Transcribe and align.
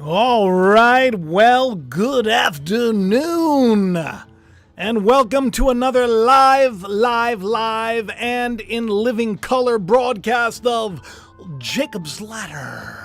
All 0.00 0.52
right, 0.52 1.12
well, 1.12 1.74
good 1.74 2.28
afternoon. 2.28 3.98
And 4.76 5.04
welcome 5.04 5.50
to 5.50 5.70
another 5.70 6.06
live, 6.06 6.84
live, 6.84 7.42
live, 7.42 8.08
and 8.10 8.60
in 8.60 8.86
living 8.86 9.38
color 9.38 9.76
broadcast 9.76 10.64
of 10.64 11.00
Jacob's 11.58 12.20
Ladder. 12.20 12.96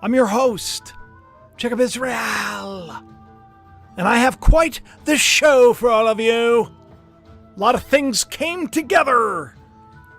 I'm 0.00 0.14
your 0.14 0.26
host, 0.26 0.94
Jacob 1.56 1.80
Israel. 1.80 2.92
And 3.96 4.06
I 4.06 4.18
have 4.18 4.38
quite 4.38 4.82
the 5.04 5.16
show 5.16 5.72
for 5.72 5.90
all 5.90 6.06
of 6.06 6.20
you. 6.20 6.70
A 7.56 7.58
lot 7.58 7.74
of 7.74 7.82
things 7.82 8.22
came 8.22 8.68
together. 8.68 9.56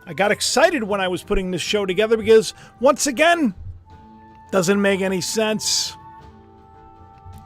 I 0.05 0.13
got 0.13 0.33
excited 0.33 0.83
when 0.83 0.99
I 0.99 1.07
was 1.07 1.23
putting 1.23 1.51
this 1.51 1.61
show 1.61 1.85
together 1.85 2.17
because, 2.17 2.53
once 2.81 3.07
again, 3.07 3.55
doesn't 4.55 4.81
make 4.81 5.01
any 5.01 5.19
sense. 5.19 5.97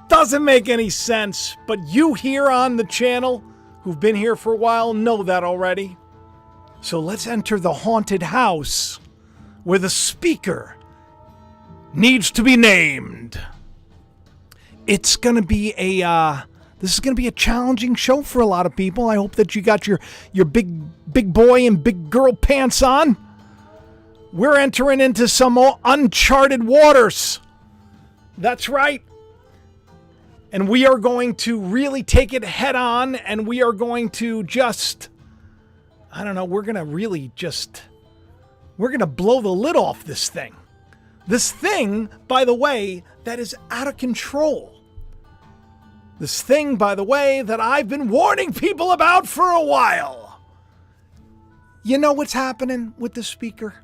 Doesn't 0.09 0.45
make 0.45 0.70
any 0.70 0.91
sense. 0.91 1.58
But 1.66 1.80
you 1.88 2.13
here 2.13 2.52
on 2.52 2.76
the 2.76 2.84
channel, 2.84 3.44
who've 3.82 3.99
been 3.99 4.16
here 4.16 4.35
for 4.35 4.54
a 4.54 4.55
while, 4.55 4.94
know 4.94 5.23
that 5.23 5.44
already. 5.44 5.98
So 6.82 6.99
let's 6.99 7.26
enter 7.26 7.59
the 7.59 7.73
haunted 7.73 8.22
house 8.22 8.99
where 9.63 9.80
the 9.80 9.90
speaker 9.90 10.76
needs 11.95 12.30
to 12.30 12.44
be 12.44 12.55
named. 12.55 13.41
It's 14.85 15.16
going 15.16 15.35
to 15.35 15.41
be 15.41 15.73
a 15.80 16.04
uh, 16.07 16.41
this 16.77 16.94
is 16.94 16.99
going 16.99 17.16
to 17.16 17.20
be 17.20 17.27
a 17.27 17.32
challenging 17.32 17.96
show 17.96 18.21
for 18.21 18.40
a 18.40 18.46
lot 18.46 18.68
of 18.68 18.76
people. 18.76 19.10
I 19.10 19.16
hope 19.16 19.32
that 19.38 19.55
you 19.55 19.63
got 19.63 19.88
your 19.88 19.99
your 20.32 20.46
big 20.46 20.80
big 21.12 21.34
boy 21.34 21.66
and 21.66 21.84
big 21.84 22.12
girl 22.12 22.34
pants 22.34 22.84
on. 22.84 23.18
We're 24.31 24.57
entering 24.57 25.01
into 25.01 25.27
some 25.27 25.59
uncharted 25.83 26.63
waters. 26.63 27.39
That's 28.37 28.70
right. 28.70 29.01
And 30.51 30.67
we 30.67 30.85
are 30.85 30.98
going 30.98 31.35
to 31.35 31.59
really 31.59 32.04
take 32.04 32.34
it 32.34 32.43
head 32.43 32.76
on 32.76 33.15
and 33.15 33.48
we 33.48 33.62
are 33.62 33.73
going 33.73 34.09
to 34.12 34.43
just 34.43 35.09
I 36.12 36.23
don't 36.23 36.35
know, 36.35 36.45
we're 36.45 36.63
going 36.63 36.76
to 36.76 36.85
really 36.85 37.31
just 37.35 37.84
we're 38.77 38.89
going 38.89 38.99
to 38.99 39.07
blow 39.07 39.41
the 39.41 39.49
lid 39.49 39.76
off 39.76 40.05
this 40.05 40.29
thing. 40.29 40.55
This 41.27 41.51
thing, 41.51 42.09
by 42.27 42.45
the 42.45 42.54
way, 42.54 43.04
that 43.26 43.39
is 43.39 43.55
out 43.70 43.87
of 43.87 43.98
control. 43.98 44.73
This 46.20 46.41
thing, 46.41 46.76
by 46.76 46.95
the 46.95 47.04
way, 47.04 47.41
that 47.41 47.59
I've 47.59 47.87
been 47.87 48.09
warning 48.09 48.54
people 48.54 48.91
about 48.91 49.27
for 49.27 49.51
a 49.51 49.61
while. 49.61 50.41
You 51.84 51.98
know 51.98 52.13
what's 52.13 52.34
happening 52.34 52.93
with 52.98 53.13
the 53.13 53.23
speaker? 53.23 53.76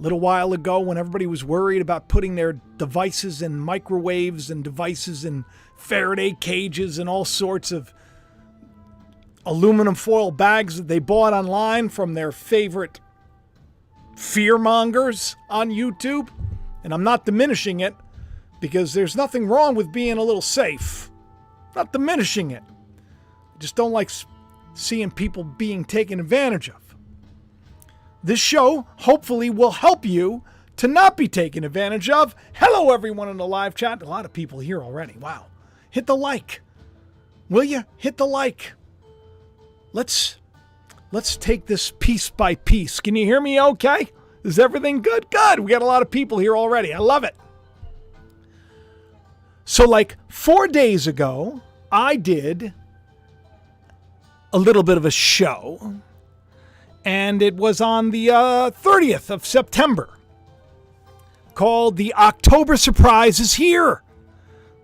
A 0.00 0.02
little 0.02 0.20
while 0.20 0.54
ago, 0.54 0.80
when 0.80 0.96
everybody 0.96 1.26
was 1.26 1.44
worried 1.44 1.82
about 1.82 2.08
putting 2.08 2.34
their 2.34 2.54
devices 2.78 3.42
in 3.42 3.58
microwaves 3.58 4.50
and 4.50 4.64
devices 4.64 5.26
in 5.26 5.44
Faraday 5.76 6.34
cages 6.40 6.98
and 6.98 7.06
all 7.06 7.26
sorts 7.26 7.70
of 7.70 7.92
aluminum 9.44 9.94
foil 9.94 10.30
bags 10.30 10.78
that 10.78 10.88
they 10.88 11.00
bought 11.00 11.34
online 11.34 11.90
from 11.90 12.14
their 12.14 12.32
favorite 12.32 12.98
fearmongers 14.16 15.36
on 15.50 15.68
YouTube, 15.68 16.30
and 16.82 16.94
I'm 16.94 17.04
not 17.04 17.26
diminishing 17.26 17.80
it 17.80 17.94
because 18.58 18.94
there's 18.94 19.16
nothing 19.16 19.46
wrong 19.46 19.74
with 19.74 19.92
being 19.92 20.16
a 20.16 20.22
little 20.22 20.40
safe. 20.40 21.10
Not 21.76 21.92
diminishing 21.92 22.52
it. 22.52 22.62
I 22.66 23.58
just 23.58 23.76
don't 23.76 23.92
like 23.92 24.10
seeing 24.72 25.10
people 25.10 25.44
being 25.44 25.84
taken 25.84 26.20
advantage 26.20 26.70
of. 26.70 26.79
This 28.22 28.40
show 28.40 28.86
hopefully 28.96 29.50
will 29.50 29.70
help 29.70 30.04
you 30.04 30.42
to 30.76 30.88
not 30.88 31.16
be 31.16 31.28
taken 31.28 31.64
advantage 31.64 32.08
of. 32.10 32.34
Hello, 32.54 32.92
everyone 32.92 33.28
in 33.28 33.36
the 33.36 33.46
live 33.46 33.74
chat. 33.74 34.02
A 34.02 34.06
lot 34.06 34.24
of 34.24 34.32
people 34.32 34.58
here 34.58 34.82
already. 34.82 35.16
Wow. 35.18 35.46
Hit 35.90 36.06
the 36.06 36.16
like. 36.16 36.60
Will 37.48 37.64
you? 37.64 37.84
Hit 37.96 38.16
the 38.16 38.26
like. 38.26 38.72
Let's 39.92 40.38
let's 41.12 41.36
take 41.36 41.66
this 41.66 41.92
piece 41.98 42.30
by 42.30 42.54
piece. 42.54 43.00
Can 43.00 43.16
you 43.16 43.24
hear 43.24 43.40
me 43.40 43.60
okay? 43.60 44.08
Is 44.44 44.58
everything 44.58 45.02
good? 45.02 45.30
Good. 45.30 45.60
We 45.60 45.70
got 45.70 45.82
a 45.82 45.86
lot 45.86 46.02
of 46.02 46.10
people 46.10 46.38
here 46.38 46.56
already. 46.56 46.94
I 46.94 46.98
love 46.98 47.24
it. 47.24 47.36
So, 49.64 49.88
like 49.88 50.16
four 50.28 50.66
days 50.66 51.06
ago, 51.06 51.60
I 51.92 52.16
did 52.16 52.72
a 54.52 54.58
little 54.58 54.82
bit 54.82 54.96
of 54.96 55.04
a 55.04 55.10
show, 55.10 56.00
and 57.04 57.42
it 57.42 57.56
was 57.56 57.80
on 57.80 58.10
the 58.10 58.30
uh, 58.30 58.70
30th 58.70 59.30
of 59.30 59.46
September 59.46 60.10
called 61.54 61.96
The 61.96 62.14
October 62.14 62.76
Surprise 62.76 63.40
is 63.40 63.54
Here. 63.54 64.02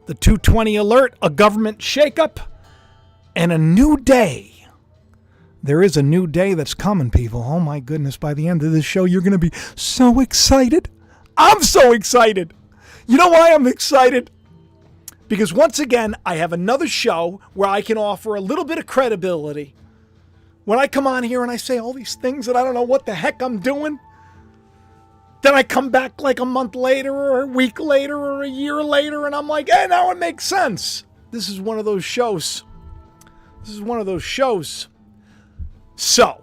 The 0.06 0.15
220 0.15 0.77
alert, 0.77 1.16
a 1.21 1.31
government 1.31 1.78
shakeup, 1.78 2.38
and 3.34 3.53
a 3.53 3.59
new 3.59 3.97
day. 3.97 4.66
There 5.62 5.82
is 5.82 5.97
a 5.97 6.03
new 6.03 6.27
day 6.27 6.54
that's 6.54 6.75
coming, 6.75 7.10
people. 7.10 7.43
Oh 7.43 7.59
my 7.59 7.81
goodness, 7.81 8.16
by 8.16 8.34
the 8.34 8.47
end 8.47 8.62
of 8.62 8.72
this 8.72 8.84
show, 8.84 9.04
you're 9.04 9.21
going 9.21 9.33
to 9.33 9.38
be 9.38 9.50
so 9.75 10.21
excited. 10.21 10.88
I'm 11.37 11.62
so 11.62 11.93
excited. 11.93 12.54
You 13.06 13.16
know 13.16 13.28
why 13.28 13.53
I'm 13.53 13.66
excited? 13.66 14.31
Because 15.28 15.53
once 15.53 15.78
again, 15.78 16.15
I 16.25 16.37
have 16.37 16.53
another 16.53 16.87
show 16.87 17.41
where 17.54 17.69
I 17.69 17.83
can 17.83 17.98
offer 17.98 18.34
a 18.34 18.41
little 18.41 18.65
bit 18.65 18.78
of 18.78 18.87
credibility. 18.87 19.75
When 20.66 20.81
I 20.81 20.88
come 20.88 21.06
on 21.06 21.22
here 21.22 21.43
and 21.43 21.50
I 21.50 21.56
say 21.56 21.78
all 21.78 21.93
these 21.93 22.16
things 22.16 22.44
that 22.47 22.56
I 22.56 22.65
don't 22.65 22.75
know 22.75 22.82
what 22.82 23.06
the 23.06 23.15
heck 23.15 23.41
I'm 23.41 23.60
doing, 23.60 24.00
then 25.43 25.54
I 25.54 25.62
come 25.62 25.91
back 25.91 26.21
like 26.21 26.41
a 26.41 26.44
month 26.44 26.75
later 26.75 27.15
or 27.15 27.43
a 27.43 27.47
week 27.47 27.78
later 27.78 28.19
or 28.19 28.43
a 28.43 28.49
year 28.49 28.82
later 28.82 29.27
and 29.27 29.34
I'm 29.34 29.47
like, 29.47 29.71
hey, 29.71 29.87
now 29.88 30.10
it 30.10 30.19
makes 30.19 30.44
sense. 30.44 31.04
This 31.31 31.49
is 31.49 31.60
one 31.60 31.78
of 31.78 31.84
those 31.84 32.04
shows. 32.04 32.65
This 33.60 33.75
is 33.75 33.81
one 33.81 34.00
of 34.00 34.06
those 34.06 34.25
shows. 34.25 34.88
So, 35.94 36.43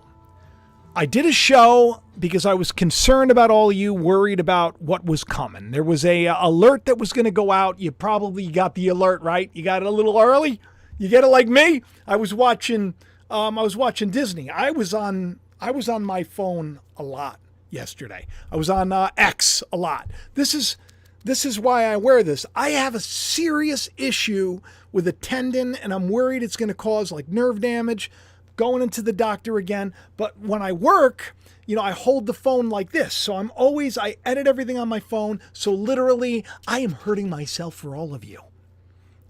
I 0.95 1.05
did 1.05 1.25
a 1.25 1.33
show 1.33 2.01
because 2.17 2.45
I 2.45 2.53
was 2.53 2.71
concerned 2.71 3.29
about 3.29 3.51
all 3.51 3.71
of 3.71 3.75
you, 3.75 3.93
worried 3.93 4.39
about 4.39 4.81
what 4.81 5.03
was 5.03 5.25
coming. 5.25 5.71
There 5.71 5.83
was 5.83 6.05
a 6.05 6.27
uh, 6.27 6.47
alert 6.47 6.85
that 6.85 6.97
was 6.97 7.11
going 7.11 7.25
to 7.25 7.31
go 7.31 7.51
out. 7.51 7.77
You 7.77 7.91
probably 7.91 8.47
got 8.47 8.75
the 8.75 8.87
alert 8.87 9.21
right. 9.21 9.49
You 9.53 9.63
got 9.63 9.81
it 9.81 9.85
a 9.85 9.91
little 9.91 10.17
early. 10.17 10.61
You 10.97 11.09
get 11.09 11.25
it 11.25 11.27
like 11.27 11.49
me. 11.49 11.81
I 12.07 12.15
was 12.15 12.33
watching. 12.33 12.93
Um, 13.33 13.57
I 13.57 13.63
was 13.63 13.75
watching 13.75 14.11
Disney. 14.11 14.49
I 14.51 14.69
was 14.69 14.93
on. 14.93 15.39
I 15.59 15.71
was 15.71 15.89
on 15.89 16.05
my 16.05 16.23
phone 16.23 16.79
a 16.95 17.03
lot 17.03 17.39
yesterday. 17.71 18.27
I 18.51 18.57
was 18.57 18.69
on 18.69 18.91
uh, 18.91 19.09
X 19.17 19.63
a 19.73 19.77
lot. 19.77 20.09
This 20.35 20.53
is. 20.53 20.77
This 21.25 21.45
is 21.45 21.57
why 21.57 21.85
I 21.85 21.95
wear 21.95 22.21
this. 22.21 22.45
I 22.53 22.71
have 22.71 22.95
a 22.95 22.99
serious 22.99 23.89
issue 23.95 24.59
with 24.91 25.07
a 25.07 25.13
tendon, 25.13 25.73
and 25.75 25.93
I'm 25.93 26.09
worried 26.09 26.43
it's 26.43 26.57
going 26.57 26.67
to 26.67 26.75
cause 26.75 27.13
like 27.13 27.29
nerve 27.29 27.61
damage 27.61 28.11
going 28.57 28.81
into 28.81 29.01
the 29.01 29.13
doctor 29.13 29.57
again. 29.57 29.93
But 30.17 30.37
when 30.37 30.61
I 30.61 30.73
work, 30.73 31.33
you 31.65 31.77
know, 31.77 31.81
I 31.81 31.91
hold 31.91 32.25
the 32.25 32.33
phone 32.33 32.67
like 32.67 32.91
this. 32.91 33.13
So 33.13 33.37
I'm 33.37 33.53
always, 33.55 33.97
I 33.97 34.17
edit 34.25 34.47
everything 34.47 34.77
on 34.77 34.89
my 34.89 34.99
phone. 34.99 35.39
So 35.53 35.71
literally, 35.73 36.43
I 36.67 36.79
am 36.79 36.91
hurting 36.91 37.29
myself 37.29 37.73
for 37.73 37.95
all 37.95 38.13
of 38.13 38.25
you. 38.25 38.41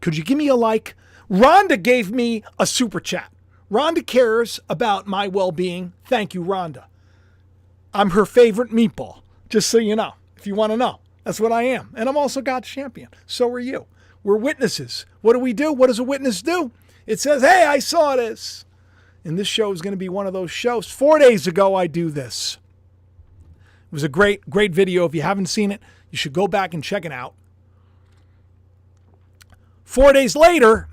Could 0.02 0.18
you 0.18 0.24
give 0.24 0.40
me 0.40 0.48
a 0.48 0.56
like? 0.56 0.96
Rhonda 1.30 1.82
gave 1.82 2.12
me 2.12 2.44
a 2.58 2.66
super 2.66 3.00
chat. 3.00 3.33
Rhonda 3.74 4.06
cares 4.06 4.60
about 4.70 5.08
my 5.08 5.28
well 5.28 5.52
being. 5.52 5.94
Thank 6.06 6.36
you, 6.36 6.44
Rhonda. 6.44 6.86
I'm 7.92 8.12
her 8.12 8.24
favorite 8.24 8.70
meatball, 8.70 9.22
just 9.50 9.68
so 9.68 9.80
you 9.80 9.96
know, 9.96 10.14
if 10.38 10.46
you 10.46 10.54
want 10.54 10.72
to 10.72 10.78
know. 10.78 11.00
That's 11.24 11.40
what 11.40 11.52
I 11.52 11.64
am. 11.64 11.92
And 11.96 12.08
I'm 12.08 12.18
also 12.18 12.42
God's 12.42 12.68
champion. 12.68 13.10
So 13.26 13.50
are 13.50 13.60
you. 13.60 13.88
We're 14.24 14.38
witnesses. 14.38 15.08
What 15.22 15.34
do 15.34 15.40
we 15.40 15.54
do? 15.54 15.74
What 15.74 15.88
does 15.88 15.98
a 15.98 16.04
witness 16.04 16.44
do? 16.44 16.72
It 17.08 17.20
says, 17.20 17.42
hey, 17.42 17.66
I 17.66 17.80
saw 17.80 18.16
this. 18.16 18.66
And 19.26 19.40
this 19.40 19.48
show 19.48 19.72
is 19.72 19.82
going 19.82 19.94
to 19.94 19.98
be 19.98 20.10
one 20.10 20.28
of 20.28 20.34
those 20.34 20.52
shows. 20.52 20.88
Four 20.88 21.18
days 21.18 21.48
ago, 21.48 21.74
I 21.74 21.88
do 21.88 22.12
this. 22.12 22.60
It 23.88 23.94
was 23.94 24.04
a 24.04 24.10
great, 24.10 24.48
great 24.50 24.72
video. 24.72 25.06
If 25.06 25.16
you 25.16 25.24
haven't 25.24 25.48
seen 25.48 25.72
it, 25.72 25.82
you 26.12 26.18
should 26.18 26.34
go 26.34 26.48
back 26.48 26.76
and 26.76 26.84
check 26.84 27.06
it 27.06 27.12
out. 27.12 27.34
Four 29.84 30.14
days 30.14 30.36
later, 30.36 30.90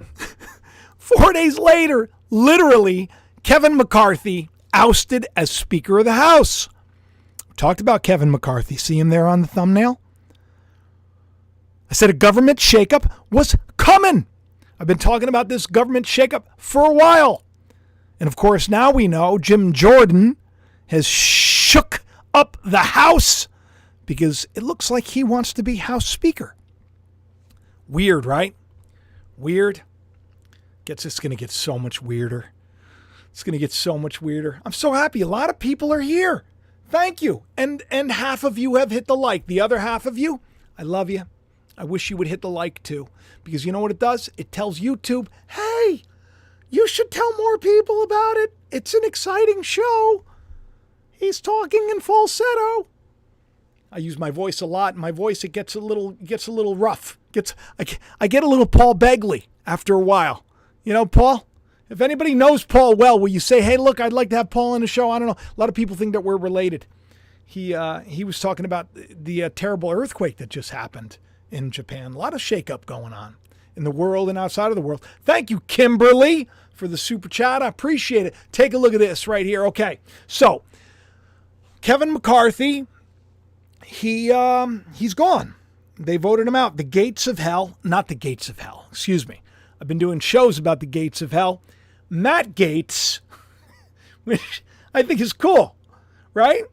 four 0.99 1.33
days 1.33 1.59
later, 1.59 2.09
literally, 2.31 3.11
Kevin 3.43 3.77
McCarthy 3.77 4.51
ousted 4.73 5.27
as 5.37 5.51
Speaker 5.51 5.99
of 5.99 6.05
the 6.05 6.13
House. 6.13 6.69
Talked 7.57 7.81
about 7.81 8.03
Kevin 8.03 8.31
McCarthy. 8.31 8.77
See 8.77 8.99
him 8.99 9.11
there 9.11 9.27
on 9.27 9.43
the 9.43 9.49
thumbnail? 9.49 10.01
I 11.91 11.95
said 11.95 12.09
a 12.09 12.15
government 12.15 12.59
shakeup 12.59 13.11
was 13.31 13.57
coming. 13.77 14.27
I've 14.79 14.87
been 14.87 14.99
talking 14.99 15.29
about 15.29 15.49
this 15.49 15.67
government 15.67 16.07
shakeup 16.07 16.45
for 16.57 16.87
a 16.87 16.95
while. 16.95 17.43
And 18.19 18.27
of 18.27 18.37
course, 18.37 18.69
now 18.69 18.91
we 18.91 19.09
know 19.09 19.39
Jim 19.39 19.73
Jordan 19.73 20.37
has 20.87 21.07
shook 21.07 22.03
up 22.33 22.57
the 22.65 22.79
House 22.79 23.49
because 24.07 24.47
it 24.55 24.63
looks 24.63 24.91
like 24.91 25.09
he 25.09 25.25
wants 25.25 25.53
to 25.53 25.63
be 25.63 25.77
House 25.77 26.07
Speaker. 26.07 26.55
Weird, 27.89 28.25
right? 28.25 28.55
Weird. 29.37 29.83
Gets 30.91 31.07
it's 31.07 31.21
going 31.21 31.31
to 31.31 31.37
get 31.37 31.53
so 31.53 31.79
much 31.79 32.03
weirder. 32.03 32.47
It's 33.31 33.45
going 33.45 33.53
to 33.53 33.61
get 33.61 33.71
so 33.71 33.97
much 33.97 34.21
weirder. 34.21 34.61
I'm 34.67 34.73
so 34.73 34.93
happy. 34.93 35.21
A 35.21 35.29
lot 35.29 35.49
of 35.49 35.61
people 35.61 35.93
are 35.93 36.01
here. 36.01 36.43
Thank 36.89 37.23
you. 37.23 37.45
And 37.57 37.85
and 37.93 38.11
half 38.11 38.43
of 38.43 38.59
you 38.59 38.75
have 38.75 38.91
hit 38.91 39.07
the 39.07 39.15
like. 39.15 39.47
The 39.47 39.61
other 39.61 39.79
half 39.79 40.05
of 40.05 40.19
you, 40.19 40.41
I 40.77 40.83
love 40.83 41.09
you. 41.09 41.27
I 41.79 41.85
wish 41.85 42.11
you 42.11 42.17
would 42.17 42.27
hit 42.27 42.41
the 42.41 42.49
like 42.49 42.83
too, 42.83 43.07
because 43.45 43.65
you 43.65 43.71
know 43.71 43.79
what 43.79 43.93
it 43.93 44.01
does? 44.01 44.31
It 44.37 44.51
tells 44.51 44.81
YouTube, 44.81 45.29
hey, 45.51 46.03
you 46.71 46.89
should 46.89 47.13
tell 47.13 47.37
more 47.39 47.57
people 47.57 48.03
about 48.03 48.37
it. 48.39 48.57
It's 48.73 48.93
an 48.93 49.05
exciting 49.05 49.63
show. 49.63 50.25
He's 51.13 51.41
talking 51.41 51.87
in 51.93 52.01
falsetto. 52.01 52.89
I 53.93 53.99
use 53.99 54.19
my 54.19 54.33
voice 54.33 54.61
a 54.61 54.67
lot. 54.67 54.97
My 54.97 55.13
voice 55.13 55.45
it 55.45 55.53
gets 55.53 55.77
a 55.77 55.81
little 55.81 56.17
gets 56.25 56.49
a 56.49 56.53
little 56.53 56.75
rough. 56.75 57.17
Gets 57.31 57.55
I, 57.79 57.85
I 58.21 58.27
get 58.27 58.43
a 58.43 58.49
little 58.49 58.67
Paul 58.67 58.97
Begley 58.97 59.45
after 59.65 59.95
a 59.95 60.01
while. 60.01 60.45
You 60.91 60.95
know, 60.95 61.07
Paul. 61.07 61.47
If 61.89 62.01
anybody 62.01 62.35
knows 62.35 62.65
Paul 62.65 62.97
well, 62.97 63.17
will 63.17 63.29
you 63.29 63.39
say, 63.39 63.61
"Hey, 63.61 63.77
look, 63.77 64.01
I'd 64.01 64.13
like 64.13 64.29
to 64.31 64.37
have 64.39 64.51
Paul 64.51 64.73
on 64.73 64.81
the 64.81 64.89
show"? 64.89 65.09
I 65.13 65.21
don't 65.21 65.29
know. 65.29 65.37
A 65.37 65.55
lot 65.57 65.69
of 65.69 65.75
people 65.77 65.95
think 65.95 66.15
that 66.15 66.23
we're 66.23 66.37
related. 66.37 66.85
He 67.47 67.73
uh, 67.73 68.01
he 68.01 68.25
was 68.25 68.41
talking 68.41 68.65
about 68.65 68.89
the 68.93 69.45
uh, 69.45 69.51
terrible 69.55 69.93
earthquake 69.93 70.39
that 70.39 70.49
just 70.49 70.71
happened 70.71 71.19
in 71.53 71.71
Japan. 71.71 72.15
A 72.15 72.19
lot 72.19 72.35
of 72.35 72.41
shakeup 72.41 72.87
going 72.87 73.13
on 73.13 73.37
in 73.77 73.85
the 73.85 73.93
world 73.93 74.29
and 74.29 74.37
outside 74.37 74.71
of 74.71 74.75
the 74.75 74.81
world. 74.81 75.07
Thank 75.23 75.49
you, 75.49 75.61
Kimberly, 75.69 76.49
for 76.75 76.89
the 76.89 76.99
super 76.99 77.29
chat. 77.29 77.63
I 77.63 77.69
appreciate 77.69 78.27
it. 78.27 78.35
Take 78.51 78.75
a 78.75 78.79
look 78.79 78.93
at 78.93 78.99
this 78.99 79.29
right 79.29 79.47
here. 79.47 79.65
Okay, 79.67 80.01
so 80.27 80.65
Kevin 81.83 82.13
McCarthy, 82.13 82.89
he 83.85 84.33
um, 84.33 84.87
he's 84.95 85.15
gone. 85.15 85.55
They 85.97 86.17
voted 86.17 86.49
him 86.49 86.57
out. 86.57 86.79
The 86.79 86.83
gates 86.83 87.29
of 87.29 87.39
hell, 87.39 87.79
not 87.85 88.09
the 88.09 88.17
gates 88.17 88.49
of 88.49 88.59
hell. 88.59 88.89
Excuse 88.91 89.29
me. 89.29 89.41
I've 89.81 89.89
been 89.89 89.99
doing 89.99 90.21
shows 90.21 90.59
about 90.59 90.81
the 90.81 90.87
gates 90.87 91.23
of 91.23 91.33
hell. 91.33 91.63
Matt 92.09 92.55
Gaetz, 92.55 93.21
which 94.25 94.63
I 94.95 95.03
think 95.03 95.21
is 95.21 95.33
cool, 95.33 95.77
right? 96.35 96.65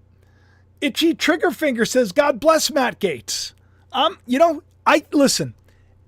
Itchy 0.81 1.13
Trigger 1.13 1.51
Finger 1.51 1.86
says, 1.86 2.12
God 2.12 2.39
bless 2.39 2.71
Matt 2.71 3.00
Gaetz. 3.00 3.54
Um, 3.94 4.18
you 4.25 4.39
know, 4.39 4.62
I 4.86 5.04
listen, 5.12 5.54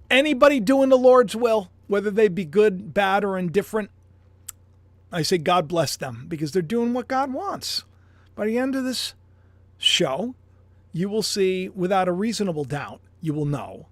anybody 0.09 0.59
doing 0.59 0.89
the 0.89 0.97
Lord's 0.97 1.35
will, 1.35 1.71
whether 1.87 2.11
they 2.11 2.27
be 2.27 2.45
good, 2.45 2.93
bad, 2.93 3.23
or 3.23 3.37
indifferent, 3.37 3.89
I 5.11 5.21
say 5.21 5.37
God 5.37 5.67
bless 5.67 5.97
them 5.97 6.25
because 6.27 6.51
they're 6.51 6.61
doing 6.61 6.93
what 6.93 7.07
God 7.07 7.33
wants. 7.33 7.83
By 8.35 8.45
the 8.45 8.57
end 8.57 8.75
of 8.75 8.83
this 8.83 9.15
show, 9.77 10.35
you 10.91 11.09
will 11.09 11.23
see 11.23 11.69
without 11.69 12.07
a 12.07 12.11
reasonable 12.11 12.63
doubt, 12.63 13.01
you 13.21 13.33
will 13.33 13.45
know 13.45 13.87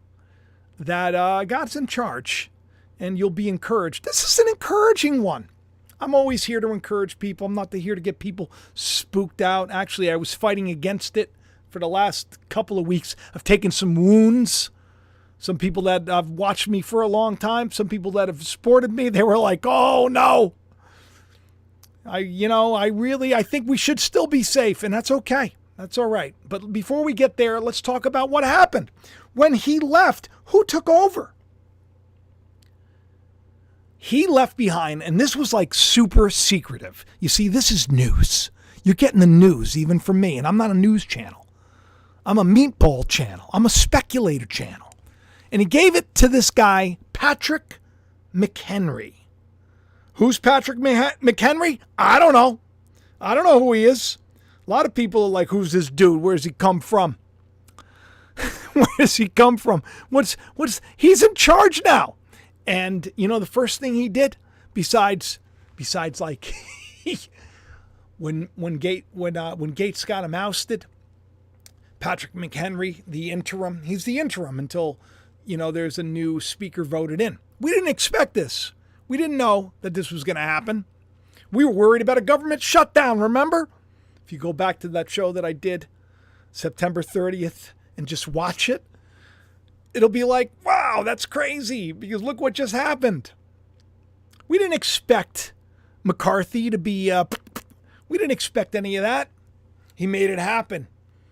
that 0.80 1.16
uh, 1.16 1.44
God's 1.46 1.76
in 1.76 1.88
charge 1.88 2.52
and 3.00 3.18
you'll 3.18 3.30
be 3.30 3.50
encouraged. 3.50 4.04
This 4.04 4.24
is 4.24 4.40
an 4.40 4.48
encouraging 4.48 5.22
one. 5.24 5.50
I'm 6.00 6.14
always 6.14 6.44
here 6.44 6.60
to 6.60 6.72
encourage 6.72 7.18
people. 7.20 7.48
I'm 7.48 7.56
not 7.56 7.74
here 7.74 7.96
to 7.96 8.02
get 8.02 8.20
people 8.20 8.52
spooked 8.74 9.42
out. 9.42 9.72
Actually, 9.72 10.12
I 10.12 10.16
was 10.16 10.34
fighting 10.34 10.70
against 10.70 11.18
it 11.18 11.32
for 11.70 11.80
the 11.80 11.88
last 11.88 12.38
couple 12.50 12.78
of 12.78 12.86
weeks. 12.86 13.16
I've 13.34 13.44
taken 13.44 13.72
some 13.72 13.96
wounds. 13.96 14.70
Some 15.40 15.58
people 15.58 15.84
that 15.84 16.08
have 16.08 16.30
watched 16.30 16.68
me 16.68 16.82
for 16.82 17.02
a 17.02 17.08
long 17.08 17.38
time, 17.38 17.72
some 17.72 17.88
people 17.88 18.12
that 18.12 18.28
have 18.28 18.44
supported 18.44 18.92
me, 18.92 19.10
they 19.10 19.22
were 19.22 19.38
like, 19.38 19.66
"Oh 19.66 20.08
no." 20.08 20.54
I 22.06 22.20
you 22.20 22.48
know, 22.48 22.74
I 22.74 22.88
really 22.88 23.36
I 23.36 23.44
think 23.44 23.68
we 23.68 23.78
should 23.78 24.00
still 24.00 24.28
be 24.28 24.42
safe 24.42 24.82
and 24.82 24.94
that's 24.94 25.12
okay. 25.12 25.54
That's 25.78 25.98
all 25.98 26.08
right. 26.08 26.34
But 26.48 26.74
before 26.74 27.04
we 27.04 27.14
get 27.14 27.38
there, 27.38 27.60
let's 27.60 27.82
talk 27.82 28.06
about 28.06 28.32
what 28.32 28.44
happened. 28.44 28.90
When 29.34 29.54
he 29.54 29.80
left, 29.80 30.28
who 30.46 30.64
took 30.64 30.90
over? 30.90 31.34
He 33.98 34.28
left 34.28 34.58
behind, 34.58 35.02
and 35.04 35.20
this 35.20 35.36
was 35.36 35.54
like 35.54 35.74
super 35.74 36.30
secretive. 36.30 37.06
You 37.20 37.30
see, 37.30 37.48
this 37.48 37.72
is 37.72 37.92
news. 37.92 38.52
You're 38.84 38.96
getting 38.96 39.20
the 39.20 39.28
news 39.28 39.78
even 39.78 40.00
from 40.00 40.20
me, 40.20 40.38
and 40.38 40.46
I'm 40.46 40.58
not 40.58 40.72
a 40.72 40.76
news 40.76 41.04
channel. 41.06 41.48
I'm 42.26 42.38
a 42.38 42.44
meatball 42.44 43.08
channel. 43.08 43.50
I'm 43.54 43.66
a 43.66 43.70
speculator 43.70 44.46
channel. 44.46 44.94
And 45.52 45.62
he 45.62 45.66
gave 45.66 45.96
it 45.96 46.14
to 46.16 46.28
this 46.28 46.52
guy, 46.52 46.98
Patrick 47.14 47.80
McHenry. 48.36 49.14
Who's 50.16 50.40
Patrick 50.40 50.78
McHenry? 50.78 51.80
I 51.98 52.20
don't 52.20 52.34
know. 52.34 52.60
I 53.22 53.34
don't 53.34 53.46
know 53.46 53.60
who 53.60 53.74
he 53.74 53.86
is. 53.86 54.18
A 54.68 54.70
lot 54.70 54.86
of 54.86 54.94
people 54.94 55.24
are 55.24 55.30
like, 55.30 55.50
who's 55.50 55.72
this 55.72 55.90
dude? 55.90 56.22
Where's 56.22 56.44
he 56.44 56.52
come 56.52 56.82
from? 56.82 57.18
Where 58.74 58.86
does 58.98 59.16
he 59.16 59.30
come 59.30 59.58
from? 59.58 59.82
What's 60.10 60.36
what's 60.56 60.82
he's 60.98 61.24
in 61.24 61.34
charge 61.34 61.82
now. 61.86 62.17
And 62.68 63.12
you 63.16 63.28
know 63.28 63.40
the 63.40 63.46
first 63.46 63.80
thing 63.80 63.96
he 63.96 64.10
did, 64.10 64.36
besides 64.74 65.40
besides 65.78 66.20
like 66.20 66.54
when 68.18 68.50
when 68.56 68.76
Gate 68.76 69.06
when 69.14 69.38
uh, 69.38 69.56
when 69.56 69.74
Gaetz 69.74 70.06
got 70.06 70.26
him 70.26 70.36
ousted, 70.36 70.86
Patrick 72.02 72.34
McHenry, 72.34 73.04
the 73.08 73.32
interim, 73.32 73.84
he's 73.84 74.04
the 74.04 74.20
interim 74.20 74.60
until 74.60 75.00
you 75.46 75.56
know 75.56 75.72
there's 75.72 75.98
a 75.98 76.04
new 76.04 76.42
speaker 76.42 76.84
voted 76.84 77.22
in. 77.22 77.40
We 77.62 77.72
didn't 77.72 77.88
expect 77.88 78.34
this. 78.34 78.74
We 79.08 79.18
didn't 79.18 79.38
know 79.38 79.72
that 79.82 79.94
this 79.94 80.12
was 80.12 80.26
going 80.26 80.36
to 80.36 80.42
happen. 80.42 80.84
We 81.52 81.64
were 81.64 81.72
worried 81.72 82.02
about 82.02 82.18
a 82.18 82.22
government 82.22 82.62
shutdown, 82.62 83.20
remember? 83.20 83.70
If 84.26 84.34
you 84.34 84.38
go 84.38 84.52
back 84.52 84.80
to 84.80 84.90
that 84.90 85.10
show 85.10 85.32
that 85.32 85.46
I 85.46 85.54
did 85.54 85.88
September 86.52 87.02
30th 87.02 87.72
and 87.96 88.06
just 88.06 88.28
watch 88.28 88.68
it, 88.68 88.84
it'll 89.94 90.10
be 90.10 90.24
like, 90.24 90.52
wow, 90.64 91.04
that's 91.04 91.26
crazy 91.26 91.92
because 91.92 92.22
look 92.22 92.40
what 92.40 92.54
just 92.54 92.74
happened. 92.74 93.32
We 94.48 94.58
didn't 94.58 94.74
expect 94.74 95.54
McCarthy 96.04 96.70
to 96.70 96.78
be, 96.78 97.12
uh, 97.12 97.26
we 98.08 98.18
didn't 98.18 98.32
expect 98.32 98.76
any 98.76 98.96
of 98.96 99.04
that. 99.04 99.30
He 99.96 100.08
made 100.08 100.30
it 100.30 100.40
happen. 100.40 100.88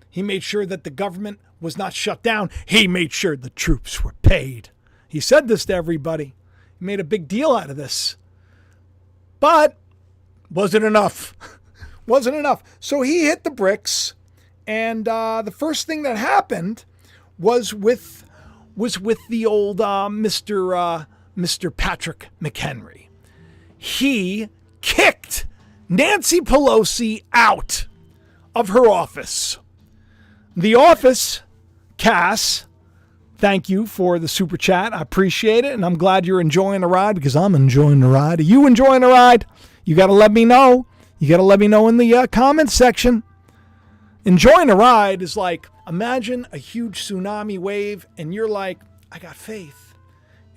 He 0.09 0.21
made 0.23 0.43
sure 0.43 0.65
that 0.65 0.83
the 0.83 0.89
government 0.89 1.39
was 1.61 1.77
not 1.77 1.93
shut 1.93 2.23
down. 2.23 2.49
He 2.65 2.87
made 2.87 3.13
sure 3.13 3.35
the 3.35 3.49
troops 3.51 4.03
were 4.03 4.15
paid. 4.21 4.69
He 5.07 5.19
said 5.19 5.47
this 5.47 5.65
to 5.65 5.73
everybody. 5.73 6.33
He 6.79 6.85
made 6.85 6.99
a 6.99 7.05
big 7.05 7.27
deal 7.27 7.55
out 7.55 7.69
of 7.69 7.77
this. 7.77 8.17
But 9.39 9.77
wasn't 10.49 10.85
enough. 10.85 11.33
wasn't 12.07 12.35
enough. 12.35 12.63
So 12.79 13.01
he 13.01 13.25
hit 13.25 13.43
the 13.43 13.51
bricks. 13.51 14.13
And 14.67 15.07
uh, 15.07 15.41
the 15.43 15.51
first 15.51 15.87
thing 15.87 16.03
that 16.03 16.17
happened 16.17 16.85
was 17.37 17.73
with 17.73 18.24
was 18.75 18.99
with 18.99 19.19
the 19.29 19.45
old 19.45 19.81
uh, 19.81 20.09
Mr. 20.11 20.77
Uh, 20.77 21.05
Mr. 21.37 21.75
Patrick 21.75 22.29
McHenry. 22.41 23.07
He 23.77 24.49
kicked 24.81 25.45
Nancy 25.89 26.39
Pelosi 26.39 27.23
out 27.33 27.87
of 28.53 28.69
her 28.69 28.87
office. 28.87 29.59
The 30.55 30.75
office, 30.75 31.41
Cass, 31.97 32.65
thank 33.37 33.69
you 33.69 33.85
for 33.85 34.17
the 34.17 34.27
super 34.27 34.57
chat. 34.57 34.93
I 34.93 35.01
appreciate 35.01 35.65
it. 35.65 35.73
And 35.73 35.85
I'm 35.85 35.97
glad 35.97 36.25
you're 36.25 36.41
enjoying 36.41 36.81
the 36.81 36.87
ride 36.87 37.15
because 37.15 37.35
I'm 37.35 37.55
enjoying 37.55 37.99
the 37.99 38.07
ride. 38.07 38.39
Are 38.39 38.43
you 38.43 38.65
enjoying 38.65 39.01
the 39.01 39.07
ride? 39.07 39.45
You 39.83 39.95
got 39.95 40.07
to 40.07 40.13
let 40.13 40.31
me 40.31 40.45
know. 40.45 40.87
You 41.19 41.29
got 41.29 41.37
to 41.37 41.43
let 41.43 41.59
me 41.59 41.67
know 41.67 41.87
in 41.87 41.97
the 41.97 42.13
uh, 42.15 42.27
comments 42.27 42.73
section. 42.73 43.23
Enjoying 44.25 44.71
a 44.71 44.75
ride 44.75 45.21
is 45.21 45.37
like 45.37 45.69
imagine 45.87 46.47
a 46.51 46.57
huge 46.57 47.03
tsunami 47.03 47.59
wave 47.59 48.07
and 48.17 48.33
you're 48.33 48.49
like, 48.49 48.79
I 49.11 49.19
got 49.19 49.35
faith. 49.35 49.93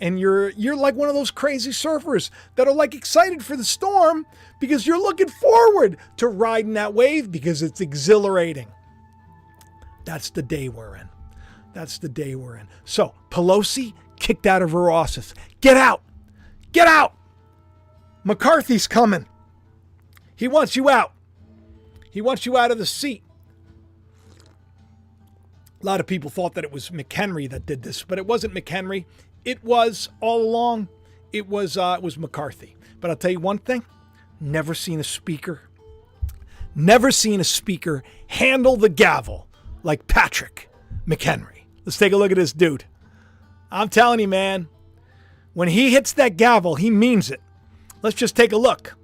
And 0.00 0.18
you're 0.18 0.50
you're 0.50 0.76
like 0.76 0.94
one 0.94 1.10
of 1.10 1.14
those 1.14 1.30
crazy 1.30 1.70
surfers 1.70 2.30
that 2.54 2.66
are 2.66 2.74
like 2.74 2.94
excited 2.94 3.44
for 3.44 3.56
the 3.56 3.64
storm 3.64 4.26
because 4.58 4.86
you're 4.86 5.00
looking 5.00 5.28
forward 5.28 5.98
to 6.16 6.28
riding 6.28 6.74
that 6.74 6.94
wave 6.94 7.30
because 7.30 7.62
it's 7.62 7.82
exhilarating. 7.82 8.68
That's 10.06 10.30
the 10.30 10.42
day 10.42 10.70
we're 10.70 10.96
in. 10.96 11.08
That's 11.74 11.98
the 11.98 12.08
day 12.08 12.34
we're 12.34 12.56
in. 12.56 12.68
So 12.86 13.12
Pelosi 13.30 13.92
kicked 14.18 14.46
out 14.46 14.62
of 14.62 14.72
her 14.72 14.90
office. 14.90 15.34
Get 15.60 15.76
out! 15.76 16.02
Get 16.72 16.88
out! 16.88 17.14
McCarthy's 18.24 18.86
coming. 18.86 19.26
He 20.34 20.48
wants 20.48 20.74
you 20.74 20.88
out. 20.88 21.12
He 22.10 22.22
wants 22.22 22.46
you 22.46 22.56
out 22.56 22.70
of 22.70 22.78
the 22.78 22.86
seat. 22.86 23.22
A 25.80 25.86
lot 25.86 26.00
of 26.00 26.06
people 26.06 26.28
thought 26.28 26.54
that 26.54 26.64
it 26.64 26.72
was 26.72 26.90
McHenry 26.90 27.48
that 27.50 27.64
did 27.64 27.82
this, 27.82 28.02
but 28.02 28.18
it 28.18 28.26
wasn't 28.26 28.54
McHenry. 28.54 29.04
It 29.44 29.62
was 29.62 30.08
all 30.20 30.42
along. 30.42 30.88
It 31.32 31.48
was 31.48 31.76
uh, 31.76 31.96
it 31.98 32.02
was 32.02 32.18
McCarthy. 32.18 32.76
But 33.00 33.10
I'll 33.10 33.16
tell 33.16 33.30
you 33.30 33.38
one 33.38 33.58
thing: 33.58 33.84
never 34.40 34.74
seen 34.74 34.98
a 34.98 35.04
speaker, 35.04 35.62
never 36.74 37.12
seen 37.12 37.38
a 37.38 37.44
speaker 37.44 38.02
handle 38.26 38.76
the 38.76 38.88
gavel 38.88 39.46
like 39.84 40.08
Patrick 40.08 40.68
McHenry. 41.06 41.62
Let's 41.84 41.96
take 41.98 42.12
a 42.12 42.16
look 42.16 42.32
at 42.32 42.36
this 42.36 42.52
dude. 42.52 42.84
I'm 43.70 43.88
telling 43.88 44.18
you, 44.18 44.28
man, 44.28 44.68
when 45.54 45.68
he 45.68 45.90
hits 45.90 46.12
that 46.14 46.36
gavel, 46.36 46.74
he 46.74 46.90
means 46.90 47.30
it. 47.30 47.40
Let's 48.02 48.16
just 48.16 48.34
take 48.34 48.52
a 48.52 48.56
look. 48.56 48.96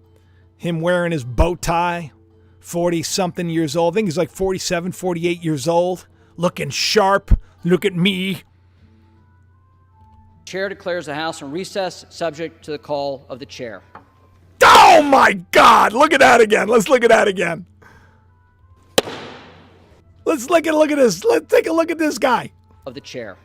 Him 0.56 0.80
wearing 0.80 1.12
his 1.12 1.24
bow 1.24 1.54
tie, 1.54 2.12
40 2.60 3.02
something 3.02 3.48
years 3.48 3.76
old. 3.76 3.94
I 3.94 3.96
think 3.96 4.08
he's 4.08 4.18
like 4.18 4.30
47, 4.30 4.92
48 4.92 5.44
years 5.44 5.68
old 5.68 6.06
looking 6.36 6.70
sharp. 6.70 7.38
Look 7.64 7.84
at 7.84 7.94
me. 7.94 8.42
Chair 10.44 10.68
declares 10.68 11.06
the 11.06 11.14
House 11.14 11.40
in 11.40 11.50
recess, 11.50 12.04
subject 12.10 12.64
to 12.64 12.70
the 12.70 12.78
call 12.78 13.24
of 13.28 13.38
the 13.38 13.46
chair. 13.46 13.82
Oh 14.62 15.02
my 15.02 15.32
God! 15.50 15.92
Look 15.92 16.12
at 16.12 16.20
that 16.20 16.40
again. 16.40 16.68
Let's 16.68 16.88
look 16.88 17.02
at 17.02 17.08
that 17.08 17.28
again. 17.28 17.66
Let's 20.24 20.48
look 20.48 20.66
at 20.66 20.74
look 20.74 20.90
at 20.90 20.96
this. 20.96 21.24
Let's 21.24 21.46
take 21.46 21.66
a 21.66 21.72
look 21.72 21.90
at 21.90 21.98
this 21.98 22.18
guy. 22.18 22.52
of 22.86 22.94
the 22.94 23.00
chair. 23.00 23.36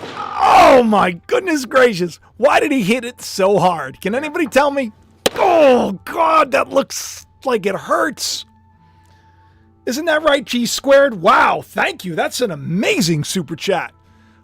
Oh 0.00 0.82
my 0.82 1.12
goodness 1.26 1.64
gracious. 1.64 2.20
Why 2.36 2.60
did 2.60 2.72
he 2.72 2.82
hit 2.82 3.04
it 3.04 3.20
so 3.20 3.58
hard? 3.58 4.00
Can 4.00 4.14
anybody 4.14 4.46
tell 4.46 4.70
me? 4.70 4.92
Oh 5.34 5.98
god, 6.04 6.52
that 6.52 6.68
looks 6.68 7.26
like 7.44 7.66
it 7.66 7.74
hurts. 7.74 8.44
Isn't 9.88 10.04
that 10.04 10.22
right, 10.22 10.44
G 10.44 10.66
squared? 10.66 11.22
Wow, 11.22 11.62
thank 11.64 12.04
you. 12.04 12.14
That's 12.14 12.42
an 12.42 12.50
amazing 12.50 13.24
super 13.24 13.56
chat. 13.56 13.94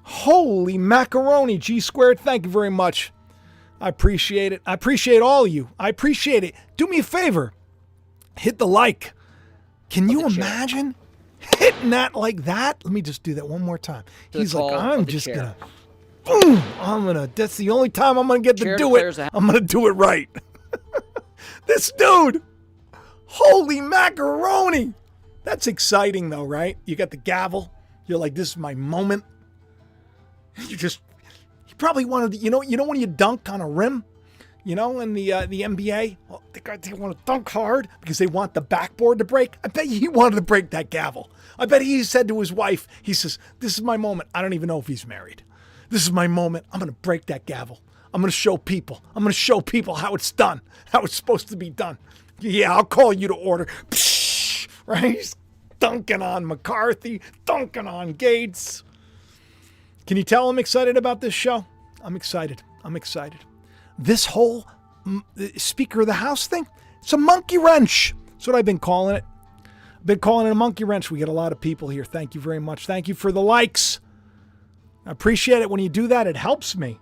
Holy 0.05 0.79
macaroni, 0.79 1.59
G 1.59 1.81
squared. 1.81 2.19
Thank 2.19 2.47
you 2.47 2.51
very 2.51 2.71
much. 2.71 3.13
I 3.79 3.91
appreciate 3.91 4.55
it. 4.55 4.63
I 4.65 4.73
appreciate 4.73 5.21
all 5.21 5.45
of 5.45 5.53
you. 5.53 5.69
I 5.79 5.91
appreciate 5.91 6.45
it. 6.45 6.55
Do 6.79 6.87
me 6.87 7.01
a 7.01 7.03
favor. 7.03 7.53
Hit 8.39 8.57
the 8.57 8.67
like. 8.67 9.13
Can 9.91 10.09
you 10.09 10.23
the 10.23 10.31
chair. 10.31 10.47
imagine 10.47 10.95
hitting 11.59 11.91
that 11.91 12.15
like 12.15 12.45
that? 12.45 12.83
Let 12.83 12.95
me 12.95 13.03
just 13.03 13.23
do 13.23 13.35
that 13.35 13.47
one 13.47 13.61
more 13.61 13.77
time. 13.77 14.05
To 14.33 14.39
He's 14.39 14.55
like, 14.55 14.73
I'm 14.73 15.05
just 15.05 15.27
gonna 15.27 15.55
boom. 16.25 16.63
I'm 16.81 17.05
gonna 17.05 17.29
that's 17.35 17.59
the 17.59 17.69
only 17.69 17.91
time 17.91 18.17
I'm 18.17 18.29
gonna 18.29 18.41
get 18.41 18.57
to 18.57 18.79
do 18.79 18.97
it. 18.97 19.19
I'm 19.35 19.45
gonna 19.45 19.61
do 19.61 19.89
it 19.89 19.93
right. 19.93 20.31
this 21.67 21.93
dude. 21.99 22.43
Holy 23.27 23.83
macaroni. 23.83 24.95
That's 25.45 25.67
exciting 25.67 26.31
though, 26.31 26.45
right? 26.45 26.77
You 26.85 26.97
got 26.97 27.11
the 27.11 27.17
gavel. 27.17 27.73
You're 28.07 28.19
like, 28.19 28.35
this 28.35 28.51
is 28.51 28.57
my 28.57 28.75
moment. 28.75 29.25
You 30.69 30.77
just 30.77 31.01
you 31.69 31.75
probably 31.77 32.05
wanted 32.05 32.33
to, 32.33 32.39
you 32.39 32.51
know, 32.51 32.63
you 32.63 32.77
know 32.77 32.85
when 32.85 33.01
you 33.01 33.07
dunk 33.07 33.49
on 33.49 33.61
a 33.61 33.69
rim, 33.69 34.05
you 34.65 34.75
know, 34.75 35.01
in 35.01 35.13
the 35.13 35.33
uh, 35.33 35.47
the 35.47 35.61
NBA, 35.61 36.17
well, 36.29 36.43
they, 36.53 36.61
they 36.79 36.93
want 36.95 37.17
to 37.17 37.25
dunk 37.25 37.51
hard 37.51 37.89
because 38.01 38.19
they 38.19 38.27
want 38.27 38.55
the 38.55 38.63
backboard 38.63 39.19
to 39.19 39.25
break. 39.25 39.57
I 39.63 39.69
bet 39.69 39.87
he 39.87 40.09
wanted 40.09 40.37
to 40.37 40.43
break 40.43 40.71
that 40.71 40.91
gavel. 40.91 41.31
I 41.59 41.67
bet 41.67 41.83
he 41.83 42.03
said 42.03 42.29
to 42.29 42.41
his 42.41 42.53
wife, 42.53 42.89
he 43.03 43.13
says, 43.13 43.39
"This 43.61 43.75
is 43.75 43.83
my 43.83 43.99
moment. 43.99 44.31
I 44.35 44.41
don't 44.41 44.55
even 44.55 44.69
know 44.69 44.79
if 44.79 44.87
he's 44.87 45.07
married. 45.07 45.43
This 45.91 46.03
is 46.03 46.13
my 46.13 46.27
moment. 46.27 46.65
I'm 46.73 46.81
going 46.81 46.91
to 46.91 46.99
break 47.03 47.27
that 47.27 47.45
gavel. 47.45 47.81
I'm 48.13 48.23
going 48.23 48.31
to 48.31 48.37
show 48.37 48.57
people. 48.57 49.05
I'm 49.15 49.23
going 49.23 49.33
to 49.33 49.39
show 49.39 49.61
people 49.61 49.97
how 49.97 50.15
it's 50.15 50.33
done, 50.33 50.63
how 50.93 51.03
it's 51.03 51.15
supposed 51.15 51.49
to 51.49 51.57
be 51.57 51.69
done. 51.69 51.99
Yeah, 52.41 52.75
I'll 52.75 52.85
call 52.85 53.13
you 53.13 53.29
to 53.29 53.35
order." 53.35 53.67
Psh, 53.91 54.14
right? 54.87 55.15
He's 55.17 55.37
dunking 55.81 56.23
on 56.23 56.47
McCarthy, 56.47 57.21
dunking 57.45 57.87
on 57.87 58.15
Gaetz. 58.15 58.83
Can 60.07 60.17
you 60.17 60.23
tell 60.23 60.51
I'm 60.51 60.59
excited 60.59 60.97
about 60.97 61.21
this 61.21 61.35
show? 61.35 61.65
I'm 62.03 62.17
excited. 62.17 62.63
I'm 62.85 62.97
excited. 62.97 63.41
This 63.99 64.27
whole 64.27 64.67
uh, 65.07 65.21
Speaker 65.57 66.03
of 66.03 66.07
the 66.07 66.15
House 66.15 66.47
thing, 66.47 66.67
it's 67.03 67.13
a 67.13 67.19
monkey 67.19 67.59
wrench. 67.59 68.15
That's 68.33 68.47
what 68.47 68.57
I've 68.57 68.65
been 68.65 68.79
calling 68.79 69.17
it. 69.17 69.25
I've 69.99 70.07
been 70.07 70.19
calling 70.19 70.47
it 70.47 70.51
a 70.51 70.55
monkey 70.55 70.85
wrench. 70.85 71.11
We 71.11 71.19
get 71.19 71.29
a 71.29 71.33
lot 71.33 71.53
of 71.53 71.61
people 71.61 71.89
here. 71.89 72.05
Thank 72.05 72.35
you 72.35 72.41
very 72.41 72.59
much. 72.59 72.87
Thank 72.87 73.09
you 73.09 73.15
for 73.15 73.33
the 73.33 73.41
likes. 73.41 74.01
I 75.07 75.11
appreciate 75.11 75.63
it 75.63 75.71
when 75.71 75.81
you 75.81 75.89
do 75.89 76.09
that. 76.09 76.27
It 76.27 76.37
helps 76.37 76.77
me. 76.77 76.99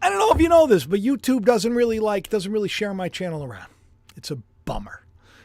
I 0.00 0.10
don't 0.10 0.18
know 0.18 0.32
if 0.32 0.40
you 0.40 0.48
know 0.48 0.66
this, 0.66 0.84
but 0.84 1.00
YouTube 1.00 1.44
doesn't 1.44 1.74
really 1.74 1.98
like, 1.98 2.28
doesn't 2.28 2.52
really 2.52 2.68
share 2.68 2.92
my 2.92 3.08
channel 3.08 3.42
around. 3.42 3.70
It's 4.16 4.30
a 4.30 4.36
bummer. 4.64 5.03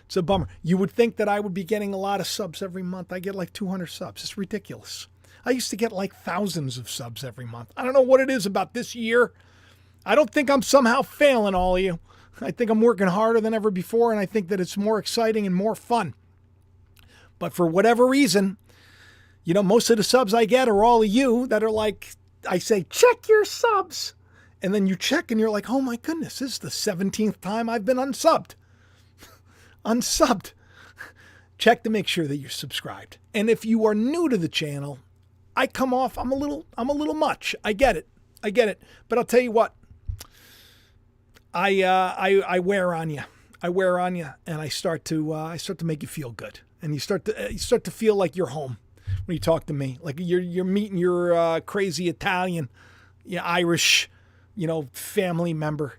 It's 0.10 0.18
a 0.18 0.24
bummer. 0.24 0.48
You 0.64 0.76
would 0.80 0.90
think 0.90 1.18
that 1.18 1.30
I 1.30 1.40
would 1.40 1.54
be 1.54 1.64
getting 1.64 1.94
a 1.94 1.98
lot 1.98 2.20
of 2.20 2.26
subs 2.26 2.64
every 2.64 2.82
month. 2.82 3.14
I 3.14 3.20
get 3.20 3.36
like 3.36 3.54
200 3.54 3.86
subs. 3.86 4.24
It's 4.24 4.40
ridiculous. 4.40 5.08
I 5.46 5.52
used 5.52 5.70
to 5.70 5.76
get 5.76 5.92
like 5.92 6.16
thousands 6.16 6.80
of 6.80 6.90
subs 6.90 7.24
every 7.24 7.46
month. 7.46 7.72
I 7.78 7.84
don't 7.84 7.94
know 7.94 8.02
what 8.02 8.20
it 8.20 8.28
is 8.28 8.48
about 8.48 8.74
this 8.74 8.96
year. 8.96 9.34
I 10.04 10.16
don't 10.16 10.32
think 10.32 10.50
I'm 10.50 10.64
somehow 10.64 11.04
failing 11.04 11.54
all 11.54 11.76
of 11.76 11.84
you. 11.84 12.00
I 12.42 12.50
think 12.50 12.72
I'm 12.72 12.82
working 12.82 13.06
harder 13.06 13.40
than 13.40 13.54
ever 13.54 13.70
before, 13.70 14.12
and 14.12 14.20
I 14.20 14.26
think 14.26 14.48
that 14.48 14.60
it's 14.60 14.76
more 14.76 14.98
exciting 14.98 15.46
and 15.46 15.54
more 15.54 15.76
fun. 15.76 16.16
But 17.38 17.54
for 17.54 17.68
whatever 17.68 18.08
reason, 18.08 18.58
you 19.44 19.54
know, 19.54 19.62
most 19.62 19.92
of 19.92 19.98
the 19.98 20.04
subs 20.04 20.34
I 20.34 20.46
get 20.46 20.68
are 20.68 20.84
all 20.84 21.04
of 21.04 21.08
you 21.08 21.46
that 21.46 21.64
are 21.64 21.70
like, 21.70 22.16
I 22.50 22.58
say, 22.58 22.88
check 22.90 23.28
your 23.28 23.46
subs. 23.46 24.16
And 24.60 24.74
then 24.74 24.88
you 24.88 24.96
check 24.96 25.30
and 25.30 25.40
you're 25.40 25.52
like, 25.52 25.70
oh 25.70 25.82
my 25.82 25.98
goodness, 25.98 26.40
this 26.40 26.54
is 26.54 26.58
the 26.58 26.70
17th 26.70 27.40
time 27.42 27.70
I've 27.70 27.86
been 27.86 27.98
unsubbed. 27.98 28.56
Unsubbed. 29.90 30.54
Check 31.58 31.84
to 31.84 31.90
make 31.90 32.08
sure 32.08 32.28
that 32.28 32.38
you're 32.38 32.50
subscribed. 32.50 33.18
And 33.34 33.50
if 33.50 33.66
you 33.66 33.86
are 33.86 33.96
new 33.96 34.30
to 34.30 34.38
the 34.38 34.48
channel, 34.48 35.00
I 35.56 35.68
come 35.68 35.94
off, 35.94 36.18
I'm 36.18 36.32
a 36.32 36.36
little, 36.36 36.66
I'm 36.78 36.90
a 36.90 36.94
little 36.94 37.16
much. 37.16 37.56
I 37.64 37.74
get 37.74 37.98
it. 37.98 38.08
I 38.44 38.52
get 38.52 38.70
it. 38.70 38.82
But 39.10 39.18
I'll 39.18 39.26
tell 39.26 39.42
you 39.42 39.52
what, 39.52 39.76
I, 41.54 41.82
uh, 41.82 42.16
I, 42.18 42.42
I 42.48 42.60
wear 42.60 42.94
on 42.94 43.10
you. 43.10 43.24
I 43.62 43.70
wear 43.70 44.00
on 44.00 44.16
you, 44.16 44.30
and 44.48 44.62
I 44.62 44.70
start 44.70 45.04
to, 45.06 45.34
uh, 45.34 45.44
I 45.44 45.58
start 45.58 45.80
to 45.80 45.86
make 45.86 46.02
you 46.02 46.08
feel 46.08 46.32
good, 46.32 46.62
and 46.82 46.94
you 46.94 47.00
start 47.00 47.26
to, 47.26 47.46
uh, 47.46 47.50
you 47.50 47.58
start 47.58 47.84
to 47.84 47.92
feel 47.92 48.16
like 48.16 48.38
you're 48.38 48.48
home 48.48 48.78
when 49.26 49.36
you 49.36 49.40
talk 49.40 49.66
to 49.66 49.74
me, 49.74 49.98
like 50.02 50.16
you're, 50.18 50.40
you're 50.40 50.64
meeting 50.64 50.98
your 50.98 51.34
uh, 51.34 51.60
crazy 51.60 52.08
Italian, 52.08 52.70
yeah, 53.26 53.44
Irish, 53.44 54.10
you 54.56 54.66
know, 54.66 54.88
family 54.94 55.54
member 55.54 55.96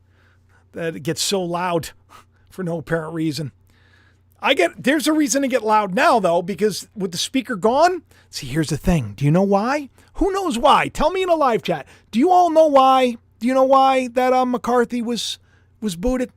that 0.73 1.03
gets 1.03 1.21
so 1.21 1.43
loud 1.43 1.91
for 2.51 2.63
no 2.63 2.79
apparent 2.79 3.13
reason. 3.13 3.53
I 4.43 4.55
get 4.55 4.83
there's 4.83 5.07
a 5.07 5.13
reason 5.13 5.43
to 5.43 5.49
get 5.49 5.63
loud 5.63 5.95
now 5.95 6.19
though 6.19 6.43
because 6.43 6.89
with 6.97 7.13
the 7.13 7.19
speaker 7.19 7.57
gone. 7.57 8.03
See, 8.31 8.47
here's 8.47 8.71
the 8.71 8.77
thing. 8.77 9.15
Do 9.17 9.25
you 9.25 9.31
know 9.31 9.43
why? 9.43 9.91
Who 10.15 10.33
knows 10.33 10.59
why? 10.59 10.89
Tell 10.89 11.11
me 11.11 11.23
in 11.23 11.29
a 11.29 11.35
live 11.35 11.63
chat. 11.63 11.87
Do 12.11 12.19
you 12.19 12.31
all 12.31 12.51
know 12.51 12.67
why? 12.67 13.17
Do 13.39 13.47
you 13.47 13.55
know 13.55 13.65
why 13.65 14.09
that 14.09 14.33
uh, 14.33 14.47
McCarthy 14.47 15.03
was 15.03 15.39
was 15.81 15.97
booted? 15.97 16.31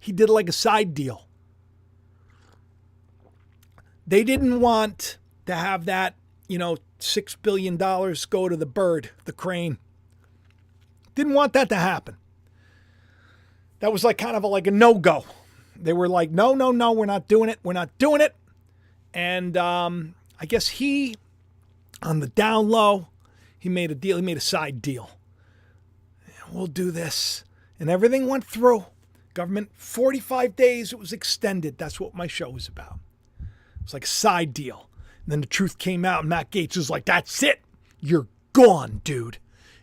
He 0.00 0.12
did 0.12 0.30
like 0.30 0.48
a 0.48 0.52
side 0.52 0.94
deal. 0.94 1.26
They 4.06 4.24
didn't 4.24 4.60
want 4.60 5.18
to 5.46 5.54
have 5.54 5.84
that, 5.84 6.14
you 6.48 6.56
know, 6.56 6.78
six 6.98 7.34
billion 7.36 7.76
dollars 7.76 8.24
go 8.24 8.48
to 8.48 8.56
the 8.56 8.66
bird, 8.66 9.10
the 9.24 9.32
crane. 9.32 9.78
Didn't 11.14 11.34
want 11.34 11.52
that 11.52 11.68
to 11.68 11.76
happen. 11.76 12.16
That 13.80 13.92
was 13.92 14.04
like 14.04 14.18
kind 14.18 14.36
of 14.36 14.44
a, 14.44 14.46
like 14.46 14.66
a 14.66 14.70
no 14.70 14.94
go. 14.94 15.24
They 15.80 15.92
were 15.92 16.08
like, 16.08 16.30
no, 16.30 16.54
no, 16.54 16.72
no, 16.72 16.92
we're 16.92 17.06
not 17.06 17.28
doing 17.28 17.48
it. 17.48 17.58
We're 17.62 17.72
not 17.72 17.96
doing 17.98 18.20
it. 18.20 18.34
And 19.14 19.56
um, 19.56 20.14
I 20.40 20.46
guess 20.46 20.68
he, 20.68 21.16
on 22.02 22.20
the 22.20 22.26
down 22.28 22.68
low, 22.68 23.08
he 23.58 23.68
made 23.68 23.90
a 23.90 23.94
deal. 23.94 24.16
He 24.16 24.22
made 24.22 24.36
a 24.36 24.40
side 24.40 24.82
deal. 24.82 25.10
We'll 26.52 26.66
do 26.66 26.90
this. 26.90 27.44
And 27.78 27.90
everything 27.90 28.26
went 28.26 28.44
through. 28.44 28.86
Government, 29.34 29.70
45 29.74 30.56
days, 30.56 30.92
it 30.92 30.98
was 30.98 31.12
extended. 31.12 31.78
That's 31.78 32.00
what 32.00 32.14
my 32.14 32.26
show 32.26 32.50
was 32.50 32.66
about. 32.66 32.98
It 33.40 33.84
was 33.84 33.94
like 33.94 34.04
a 34.04 34.08
side 34.08 34.52
deal. 34.52 34.88
And 35.24 35.32
then 35.32 35.40
the 35.42 35.46
truth 35.46 35.78
came 35.78 36.04
out, 36.04 36.20
and 36.20 36.28
Matt 36.28 36.50
Gaetz 36.50 36.76
was 36.76 36.90
like, 36.90 37.04
that's 37.04 37.42
it. 37.42 37.60
You're 38.00 38.26
gone, 38.52 39.00
dude. 39.04 39.38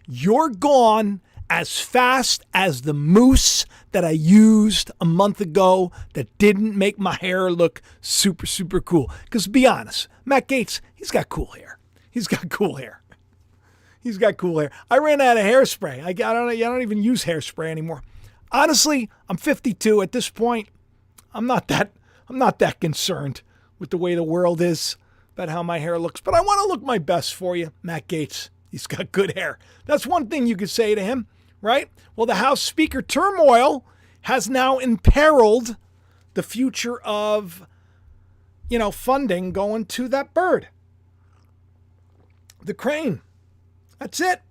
You're 0.08 0.50
gone 0.50 1.22
as 1.50 1.80
fast 1.80 2.44
as 2.54 2.82
the 2.82 2.94
mousse 2.94 3.66
that 3.92 4.04
I 4.04 4.12
used 4.12 4.92
a 5.00 5.06
month 5.06 5.40
ago 5.40 5.92
that 6.14 6.36
didn't 6.38 6.75
make 6.75 7.00
my 7.00 7.16
hair 7.16 7.52
look 7.52 7.82
super, 8.02 8.46
super 8.46 8.82
cool. 8.82 9.12
Because 9.25 9.48
be 9.48 9.66
honest, 9.68 10.08
Matt 10.25 10.48
Gaetz, 10.48 10.82
he's 10.96 11.12
got 11.12 11.30
cool 11.30 11.52
hair. 11.54 11.80
He's 12.10 12.28
got 12.28 12.50
cool 12.50 12.75
hair. 12.75 13.02
He's 14.02 14.18
got 14.18 14.38
cool 14.38 14.60
hair. 14.60 14.72
I 14.90 15.00
ran 15.00 15.20
out 15.22 15.38
of 15.38 15.44
hairspray. 15.44 16.04
I, 16.04 16.10
I 16.10 16.14
don't. 16.14 16.50
I 16.50 16.56
don't 16.56 16.82
even 16.82 17.04
use 17.04 17.25
hairspray 17.25 17.70
anymore. 17.70 18.04
Honestly, 18.52 19.10
I'm 19.28 19.38
52 19.38 20.02
at 20.02 20.12
this 20.12 20.30
point. 20.30 20.70
I'm 21.34 21.48
not 21.48 21.68
that. 21.70 21.92
I'm 22.30 22.38
not 22.38 22.60
that 22.60 22.80
concerned 22.80 23.42
with 23.80 23.90
the 23.90 23.98
way 23.98 24.16
the 24.16 24.24
world 24.24 24.62
is 24.62 24.96
about 25.34 25.50
how 25.50 25.64
my 25.64 25.80
hair 25.80 26.00
looks. 26.00 26.22
But 26.22 26.36
I 26.36 26.42
want 26.42 26.62
to 26.62 26.68
look 26.68 26.84
my 26.84 26.98
best 26.98 27.34
for 27.34 27.56
you, 27.56 27.72
Matt 27.84 28.08
Gaetz. 28.08 28.50
He's 28.72 28.88
got 28.88 29.12
good 29.12 29.34
hair. 29.36 29.58
That's 29.86 30.08
one 30.08 30.28
thing 30.28 30.48
you 30.48 30.56
could 30.56 30.70
say 30.70 30.96
to 30.96 31.02
him, 31.04 31.28
right? 31.66 31.90
Well, 32.16 32.28
the 32.28 32.36
House 32.36 32.62
Speaker 32.62 33.02
turmoil 33.02 33.86
has 34.22 34.50
now 34.50 34.78
imperiled 34.78 35.76
the 36.36 36.44
future 36.44 37.00
of, 37.02 37.68
you 38.70 38.80
know, 38.80 38.92
funding 38.92 39.52
going 39.52 39.86
to 39.86 40.08
that 40.10 40.34
bird, 40.34 40.70
the 42.64 42.74
crane. 42.74 43.22
That's 44.00 44.20
it. 44.22 44.42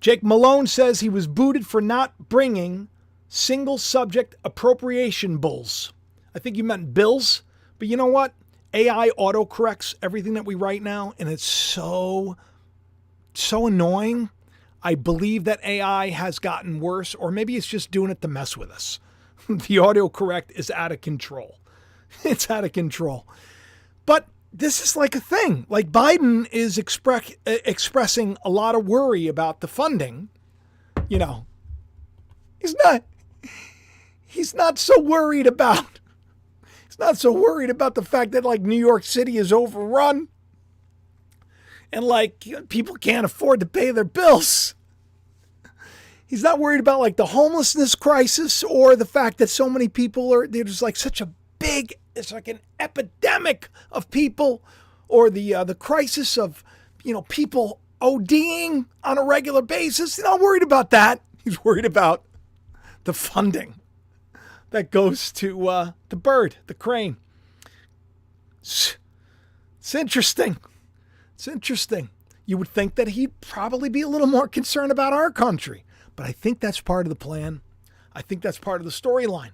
Jake 0.00 0.22
Malone 0.22 0.66
says 0.66 1.00
he 1.00 1.08
was 1.08 1.26
booted 1.26 1.66
for 1.66 1.80
not 1.80 2.28
bringing 2.28 2.88
single 3.28 3.76
subject 3.78 4.36
appropriation 4.44 5.38
bulls. 5.38 5.92
I 6.34 6.38
think 6.38 6.56
you 6.56 6.64
meant 6.64 6.94
bills, 6.94 7.42
but 7.78 7.88
you 7.88 7.96
know 7.96 8.06
what? 8.06 8.34
AI 8.72 9.10
autocorrects 9.18 9.94
everything 10.02 10.34
that 10.34 10.44
we 10.44 10.54
write 10.54 10.82
now, 10.82 11.14
and 11.18 11.28
it's 11.28 11.44
so, 11.44 12.36
so 13.34 13.66
annoying. 13.66 14.30
I 14.82 14.94
believe 14.94 15.44
that 15.44 15.64
AI 15.64 16.10
has 16.10 16.38
gotten 16.38 16.80
worse, 16.80 17.14
or 17.14 17.30
maybe 17.30 17.56
it's 17.56 17.66
just 17.66 17.90
doing 17.90 18.10
it 18.10 18.20
to 18.22 18.28
mess 18.28 18.56
with 18.56 18.70
us. 18.70 19.00
the 19.48 19.76
autocorrect 19.76 20.50
is 20.54 20.70
out 20.70 20.92
of 20.92 21.00
control. 21.00 21.58
It's 22.24 22.48
out 22.48 22.64
of 22.64 22.72
control. 22.72 23.26
But 24.06 24.26
this 24.52 24.82
is 24.82 24.96
like 24.96 25.14
a 25.14 25.20
thing. 25.20 25.66
Like 25.68 25.90
Biden 25.90 26.48
is 26.50 26.78
expre- 26.78 27.36
expressing 27.44 28.38
a 28.44 28.48
lot 28.48 28.74
of 28.74 28.86
worry 28.86 29.26
about 29.26 29.60
the 29.60 29.68
funding. 29.68 30.28
You 31.08 31.18
know, 31.18 31.46
he's 32.60 32.74
not. 32.84 33.02
He's 34.24 34.54
not 34.54 34.78
so 34.78 35.00
worried 35.00 35.46
about. 35.46 36.00
He's 36.86 36.98
not 36.98 37.18
so 37.18 37.32
worried 37.32 37.70
about 37.70 37.96
the 37.96 38.02
fact 38.02 38.32
that 38.32 38.44
like 38.44 38.62
New 38.62 38.78
York 38.78 39.02
City 39.02 39.36
is 39.36 39.52
overrun 39.52 40.28
and 41.96 42.04
like 42.04 42.44
people 42.68 42.94
can't 42.96 43.24
afford 43.24 43.58
to 43.58 43.64
pay 43.64 43.90
their 43.90 44.04
bills. 44.04 44.74
He's 46.26 46.42
not 46.42 46.58
worried 46.58 46.80
about 46.80 47.00
like 47.00 47.16
the 47.16 47.24
homelessness 47.24 47.94
crisis 47.94 48.62
or 48.62 48.96
the 48.96 49.06
fact 49.06 49.38
that 49.38 49.48
so 49.48 49.70
many 49.70 49.88
people 49.88 50.30
are 50.34 50.46
there's 50.46 50.82
like 50.82 50.96
such 50.96 51.22
a 51.22 51.30
big 51.58 51.94
it's 52.14 52.32
like 52.32 52.48
an 52.48 52.60
epidemic 52.78 53.70
of 53.90 54.10
people 54.10 54.62
or 55.08 55.30
the 55.30 55.54
uh, 55.54 55.64
the 55.64 55.74
crisis 55.74 56.36
of 56.36 56.62
you 57.02 57.14
know 57.14 57.22
people 57.22 57.80
ODing 58.02 58.84
on 59.02 59.16
a 59.16 59.24
regular 59.24 59.62
basis. 59.62 60.16
He's 60.16 60.24
not 60.24 60.38
worried 60.38 60.62
about 60.62 60.90
that. 60.90 61.22
He's 61.44 61.64
worried 61.64 61.86
about 61.86 62.24
the 63.04 63.14
funding 63.14 63.76
that 64.68 64.90
goes 64.90 65.32
to 65.32 65.68
uh, 65.68 65.90
the 66.10 66.16
bird, 66.16 66.56
the 66.66 66.74
crane. 66.74 67.16
It's, 68.60 68.98
it's 69.80 69.94
interesting. 69.94 70.58
It's 71.36 71.46
interesting. 71.46 72.08
You 72.46 72.56
would 72.56 72.68
think 72.68 72.94
that 72.94 73.08
he'd 73.08 73.42
probably 73.42 73.90
be 73.90 74.00
a 74.00 74.08
little 74.08 74.26
more 74.26 74.48
concerned 74.48 74.90
about 74.90 75.12
our 75.12 75.30
country, 75.30 75.84
but 76.16 76.24
I 76.24 76.32
think 76.32 76.60
that's 76.60 76.80
part 76.80 77.04
of 77.04 77.10
the 77.10 77.14
plan. 77.14 77.60
I 78.14 78.22
think 78.22 78.40
that's 78.40 78.58
part 78.58 78.80
of 78.80 78.86
the 78.86 78.90
storyline. 78.90 79.50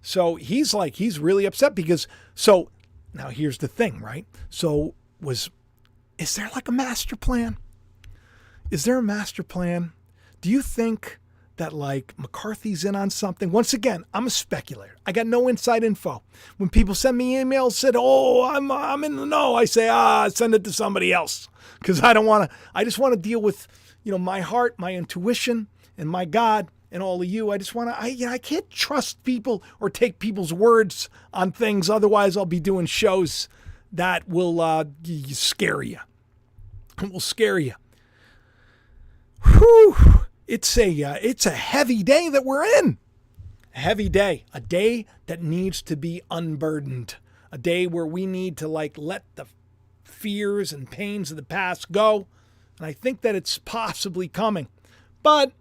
So 0.00 0.36
he's 0.36 0.72
like, 0.72 0.94
he's 0.94 1.18
really 1.18 1.44
upset 1.44 1.74
because, 1.74 2.06
so 2.36 2.70
now 3.12 3.30
here's 3.30 3.58
the 3.58 3.66
thing, 3.66 4.00
right? 4.00 4.26
So, 4.48 4.94
was, 5.20 5.50
is 6.18 6.36
there 6.36 6.48
like 6.54 6.68
a 6.68 6.72
master 6.72 7.16
plan? 7.16 7.56
Is 8.70 8.84
there 8.84 8.98
a 8.98 9.02
master 9.02 9.42
plan? 9.42 9.92
Do 10.40 10.50
you 10.50 10.62
think 10.62 11.18
that 11.56 11.72
like 11.72 12.14
McCarthy's 12.18 12.84
in 12.84 12.96
on 12.96 13.10
something? 13.10 13.50
Once 13.50 13.72
again, 13.72 14.04
I'm 14.12 14.26
a 14.26 14.30
speculator. 14.30 14.96
I 15.06 15.12
got 15.12 15.26
no 15.26 15.48
inside 15.48 15.84
info. 15.84 16.22
When 16.56 16.68
people 16.68 16.94
send 16.94 17.16
me 17.16 17.34
emails 17.34 17.72
said, 17.72 17.94
"Oh, 17.96 18.44
I'm 18.44 18.70
I'm 18.70 19.04
in 19.04 19.16
the 19.16 19.26
know," 19.26 19.54
I 19.54 19.64
say, 19.64 19.88
"Ah, 19.88 20.28
send 20.28 20.54
it 20.54 20.64
to 20.64 20.72
somebody 20.72 21.12
else," 21.12 21.48
because 21.78 22.02
I 22.02 22.12
don't 22.12 22.26
want 22.26 22.50
to. 22.50 22.56
I 22.74 22.84
just 22.84 22.98
want 22.98 23.14
to 23.14 23.20
deal 23.20 23.40
with, 23.40 23.66
you 24.02 24.12
know, 24.12 24.18
my 24.18 24.40
heart, 24.40 24.74
my 24.78 24.94
intuition, 24.94 25.68
and 25.96 26.08
my 26.08 26.24
God 26.24 26.68
and 26.94 27.02
all 27.02 27.20
of 27.20 27.28
you. 27.28 27.50
I 27.50 27.58
just 27.58 27.74
want 27.74 27.90
to, 27.90 28.00
I, 28.00 28.06
you 28.06 28.26
know, 28.26 28.32
I 28.32 28.38
can't 28.38 28.70
trust 28.70 29.22
people 29.24 29.62
or 29.80 29.90
take 29.90 30.20
people's 30.20 30.52
words 30.52 31.10
on 31.32 31.50
things. 31.50 31.90
Otherwise, 31.90 32.36
I'll 32.36 32.46
be 32.46 32.60
doing 32.60 32.86
shows 32.86 33.48
that 33.92 34.28
will 34.28 34.60
uh, 34.60 34.84
scare 35.26 35.82
you. 35.82 35.98
will 37.02 37.20
scare 37.20 37.58
you. 37.58 37.74
Whew. 39.42 39.96
It's 40.46 40.76
a, 40.76 41.02
uh, 41.02 41.16
it's 41.22 41.46
a 41.46 41.50
heavy 41.50 42.02
day 42.02 42.28
that 42.28 42.44
we're 42.44 42.64
in. 42.64 42.98
A 43.74 43.78
heavy 43.78 44.08
day. 44.08 44.44
A 44.52 44.60
day 44.60 45.06
that 45.26 45.42
needs 45.42 45.82
to 45.82 45.96
be 45.96 46.22
unburdened. 46.30 47.16
A 47.50 47.58
day 47.58 47.86
where 47.86 48.06
we 48.06 48.26
need 48.26 48.56
to 48.58 48.68
like 48.68 48.96
let 48.98 49.24
the 49.36 49.46
fears 50.04 50.72
and 50.72 50.90
pains 50.90 51.30
of 51.30 51.36
the 51.36 51.42
past 51.42 51.92
go. 51.92 52.26
And 52.78 52.86
I 52.86 52.92
think 52.92 53.22
that 53.22 53.34
it's 53.34 53.58
possibly 53.58 54.28
coming. 54.28 54.68
But 55.22 55.52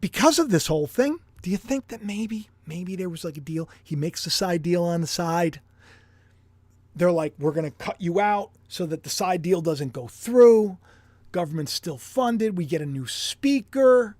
because 0.00 0.38
of 0.38 0.50
this 0.50 0.68
whole 0.68 0.86
thing, 0.86 1.18
do 1.42 1.50
you 1.50 1.56
think 1.56 1.88
that 1.88 2.04
maybe, 2.04 2.48
maybe 2.66 2.96
there 2.96 3.08
was 3.08 3.24
like 3.24 3.36
a 3.36 3.40
deal? 3.40 3.68
He 3.82 3.96
makes 3.96 4.26
a 4.26 4.30
side 4.30 4.62
deal 4.62 4.84
on 4.84 5.00
the 5.00 5.06
side. 5.06 5.60
They're 6.94 7.12
like, 7.12 7.34
we're 7.38 7.52
to 7.52 7.70
cut 7.70 8.00
you 8.00 8.20
out 8.20 8.50
so 8.68 8.86
that 8.86 9.02
the 9.02 9.10
side 9.10 9.42
deal 9.42 9.60
doesn't 9.60 9.92
go 9.92 10.08
through. 10.08 10.78
Government's 11.32 11.72
still 11.72 11.98
funded. 11.98 12.56
We 12.56 12.64
get 12.64 12.80
a 12.80 12.86
new 12.86 13.06
speaker. 13.06 14.16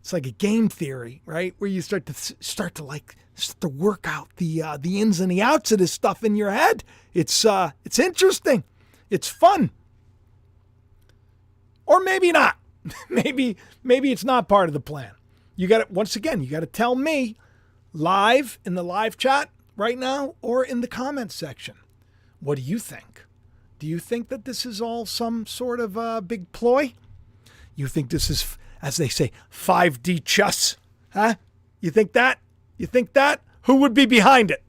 It's 0.00 0.12
like 0.12 0.26
a 0.26 0.32
game 0.32 0.68
theory, 0.68 1.22
right? 1.26 1.54
Where 1.58 1.68
you 1.70 1.82
start 1.82 2.06
to 2.06 2.14
start 2.14 2.74
to 2.76 2.84
like 2.84 3.16
start 3.34 3.60
to 3.60 3.68
work 3.68 4.06
out 4.08 4.28
the 4.36 4.62
uh, 4.62 4.76
the 4.78 5.00
ins 5.00 5.20
and 5.20 5.30
the 5.30 5.42
outs 5.42 5.72
of 5.72 5.78
this 5.78 5.92
stuff 5.92 6.24
in 6.24 6.36
your 6.36 6.50
head. 6.50 6.84
It's 7.14 7.44
uh, 7.44 7.72
it's 7.84 7.98
interesting. 7.98 8.64
It's 9.10 9.28
fun. 9.28 9.70
Or 11.86 12.00
maybe 12.00 12.32
not. 12.32 12.56
maybe 13.08 13.56
maybe 13.82 14.12
it's 14.12 14.24
not 14.24 14.48
part 14.48 14.68
of 14.68 14.72
the 14.72 14.80
plan. 14.80 15.12
You 15.56 15.68
got 15.68 15.86
to 15.86 15.92
once 15.92 16.16
again, 16.16 16.42
you 16.42 16.50
got 16.50 16.60
to 16.60 16.66
tell 16.66 16.94
me 16.94 17.36
live 17.92 18.58
in 18.64 18.74
the 18.74 18.84
live 18.84 19.16
chat 19.16 19.50
right 19.76 19.98
now 19.98 20.34
or 20.40 20.64
in 20.64 20.80
the 20.80 20.88
comments 20.88 21.34
section. 21.34 21.74
What 22.40 22.56
do 22.56 22.62
you 22.62 22.78
think? 22.78 23.26
Do 23.80 23.88
you 23.88 23.98
think 23.98 24.28
that 24.28 24.44
this 24.44 24.64
is 24.64 24.80
all 24.80 25.04
some 25.04 25.44
sort 25.46 25.80
of 25.80 25.98
uh, 25.98 26.20
big 26.20 26.52
ploy? 26.52 26.94
You 27.74 27.88
think 27.88 28.10
this 28.10 28.30
is, 28.30 28.56
as 28.80 28.96
they 28.96 29.08
say, 29.08 29.32
5D 29.52 30.24
chess? 30.24 30.76
Huh? 31.12 31.34
You 31.80 31.90
think 31.90 32.12
that? 32.12 32.38
You 32.76 32.86
think 32.86 33.14
that? 33.14 33.40
Who 33.62 33.76
would 33.76 33.94
be 33.94 34.06
behind 34.06 34.52
it? 34.52 34.62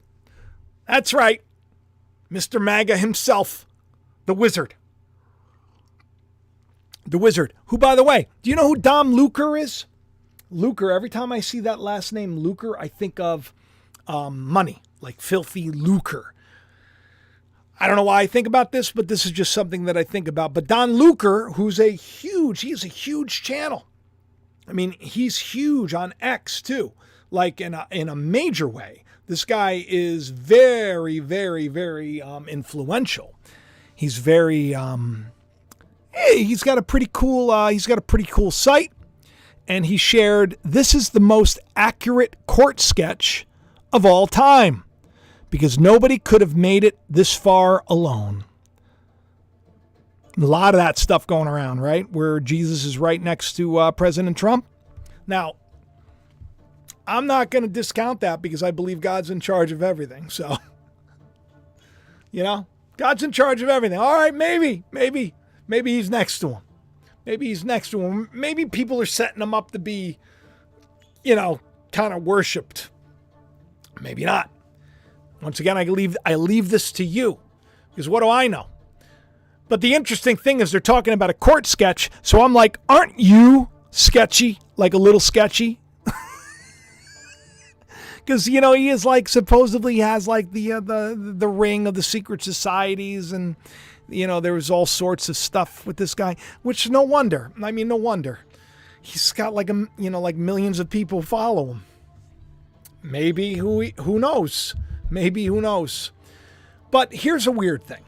That's 0.88 1.14
right. 1.14 1.40
Mr. 2.30 2.60
MAGA 2.60 2.96
himself, 2.96 3.66
the 4.26 4.34
wizard 4.34 4.74
the 7.06 7.18
wizard, 7.18 7.52
who, 7.66 7.78
by 7.78 7.94
the 7.94 8.04
way, 8.04 8.28
do 8.42 8.50
you 8.50 8.56
know 8.56 8.68
who 8.68 8.76
Dom 8.76 9.12
Lucre 9.12 9.56
is? 9.56 9.84
Lucre, 10.50 10.90
every 10.90 11.10
time 11.10 11.32
I 11.32 11.40
see 11.40 11.60
that 11.60 11.80
last 11.80 12.12
name, 12.12 12.38
Lucre, 12.38 12.78
I 12.78 12.88
think 12.88 13.18
of 13.18 13.52
um, 14.06 14.40
money, 14.40 14.82
like 15.00 15.20
filthy 15.20 15.70
lucre. 15.70 16.34
I 17.82 17.88
don't 17.88 17.96
know 17.96 18.04
why 18.04 18.20
I 18.20 18.26
think 18.28 18.46
about 18.46 18.70
this, 18.70 18.92
but 18.92 19.08
this 19.08 19.26
is 19.26 19.32
just 19.32 19.50
something 19.50 19.86
that 19.86 19.96
I 19.96 20.04
think 20.04 20.28
about. 20.28 20.54
But 20.54 20.68
Dom 20.68 20.92
Lucre, 20.92 21.50
who's 21.54 21.80
a 21.80 21.90
huge, 21.90 22.60
he 22.60 22.70
has 22.70 22.84
a 22.84 22.88
huge 22.88 23.42
channel. 23.42 23.88
I 24.68 24.72
mean, 24.72 24.92
he's 25.00 25.36
huge 25.36 25.92
on 25.92 26.14
X 26.20 26.62
too, 26.62 26.92
like 27.32 27.60
in 27.60 27.74
a, 27.74 27.88
in 27.90 28.08
a 28.08 28.14
major 28.14 28.68
way. 28.68 29.02
This 29.26 29.44
guy 29.44 29.84
is 29.88 30.28
very, 30.28 31.18
very, 31.18 31.66
very 31.66 32.22
um, 32.22 32.48
influential. 32.48 33.34
He's 33.92 34.16
very, 34.18 34.76
um, 34.76 35.32
hey, 36.12 36.44
he's 36.44 36.62
got 36.62 36.78
a 36.78 36.82
pretty 36.82 37.08
cool 37.12 37.50
uh, 37.50 37.70
he's 37.70 37.88
got 37.88 37.98
a 37.98 38.02
pretty 38.02 38.28
cool 38.30 38.52
site 38.52 38.92
and 39.66 39.86
he 39.86 39.96
shared 39.96 40.56
this 40.62 40.94
is 40.94 41.10
the 41.10 41.20
most 41.20 41.58
accurate 41.74 42.36
court 42.46 42.78
sketch 42.78 43.44
of 43.92 44.06
all 44.06 44.28
time 44.28 44.84
because 45.52 45.78
nobody 45.78 46.18
could 46.18 46.40
have 46.40 46.56
made 46.56 46.82
it 46.82 46.98
this 47.08 47.32
far 47.36 47.84
alone. 47.86 48.44
A 50.36 50.40
lot 50.40 50.74
of 50.74 50.78
that 50.78 50.98
stuff 50.98 51.24
going 51.26 51.46
around, 51.46 51.80
right? 51.80 52.10
Where 52.10 52.40
Jesus 52.40 52.84
is 52.84 52.98
right 52.98 53.22
next 53.22 53.52
to 53.58 53.76
uh, 53.76 53.92
President 53.92 54.36
Trump. 54.36 54.66
Now, 55.28 55.52
I'm 57.06 57.28
not 57.28 57.50
going 57.50 57.62
to 57.62 57.68
discount 57.68 58.20
that 58.22 58.42
because 58.42 58.64
I 58.64 58.72
believe 58.72 59.00
God's 59.00 59.30
in 59.30 59.38
charge 59.38 59.70
of 59.70 59.80
everything. 59.80 60.28
So, 60.28 60.56
you 62.32 62.42
know, 62.42 62.66
God's 62.96 63.22
in 63.22 63.30
charge 63.30 63.62
of 63.62 63.68
everything. 63.68 63.98
All 63.98 64.14
right, 64.14 64.34
maybe, 64.34 64.82
maybe 64.90 65.34
Maybe 65.72 65.96
he's 65.96 66.10
next 66.10 66.38
to 66.40 66.50
him. 66.50 66.62
Maybe 67.24 67.46
he's 67.46 67.64
next 67.64 67.90
to 67.92 68.00
him. 68.02 68.28
Maybe 68.32 68.66
people 68.66 69.00
are 69.00 69.06
setting 69.06 69.40
him 69.40 69.54
up 69.54 69.70
to 69.70 69.78
be, 69.78 70.18
you 71.24 71.34
know, 71.34 71.60
kind 71.92 72.12
of 72.12 72.24
worshipped. 72.24 72.90
Maybe 74.00 74.24
not. 74.24 74.50
Once 75.42 75.60
again, 75.60 75.76
I 75.76 75.84
leave 75.84 76.16
I 76.24 76.36
leave 76.36 76.70
this 76.70 76.92
to 76.92 77.04
you. 77.04 77.38
Because 77.90 78.08
what 78.08 78.20
do 78.20 78.28
I 78.28 78.46
know? 78.46 78.68
But 79.68 79.80
the 79.80 79.94
interesting 79.94 80.36
thing 80.36 80.60
is 80.60 80.70
they're 80.70 80.80
talking 80.80 81.12
about 81.12 81.30
a 81.30 81.34
court 81.34 81.66
sketch, 81.66 82.10
so 82.22 82.42
I'm 82.42 82.54
like, 82.54 82.78
aren't 82.88 83.18
you 83.18 83.68
sketchy? 83.90 84.58
Like 84.76 84.94
a 84.94 84.98
little 84.98 85.20
sketchy? 85.20 85.80
because 88.16 88.48
you 88.48 88.60
know 88.60 88.72
he 88.72 88.88
is 88.88 89.04
like 89.04 89.28
supposedly 89.28 89.98
has 89.98 90.26
like 90.26 90.52
the 90.52 90.72
uh, 90.72 90.80
the 90.80 91.14
the 91.18 91.48
ring 91.48 91.86
of 91.86 91.94
the 91.94 92.02
secret 92.02 92.42
societies 92.42 93.32
and 93.32 93.56
you 94.12 94.26
know, 94.26 94.40
there 94.40 94.52
was 94.52 94.70
all 94.70 94.86
sorts 94.86 95.28
of 95.28 95.36
stuff 95.36 95.86
with 95.86 95.96
this 95.96 96.14
guy, 96.14 96.36
which 96.62 96.88
no 96.90 97.02
wonder. 97.02 97.52
I 97.62 97.72
mean, 97.72 97.88
no 97.88 97.96
wonder. 97.96 98.40
He's 99.00 99.32
got 99.32 99.54
like 99.54 99.70
a, 99.70 99.86
you 99.98 100.10
know, 100.10 100.20
like 100.20 100.36
millions 100.36 100.78
of 100.78 100.88
people 100.88 101.22
follow 101.22 101.72
him. 101.72 101.84
Maybe 103.02 103.54
who 103.54 103.86
who 104.00 104.18
knows? 104.18 104.74
Maybe 105.12 105.44
who 105.44 105.60
knows? 105.60 106.10
But 106.90 107.12
here's 107.12 107.46
a 107.46 107.52
weird 107.52 107.84
thing. 107.84 108.02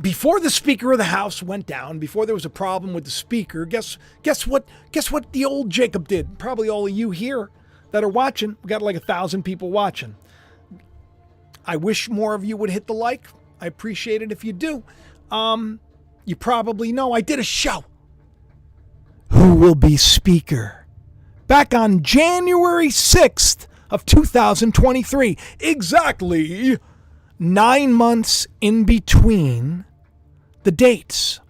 Before 0.00 0.40
the 0.40 0.48
Speaker 0.48 0.92
of 0.92 0.98
the 0.98 1.04
House 1.04 1.42
went 1.42 1.66
down, 1.66 1.98
before 1.98 2.24
there 2.24 2.34
was 2.34 2.46
a 2.46 2.50
problem 2.50 2.94
with 2.94 3.04
the 3.04 3.10
Speaker, 3.10 3.66
guess 3.66 3.98
guess 4.22 4.46
what? 4.46 4.66
Guess 4.90 5.10
what 5.10 5.32
the 5.32 5.44
old 5.44 5.68
Jacob 5.68 6.08
did? 6.08 6.38
Probably 6.38 6.68
all 6.68 6.86
of 6.86 6.92
you 6.92 7.10
here 7.10 7.50
that 7.90 8.02
are 8.02 8.08
watching. 8.08 8.56
We 8.62 8.68
got 8.68 8.80
like 8.80 8.96
a 8.96 9.00
thousand 9.00 9.42
people 9.42 9.70
watching. 9.70 10.16
I 11.66 11.76
wish 11.76 12.08
more 12.08 12.34
of 12.34 12.42
you 12.42 12.56
would 12.56 12.70
hit 12.70 12.86
the 12.86 12.94
like. 12.94 13.28
I 13.60 13.66
appreciate 13.66 14.22
it 14.22 14.32
if 14.32 14.44
you 14.44 14.54
do. 14.54 14.84
Um, 15.30 15.78
you 16.24 16.36
probably 16.36 16.90
know 16.90 17.12
I 17.12 17.20
did 17.20 17.38
a 17.38 17.44
show. 17.44 17.84
Who 19.32 19.54
will 19.56 19.74
be 19.74 19.98
speaker? 19.98 20.86
Back 21.46 21.74
on 21.74 22.02
January 22.02 22.88
6th 22.88 23.66
of 23.90 24.04
2023. 24.06 25.36
Exactly 25.60 26.78
nine 27.38 27.92
months 27.92 28.46
in 28.60 28.84
between 28.84 29.84
the 30.64 30.72
dates. 30.72 31.40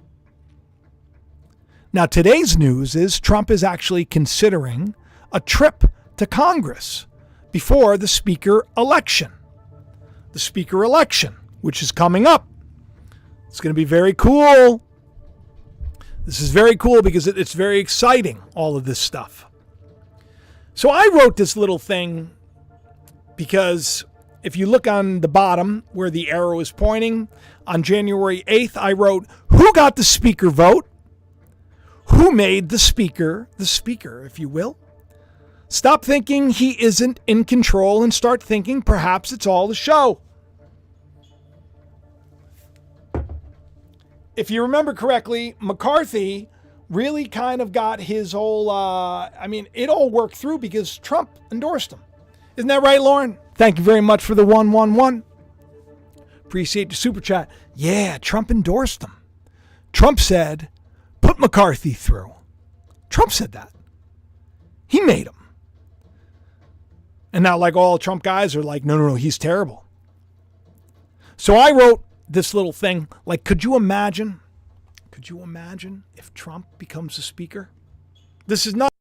Now, 1.92 2.06
today's 2.06 2.58
news 2.58 2.94
is 2.94 3.18
Trump 3.18 3.50
is 3.50 3.64
actually 3.64 4.04
considering 4.04 4.94
a 5.32 5.40
trip 5.40 5.84
to 6.18 6.26
Congress 6.26 7.06
before 7.50 7.96
the 7.96 8.08
speaker 8.08 8.64
election. 8.76 9.32
The 10.32 10.38
speaker 10.38 10.84
election, 10.84 11.36
which 11.62 11.82
is 11.82 11.90
coming 11.90 12.26
up. 12.26 12.46
It's 13.48 13.60
going 13.60 13.70
to 13.70 13.78
be 13.78 13.84
very 13.84 14.12
cool. 14.12 14.82
This 16.26 16.40
is 16.40 16.50
very 16.50 16.76
cool 16.76 17.00
because 17.00 17.26
it's 17.26 17.54
very 17.54 17.78
exciting, 17.78 18.42
all 18.54 18.76
of 18.76 18.84
this 18.84 18.98
stuff. 18.98 19.47
So 20.78 20.90
I 20.90 21.10
wrote 21.12 21.36
this 21.36 21.56
little 21.56 21.80
thing 21.80 22.30
because 23.34 24.04
if 24.44 24.56
you 24.56 24.66
look 24.66 24.86
on 24.86 25.22
the 25.22 25.26
bottom 25.26 25.82
where 25.90 26.08
the 26.08 26.30
arrow 26.30 26.60
is 26.60 26.70
pointing, 26.70 27.26
on 27.66 27.82
January 27.82 28.44
8th, 28.46 28.76
I 28.76 28.92
wrote, 28.92 29.26
Who 29.48 29.72
got 29.72 29.96
the 29.96 30.04
speaker 30.04 30.50
vote? 30.50 30.86
Who 32.10 32.30
made 32.30 32.68
the 32.68 32.78
speaker 32.78 33.48
the 33.56 33.66
speaker, 33.66 34.24
if 34.24 34.38
you 34.38 34.48
will? 34.48 34.78
Stop 35.68 36.04
thinking 36.04 36.50
he 36.50 36.80
isn't 36.80 37.18
in 37.26 37.42
control 37.42 38.04
and 38.04 38.14
start 38.14 38.40
thinking 38.40 38.80
perhaps 38.80 39.32
it's 39.32 39.48
all 39.48 39.66
the 39.66 39.74
show. 39.74 40.20
If 44.36 44.48
you 44.48 44.62
remember 44.62 44.94
correctly, 44.94 45.56
McCarthy 45.58 46.48
really 46.90 47.26
kind 47.26 47.60
of 47.60 47.72
got 47.72 48.00
his 48.00 48.32
whole, 48.32 48.70
uh, 48.70 49.30
I 49.38 49.46
mean, 49.46 49.68
it 49.74 49.88
all 49.88 50.10
worked 50.10 50.36
through 50.36 50.58
because 50.58 50.98
Trump 50.98 51.30
endorsed 51.52 51.92
him. 51.92 52.00
Isn't 52.56 52.68
that 52.68 52.82
right, 52.82 53.00
Lauren? 53.00 53.38
Thank 53.54 53.78
you 53.78 53.84
very 53.84 54.00
much 54.00 54.24
for 54.24 54.34
the 54.34 54.44
111. 54.44 55.22
Appreciate 56.44 56.88
the 56.88 56.96
super 56.96 57.20
chat. 57.20 57.50
Yeah, 57.74 58.18
Trump 58.18 58.50
endorsed 58.50 59.02
him. 59.02 59.12
Trump 59.92 60.18
said, 60.18 60.68
put 61.20 61.38
McCarthy 61.38 61.92
through. 61.92 62.34
Trump 63.10 63.32
said 63.32 63.52
that. 63.52 63.70
He 64.86 65.00
made 65.00 65.26
him. 65.26 65.34
And 67.32 67.42
now, 67.42 67.58
like 67.58 67.76
all 67.76 67.98
Trump 67.98 68.22
guys 68.22 68.56
are 68.56 68.62
like, 68.62 68.84
no, 68.84 68.96
no, 68.96 69.08
no, 69.08 69.14
he's 69.14 69.38
terrible. 69.38 69.84
So 71.36 71.56
I 71.56 71.70
wrote 71.70 72.02
this 72.28 72.54
little 72.54 72.72
thing. 72.72 73.08
Like, 73.26 73.44
could 73.44 73.64
you 73.64 73.76
imagine? 73.76 74.40
Could 75.18 75.30
you 75.30 75.42
imagine 75.42 76.04
if 76.14 76.32
Trump 76.32 76.78
becomes 76.78 77.18
a 77.18 77.22
speaker? 77.22 77.70
This 78.46 78.68
is 78.68 78.76
not. 78.76 78.92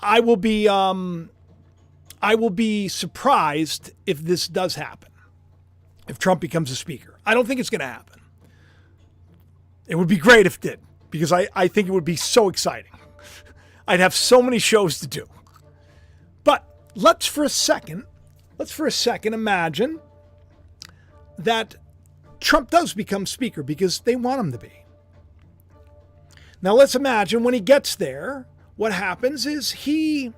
I 0.00 0.20
will 0.20 0.38
be 0.38 0.66
um, 0.66 1.28
I 2.22 2.34
will 2.34 2.48
be 2.48 2.88
surprised 2.88 3.90
if 4.06 4.22
this 4.22 4.48
does 4.48 4.76
happen. 4.76 5.10
If 6.08 6.18
Trump 6.18 6.40
becomes 6.40 6.70
a 6.70 6.74
speaker. 6.74 7.18
I 7.26 7.34
don't 7.34 7.46
think 7.46 7.60
it's 7.60 7.68
going 7.68 7.82
to 7.82 7.86
happen. 7.86 8.22
It 9.86 9.96
would 9.96 10.08
be 10.08 10.16
great 10.16 10.46
if 10.46 10.54
it 10.54 10.62
did, 10.62 10.80
because 11.10 11.34
I, 11.34 11.48
I 11.54 11.68
think 11.68 11.86
it 11.86 11.92
would 11.92 12.02
be 12.02 12.16
so 12.16 12.48
exciting. 12.48 12.92
I'd 13.86 14.00
have 14.00 14.14
so 14.14 14.40
many 14.40 14.58
shows 14.58 15.00
to 15.00 15.06
do. 15.06 15.28
But 16.44 16.64
let's 16.94 17.26
for 17.26 17.44
a 17.44 17.50
second, 17.50 18.04
let's 18.56 18.72
for 18.72 18.86
a 18.86 18.90
second 18.90 19.34
imagine 19.34 20.00
that 21.36 21.76
Trump 22.46 22.70
does 22.70 22.94
become 22.94 23.26
speaker 23.26 23.64
because 23.64 23.98
they 23.98 24.14
want 24.14 24.38
him 24.38 24.52
to 24.52 24.58
be. 24.58 24.70
Now 26.62 26.74
let's 26.74 26.94
imagine 26.94 27.42
when 27.42 27.54
he 27.54 27.60
gets 27.60 27.96
there, 27.96 28.46
what 28.76 28.92
happens 28.92 29.46
is 29.46 29.72
he 29.72 30.32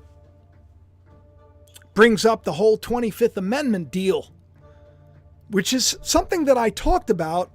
brings 1.92 2.24
up 2.24 2.44
the 2.44 2.54
whole 2.54 2.78
25th 2.78 3.36
Amendment 3.36 3.90
deal, 3.90 4.32
which 5.50 5.74
is 5.74 5.98
something 6.00 6.46
that 6.46 6.56
I 6.56 6.70
talked 6.70 7.10
about 7.10 7.50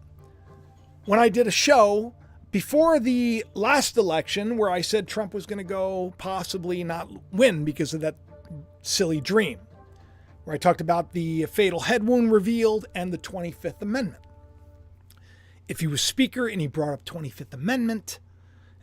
when 1.05 1.17
I 1.17 1.29
did 1.29 1.47
a 1.47 1.51
show 1.51 2.13
before 2.51 2.99
the 2.99 3.43
last 3.55 3.97
election 3.97 4.55
where 4.55 4.69
I 4.69 4.81
said 4.81 5.07
Trump 5.07 5.33
was 5.33 5.47
going 5.47 5.57
to 5.57 5.63
go 5.63 6.13
possibly 6.19 6.83
not 6.83 7.09
win 7.31 7.65
because 7.65 7.95
of 7.95 8.01
that 8.01 8.17
silly 8.83 9.19
dream, 9.19 9.57
where 10.43 10.53
I 10.53 10.59
talked 10.59 10.79
about 10.79 11.11
the 11.11 11.47
fatal 11.47 11.79
head 11.79 12.05
wound 12.05 12.31
revealed 12.31 12.85
and 12.93 13.11
the 13.11 13.17
25th 13.17 13.81
Amendment. 13.81 14.22
If 15.73 15.79
he 15.79 15.87
was 15.87 16.03
speaker 16.03 16.45
and 16.47 16.61
he 16.61 16.67
brought 16.67 16.93
up 16.93 17.03
25th 17.03 17.51
Amendment 17.51 18.19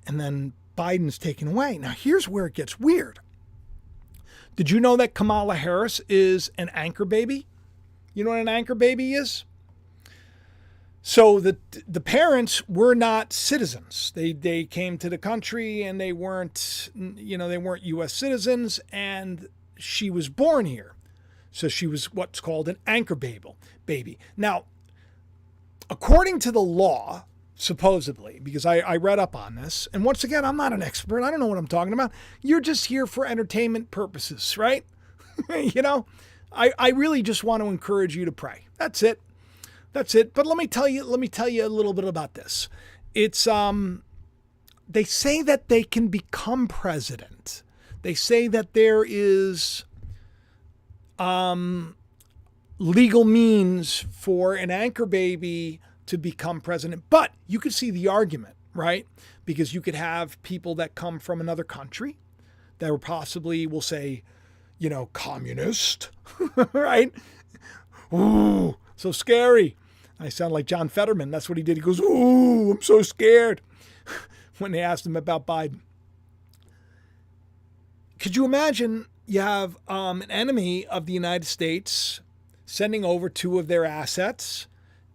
and 0.09 0.19
then 0.19 0.55
Biden's 0.77 1.19
taken 1.19 1.47
away. 1.47 1.79
Now 1.79 1.91
here's 1.91 2.27
where 2.27 2.47
it 2.47 2.55
gets 2.55 2.81
weird. 2.81 3.21
Did 4.57 4.73
you 4.73 4.81
know 4.81 4.97
that 4.97 5.15
Kamala 5.15 5.55
Harris 5.55 6.01
is 6.09 6.51
an 6.59 6.69
anchor 6.75 7.05
baby? 7.05 7.47
You 8.13 8.25
know 8.25 8.31
what 8.31 8.41
an 8.41 8.49
anchor 8.49 8.75
baby 8.75 9.15
is? 9.15 9.45
So 11.01 11.39
the 11.39 11.59
the 11.87 12.01
parents 12.01 12.69
were 12.69 12.97
not 12.97 13.33
citizens. 13.33 14.11
They 14.17 14.33
they 14.33 14.65
came 14.65 14.99
to 14.99 15.09
the 15.09 15.17
country 15.17 15.85
and 15.85 16.01
they 16.01 16.13
weren't 16.13 16.91
you 16.97 17.39
know 17.39 17.49
they 17.49 17.57
weren't 17.57 17.85
US 17.85 18.13
citizens 18.13 18.81
and 18.91 19.49
she 19.77 20.11
was 20.11 20.29
born 20.29 20.67
here. 20.67 20.97
So 21.53 21.69
she 21.69 21.87
was 21.87 22.13
what's 22.13 22.41
called 22.41 22.69
an 22.69 22.79
anchor 22.85 23.15
baby. 23.15 23.55
Baby. 23.87 24.19
Now, 24.37 24.65
according 25.91 26.39
to 26.41 26.53
the 26.53 26.61
law, 26.61 27.25
supposedly, 27.55 28.41
because 28.43 28.65
I, 28.65 28.79
I 28.79 28.97
read 28.97 29.19
up 29.19 29.37
on 29.37 29.57
this. 29.57 29.89
And 29.93 30.05
once 30.05 30.25
again, 30.25 30.45
I'm 30.45 30.57
not 30.57 30.73
an 30.73 30.83
expert. 30.83 31.23
I 31.23 31.31
don't 31.31 31.41
know 31.41 31.47
what 31.47 31.59
I'm 31.59 31.67
talking 31.67 31.93
about. 31.93 32.13
You're 32.41 32.61
just 32.61 32.87
here 32.87 33.07
for 33.07 33.27
entertainment 33.27 33.91
purposes, 33.91 34.57
right? 34.57 34.85
you 35.55 35.83
know, 35.83 36.07
I, 36.53 36.73
I 36.79 36.91
really 36.91 37.23
just 37.23 37.45
want 37.45 37.63
to 37.63 37.69
encourage 37.69 38.17
you 38.17 38.25
to 38.25 38.33
pray. 38.33 38.67
That's 38.79 39.03
it. 39.03 39.21
That's 39.93 40.15
it. 40.15 40.33
But 40.33 40.47
let 40.47 40.57
me 40.57 40.67
tell 40.67 40.89
you, 40.89 41.05
let 41.05 41.21
me 41.21 41.29
tell 41.29 41.49
you 41.49 41.67
a 41.67 41.69
little 41.69 41.93
bit 41.93 42.05
about 42.05 42.35
this. 42.35 42.69
It's 43.15 43.47
um 43.47 44.05
they 44.89 45.05
say 45.05 45.43
that 45.43 45.69
they 45.69 45.83
can 45.83 46.09
become 46.09 46.69
president. 46.69 47.63
They 48.03 48.15
say 48.15 48.47
that 48.49 48.73
there 48.73 49.05
is 49.07 49.85
um 51.19 51.97
legal 52.81 53.25
means 53.25 54.07
for 54.11 54.55
an 54.55 54.71
anchor 54.71 55.05
baby 55.07 55.81
to 56.07 56.17
become 56.17 56.61
president. 56.61 57.05
But 57.11 57.33
you 57.47 57.61
could 57.61 57.75
see 57.75 57.91
the 57.91 58.09
argument, 58.09 58.57
right? 58.75 59.07
Because 59.45 59.75
you 59.75 59.81
could 59.81 59.95
have 59.95 60.43
people 60.43 60.75
that 60.77 60.95
come 60.95 61.19
from 61.19 61.41
another 61.41 61.63
country 61.63 62.17
that 62.79 62.91
were 62.91 62.99
possibly, 62.99 63.67
we'll 63.67 63.83
say, 63.83 64.23
you 64.79 64.89
know, 64.89 65.11
communist, 65.13 66.09
right? 66.73 67.13
Ooh, 68.13 68.77
so 68.97 69.13
scary. 69.13 69.77
I 70.19 70.31
sound 70.31 70.53
like 70.53 70.65
John 70.65 70.89
Fetterman. 70.89 71.31
That's 71.31 71.49
what 71.49 71.59
he 71.59 71.63
did. 71.63 71.77
He 71.77 71.83
goes, 71.83 72.01
Ooh, 72.01 72.73
I'm 72.73 72.83
so 72.83 73.03
scared 73.03 73.61
when 74.59 74.73
they 74.73 74.81
asked 74.81 75.05
him 75.05 75.17
about 75.17 75.47
Biden. 75.47 75.81
Could 78.19 78.37
you 78.37 78.45
imagine 78.45 79.07
you 79.27 79.41
have 79.41 79.77
um, 79.87 80.23
an 80.23 80.31
enemy 80.31 80.87
of 80.87 81.07
the 81.07 81.13
United 81.13 81.47
States 81.47 82.21
sending 82.71 83.05
over 83.05 83.29
two 83.29 83.59
of 83.59 83.67
their 83.67 83.85
assets 83.85 84.69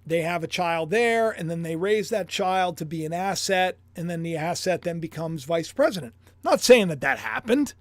they 0.06 0.22
have 0.22 0.44
a 0.44 0.48
child 0.48 0.92
there 0.92 1.32
and 1.32 1.50
then 1.50 1.64
they 1.64 1.76
raise 1.76 2.10
that 2.10 2.28
child 2.28 2.78
to 2.78 2.86
be 2.86 3.06
an 3.06 3.14
asset 3.14 3.78
and 3.96 4.10
then 4.10 4.22
the 4.22 4.36
asset 4.36 4.84
then 4.84 5.00
becomes 5.00 5.46
vice 5.46 5.72
president. 5.72 6.14
Not 6.44 6.62
saying 6.62 6.90
that 6.90 7.02
that 7.02 7.18
happened. 7.18 7.74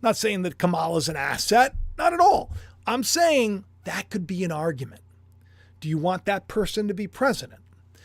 Not 0.00 0.16
saying 0.16 0.42
that 0.42 0.58
Kamala's 0.58 1.08
an 1.08 1.16
asset. 1.16 1.74
Not 1.98 2.12
at 2.12 2.20
all. 2.20 2.52
I'm 2.86 3.02
saying 3.02 3.64
that 3.84 4.10
could 4.10 4.26
be 4.26 4.44
an 4.44 4.52
argument. 4.52 5.02
Do 5.80 5.88
you 5.88 5.98
want 5.98 6.24
that 6.26 6.46
person 6.46 6.86
to 6.86 6.94
be 6.94 7.08
president? 7.08 7.62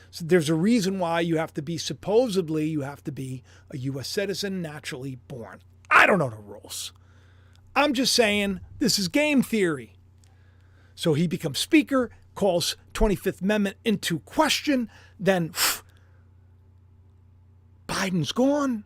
So 0.10 0.26
there's 0.26 0.50
a 0.50 0.56
reason 0.56 0.98
why 0.98 1.20
you 1.20 1.38
have 1.38 1.54
to 1.56 1.62
be 1.62 1.78
supposedly 1.78 2.66
you 2.66 2.82
have 2.82 3.04
to 3.04 3.12
be 3.12 3.44
a 3.70 3.78
US 3.78 4.08
citizen 4.08 4.62
naturally 4.62 5.20
born. 5.28 5.60
I 5.92 6.08
don't 6.08 6.20
know 6.20 6.30
the 6.30 6.38
rules. 6.38 6.94
I'm 7.76 7.94
just 7.94 8.14
saying 8.14 8.62
this 8.80 8.98
is 8.98 9.08
game 9.08 9.44
theory. 9.44 9.97
So 10.98 11.14
he 11.14 11.28
becomes 11.28 11.60
speaker, 11.60 12.10
calls 12.34 12.76
25th 12.96 13.44
Amendment 13.44 13.78
into 13.86 14.18
question, 14.22 14.90
then 15.20 15.52
phew, 15.52 15.84
Biden's 17.88 18.32
gone. 18.32 18.84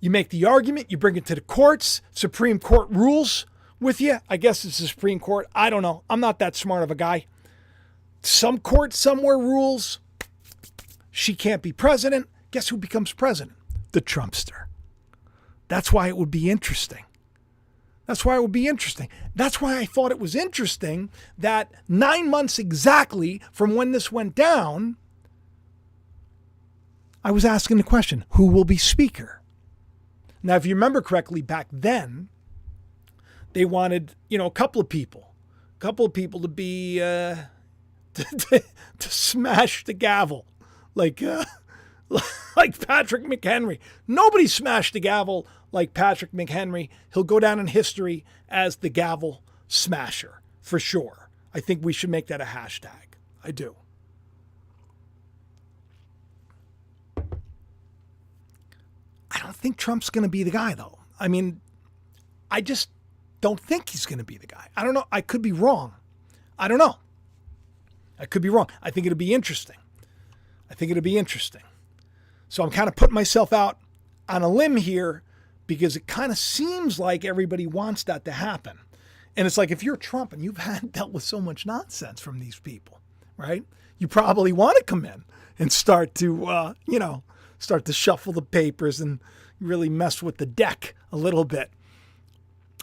You 0.00 0.08
make 0.08 0.30
the 0.30 0.46
argument, 0.46 0.90
you 0.90 0.96
bring 0.96 1.16
it 1.16 1.26
to 1.26 1.34
the 1.34 1.42
courts, 1.42 2.00
Supreme 2.12 2.58
Court 2.58 2.88
rules 2.88 3.44
with 3.78 4.00
you. 4.00 4.20
I 4.30 4.38
guess 4.38 4.64
it's 4.64 4.78
the 4.78 4.88
Supreme 4.88 5.20
Court. 5.20 5.46
I 5.54 5.68
don't 5.68 5.82
know. 5.82 6.04
I'm 6.08 6.20
not 6.20 6.38
that 6.38 6.56
smart 6.56 6.82
of 6.82 6.90
a 6.90 6.94
guy. 6.94 7.26
Some 8.22 8.56
court 8.56 8.94
somewhere 8.94 9.36
rules 9.36 10.00
she 11.10 11.34
can't 11.34 11.60
be 11.60 11.70
president. 11.70 12.30
Guess 12.50 12.70
who 12.70 12.78
becomes 12.78 13.12
president? 13.12 13.58
The 13.92 14.00
Trumpster. 14.00 14.64
That's 15.68 15.92
why 15.92 16.08
it 16.08 16.16
would 16.16 16.30
be 16.30 16.50
interesting. 16.50 17.04
That's 18.10 18.24
why 18.24 18.34
it 18.34 18.42
would 18.42 18.50
be 18.50 18.66
interesting. 18.66 19.08
That's 19.36 19.60
why 19.60 19.78
I 19.78 19.84
thought 19.84 20.10
it 20.10 20.18
was 20.18 20.34
interesting 20.34 21.10
that 21.38 21.70
nine 21.88 22.28
months 22.28 22.58
exactly 22.58 23.40
from 23.52 23.76
when 23.76 23.92
this 23.92 24.10
went 24.10 24.34
down, 24.34 24.96
I 27.22 27.30
was 27.30 27.44
asking 27.44 27.76
the 27.76 27.84
question 27.84 28.24
who 28.30 28.46
will 28.46 28.64
be 28.64 28.76
Speaker? 28.76 29.42
Now, 30.42 30.56
if 30.56 30.66
you 30.66 30.74
remember 30.74 31.02
correctly, 31.02 31.40
back 31.40 31.68
then, 31.70 32.30
they 33.52 33.64
wanted, 33.64 34.16
you 34.28 34.38
know, 34.38 34.46
a 34.46 34.50
couple 34.50 34.80
of 34.80 34.88
people, 34.88 35.32
a 35.76 35.78
couple 35.78 36.04
of 36.04 36.12
people 36.12 36.40
to 36.40 36.48
be, 36.48 37.00
uh, 37.00 37.36
to, 38.14 38.24
to, 38.24 38.64
to 38.98 39.08
smash 39.08 39.84
the 39.84 39.94
gavel, 39.94 40.46
like, 40.96 41.22
uh, 41.22 41.44
like 42.56 42.84
Patrick 42.88 43.24
McHenry. 43.24 43.78
Nobody 44.08 44.48
smashed 44.48 44.94
the 44.94 45.00
gavel 45.00 45.46
like 45.72 45.94
Patrick 45.94 46.32
McHenry, 46.32 46.88
he'll 47.12 47.24
go 47.24 47.40
down 47.40 47.58
in 47.58 47.68
history 47.68 48.24
as 48.48 48.76
the 48.76 48.88
gavel 48.88 49.42
smasher 49.68 50.40
for 50.60 50.78
sure. 50.78 51.30
I 51.54 51.60
think 51.60 51.84
we 51.84 51.92
should 51.92 52.10
make 52.10 52.26
that 52.28 52.40
a 52.40 52.44
hashtag. 52.44 53.16
I 53.42 53.50
do. 53.50 53.76
I 59.32 59.38
don't 59.38 59.56
think 59.56 59.76
Trump's 59.76 60.10
going 60.10 60.24
to 60.24 60.28
be 60.28 60.42
the 60.42 60.50
guy, 60.50 60.74
though. 60.74 60.98
I 61.18 61.28
mean, 61.28 61.60
I 62.50 62.60
just 62.60 62.88
don't 63.40 63.60
think 63.60 63.90
he's 63.90 64.06
going 64.06 64.18
to 64.18 64.24
be 64.24 64.36
the 64.36 64.46
guy. 64.46 64.68
I 64.76 64.84
don't 64.84 64.94
know. 64.94 65.04
I 65.10 65.20
could 65.20 65.42
be 65.42 65.52
wrong. 65.52 65.94
I 66.58 66.68
don't 66.68 66.78
know. 66.78 66.96
I 68.18 68.26
could 68.26 68.42
be 68.42 68.50
wrong. 68.50 68.68
I 68.82 68.90
think 68.90 69.06
it'll 69.06 69.16
be 69.16 69.32
interesting. 69.32 69.76
I 70.70 70.74
think 70.74 70.90
it'll 70.90 71.02
be 71.02 71.16
interesting. 71.16 71.62
So 72.48 72.62
I'm 72.62 72.70
kind 72.70 72.88
of 72.88 72.96
putting 72.96 73.14
myself 73.14 73.52
out 73.52 73.78
on 74.28 74.42
a 74.42 74.48
limb 74.48 74.76
here 74.76 75.22
because 75.70 75.94
it 75.94 76.08
kind 76.08 76.32
of 76.32 76.38
seems 76.38 76.98
like 76.98 77.24
everybody 77.24 77.64
wants 77.64 78.02
that 78.02 78.24
to 78.24 78.32
happen. 78.32 78.80
And 79.36 79.46
it's 79.46 79.56
like 79.56 79.70
if 79.70 79.84
you're 79.84 79.96
Trump 79.96 80.32
and 80.32 80.42
you've 80.42 80.56
had 80.70 80.90
dealt 80.90 81.12
with 81.12 81.22
so 81.22 81.40
much 81.40 81.64
nonsense 81.64 82.20
from 82.20 82.40
these 82.40 82.58
people, 82.58 82.98
right? 83.36 83.62
You 83.96 84.08
probably 84.08 84.50
want 84.50 84.78
to 84.78 84.82
come 84.82 85.04
in 85.04 85.22
and 85.60 85.72
start 85.72 86.12
to, 86.16 86.46
uh, 86.46 86.74
you 86.88 86.98
know, 86.98 87.22
start 87.60 87.84
to 87.84 87.92
shuffle 87.92 88.32
the 88.32 88.42
papers 88.42 89.00
and 89.00 89.20
really 89.60 89.88
mess 89.88 90.24
with 90.24 90.38
the 90.38 90.46
deck 90.46 90.96
a 91.12 91.16
little 91.16 91.44
bit. 91.44 91.70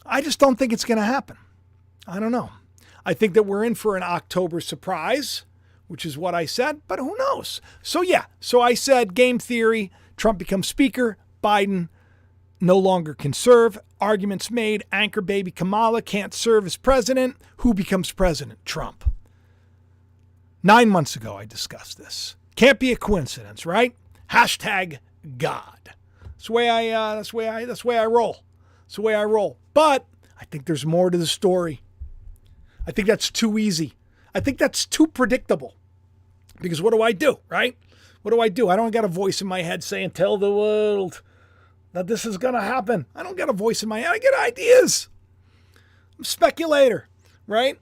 I 0.06 0.21
just 0.21 0.39
don't 0.39 0.56
think 0.56 0.71
it's 0.71 0.86
going 0.86 0.97
to 0.97 1.04
happen. 1.04 1.36
I 2.08 2.21
don't 2.21 2.32
know. 2.32 2.52
I 3.06 3.13
think 3.13 3.34
that 3.34 3.43
we're 3.43 3.65
in 3.65 3.76
for 3.76 3.97
an 3.97 4.04
October 4.04 4.62
surprise, 4.62 5.43
which 5.89 6.06
is 6.06 6.17
what 6.17 6.34
I 6.34 6.45
said, 6.45 6.80
but 6.88 7.00
who 7.00 7.17
knows? 7.17 7.60
So, 7.82 8.02
yeah, 8.02 8.28
so 8.39 8.62
I 8.62 8.76
said 8.76 9.13
game 9.13 9.39
theory 9.39 9.91
Trump 10.15 10.39
becomes 10.39 10.67
speaker, 10.67 11.17
Biden 11.43 11.89
no 12.60 12.78
longer 12.78 13.13
can 13.13 13.34
serve. 13.34 13.78
Arguments 14.00 14.52
made 14.52 14.84
anchor 14.91 15.22
baby 15.22 15.52
Kamala 15.52 16.02
can't 16.02 16.34
serve 16.34 16.65
as 16.65 16.78
president. 16.78 17.36
Who 17.58 17.74
becomes 17.74 18.12
president? 18.12 18.63
Trump. 18.65 19.04
Nine 20.63 20.89
months 20.89 21.15
ago, 21.15 21.38
I 21.38 21.46
discussed 21.46 21.98
this. 21.98 22.36
Can't 22.56 22.80
be 22.80 22.91
a 22.91 22.98
coincidence, 22.98 23.65
right? 23.65 23.96
Hashtag 24.32 24.98
God. 25.38 25.93
That's 26.24 26.48
the 26.48 26.54
way 26.54 26.70
I. 26.70 26.89
Uh, 26.89 27.15
that's 27.15 27.32
the 27.32 27.38
way 27.38 27.48
I. 27.48 27.65
That's 27.65 27.84
the 27.84 27.88
way 27.88 27.98
I 27.98 28.06
roll. 28.06 28.43
That's 28.86 28.96
the 28.96 29.02
way 29.02 29.15
I 29.15 29.24
roll. 29.24 29.58
But 29.74 30.06
I 30.39 30.46
think 30.46 30.65
there's 30.65 30.86
more 30.86 31.10
to 31.10 31.17
the 31.17 31.28
story. 31.28 31.82
I 32.86 32.91
think 32.91 33.08
that's 33.08 33.30
too 33.30 33.58
easy. 33.58 33.93
I 34.34 34.39
think 34.39 34.58
that's 34.58 34.86
too 34.86 35.08
predictable. 35.08 35.76
Because 36.62 36.82
what 36.82 36.93
do 36.93 37.02
I 37.02 37.12
do, 37.12 37.39
right? 37.50 37.78
What 38.24 38.32
do 38.32 38.41
I 38.41 38.50
do? 38.50 38.70
I 38.70 38.76
don't 38.76 38.91
got 38.91 39.06
a 39.06 39.10
voice 39.10 39.41
in 39.41 39.48
my 39.48 39.62
head 39.62 39.84
saying, 39.84 40.12
"Tell 40.12 40.38
the 40.38 40.52
world 40.52 41.22
that 41.98 42.08
this 42.08 42.26
is 42.26 42.38
going 42.38 42.54
to 42.54 42.62
happen." 42.62 43.06
I 43.16 43.24
don't 43.24 43.38
get 43.38 43.50
a 43.50 43.54
voice 43.54 43.84
in 43.84 43.90
my 43.90 44.00
head. 44.00 44.12
I 44.12 44.20
get 44.20 44.34
ideas. 44.34 45.10
I'm 46.18 46.22
a 46.22 46.26
speculator, 46.26 47.08
right? 47.46 47.80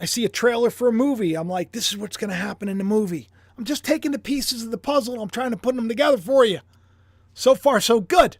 I 0.00 0.06
see 0.06 0.24
a 0.24 0.28
trailer 0.28 0.70
for 0.70 0.88
a 0.88 0.92
movie. 0.92 1.34
I'm 1.34 1.48
like, 1.48 1.72
"This 1.72 1.92
is 1.92 1.98
what's 1.98 2.16
going 2.16 2.30
to 2.30 2.36
happen 2.36 2.68
in 2.68 2.78
the 2.78 2.84
movie." 2.84 3.28
I'm 3.60 3.64
just 3.64 3.84
taking 3.84 4.12
the 4.12 4.18
pieces 4.18 4.62
of 4.62 4.70
the 4.70 4.78
puzzle 4.78 5.12
and 5.12 5.22
I'm 5.22 5.28
trying 5.28 5.50
to 5.50 5.56
put 5.58 5.76
them 5.76 5.86
together 5.86 6.16
for 6.16 6.46
you. 6.46 6.60
So 7.34 7.54
far, 7.54 7.78
so 7.78 8.00
good. 8.00 8.38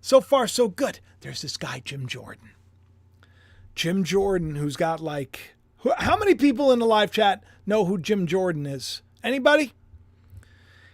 So 0.00 0.22
far, 0.22 0.46
so 0.46 0.68
good. 0.68 1.00
There's 1.20 1.42
this 1.42 1.58
guy, 1.58 1.82
Jim 1.84 2.06
Jordan. 2.06 2.48
Jim 3.74 4.04
Jordan, 4.04 4.54
who's 4.54 4.76
got 4.76 5.00
like, 5.00 5.54
how 5.98 6.16
many 6.16 6.34
people 6.34 6.72
in 6.72 6.78
the 6.78 6.86
live 6.86 7.10
chat 7.10 7.44
know 7.66 7.84
who 7.84 7.98
Jim 7.98 8.26
Jordan 8.26 8.64
is? 8.64 9.02
Anybody? 9.22 9.74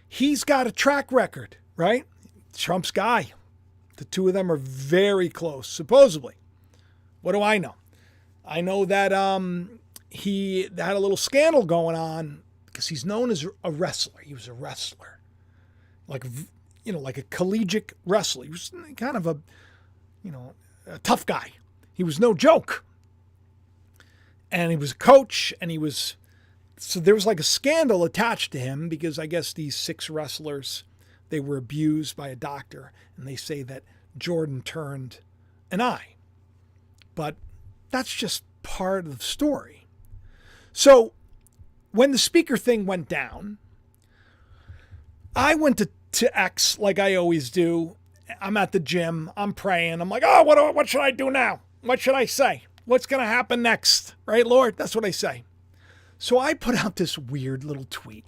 He's 0.09 0.43
got 0.43 0.67
a 0.67 0.73
track 0.73 1.13
record, 1.13 1.57
right? 1.77 2.05
Trump's 2.57 2.91
guy. 2.91 3.33
The 3.97 4.05
two 4.07 4.29
of 4.29 4.35
them 4.35 4.51
are 4.51 4.57
very 4.57 5.29
close, 5.29 5.69
supposedly. 5.69 6.35
What 7.23 7.33
do 7.33 7.43
I 7.43 7.59
know? 7.59 7.75
I 8.45 8.61
know 8.61 8.85
that 8.85 9.13
um, 9.13 9.79
he 10.09 10.63
had 10.63 10.97
a 10.97 10.99
little 10.99 11.17
scandal 11.17 11.65
going 11.65 11.97
on 11.97 12.43
because 12.67 12.89
he's 12.89 13.05
known 13.05 13.31
as 13.31 13.47
a 13.63 13.71
wrestler. 13.71 14.21
He 14.23 14.35
was 14.35 14.49
a 14.49 14.53
wrestler, 14.53 15.21
like 16.09 16.25
you 16.85 16.93
know, 16.93 16.99
like 16.99 17.19
a 17.19 17.23
collegiate 17.23 17.93
wrestler. 18.07 18.45
He 18.45 18.51
was 18.51 18.73
kind 18.97 19.17
of 19.17 19.27
a, 19.27 19.39
you 20.23 20.33
know, 20.33 20.55
a 20.87 20.99
tough 20.99 21.27
guy. 21.27 21.53
He 21.93 22.03
was 22.03 22.19
no 22.19 22.35
joke. 22.35 22.85
And 24.51 24.71
he 24.71 24.77
was 24.77 24.93
a 24.93 24.97
coach, 24.97 25.55
and 25.61 25.71
he 25.71 25.79
was 25.79 26.17
so 26.77 26.99
there 26.99 27.15
was 27.15 27.27
like 27.27 27.39
a 27.39 27.45
scandal 27.45 28.03
attached 28.05 28.53
to 28.53 28.59
him 28.59 28.89
because 28.89 29.19
I 29.19 29.27
guess 29.27 29.53
these 29.53 29.77
six 29.77 30.09
wrestlers 30.09 30.85
they 31.31 31.41
were 31.41 31.57
abused 31.57 32.17
by 32.17 32.29
a 32.29 32.37
doctor, 32.37 32.93
and 33.17 33.27
they 33.27 33.37
say 33.37 33.63
that 33.63 33.83
Jordan 34.17 34.63
turned 34.63 35.21
an 35.71 35.81
eye. 35.81 36.17
But 37.15 37.37
that's 37.91 38.15
just 38.15 38.45
part 38.63 39.07
of 39.07 39.19
the 39.19 39.25
story. 39.25 39.87
So 40.73 41.13
when 41.93 42.13
the 42.13 42.19
speaker 42.19 42.57
thing 42.57 42.87
went 42.87 43.09
down, 43.09 43.59
I 45.35 45.55
went 45.55 45.79
to, 45.79 45.89
to 46.13 46.39
X 46.39 46.79
like 46.79 46.99
I 46.99 47.15
always 47.15 47.51
do. 47.51 47.97
I'm 48.41 48.57
at 48.57 48.73
the 48.73 48.81
gym. 48.81 49.31
I'm 49.37 49.53
praying. 49.53 50.01
I'm 50.01 50.09
like, 50.09 50.23
oh, 50.25 50.43
what, 50.43 50.75
what 50.75 50.89
should 50.89 51.01
I 51.01 51.11
do 51.11 51.31
now? 51.31 51.61
What 51.83 52.01
should 52.01 52.15
I 52.15 52.27
say? 52.27 52.65
What's 52.85 53.07
going 53.07 53.21
to 53.21 53.27
happen 53.27 53.63
next? 53.63 54.15
Right, 54.27 54.47
Lord? 54.47 54.77
That's 54.77 54.95
what 54.95 55.05
I 55.05 55.11
say. 55.11 55.45
So 56.19 56.39
I 56.39 56.55
put 56.55 56.77
out 56.77 56.97
this 56.97 57.17
weird 57.17 57.65
little 57.65 57.87
tweet. 57.89 58.25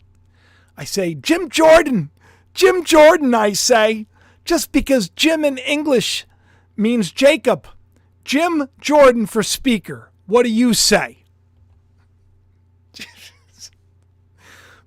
I 0.77 0.85
say, 0.85 1.15
Jim 1.15 1.49
Jordan, 1.51 2.11
Jim 2.55 2.85
Jordan, 2.85 3.35
I 3.35 3.53
say, 3.53 4.07
just 4.45 4.73
because 4.73 5.09
Jim 5.09 5.45
in 5.45 5.59
English 5.59 6.27
means 6.77 7.11
Jacob. 7.11 7.67
Jim 8.25 8.69
Jordan 8.81 9.27
for 9.27 9.43
speaker. 9.43 10.11
What 10.27 10.45
do 10.45 10.51
you 10.51 10.75
say? 10.75 11.19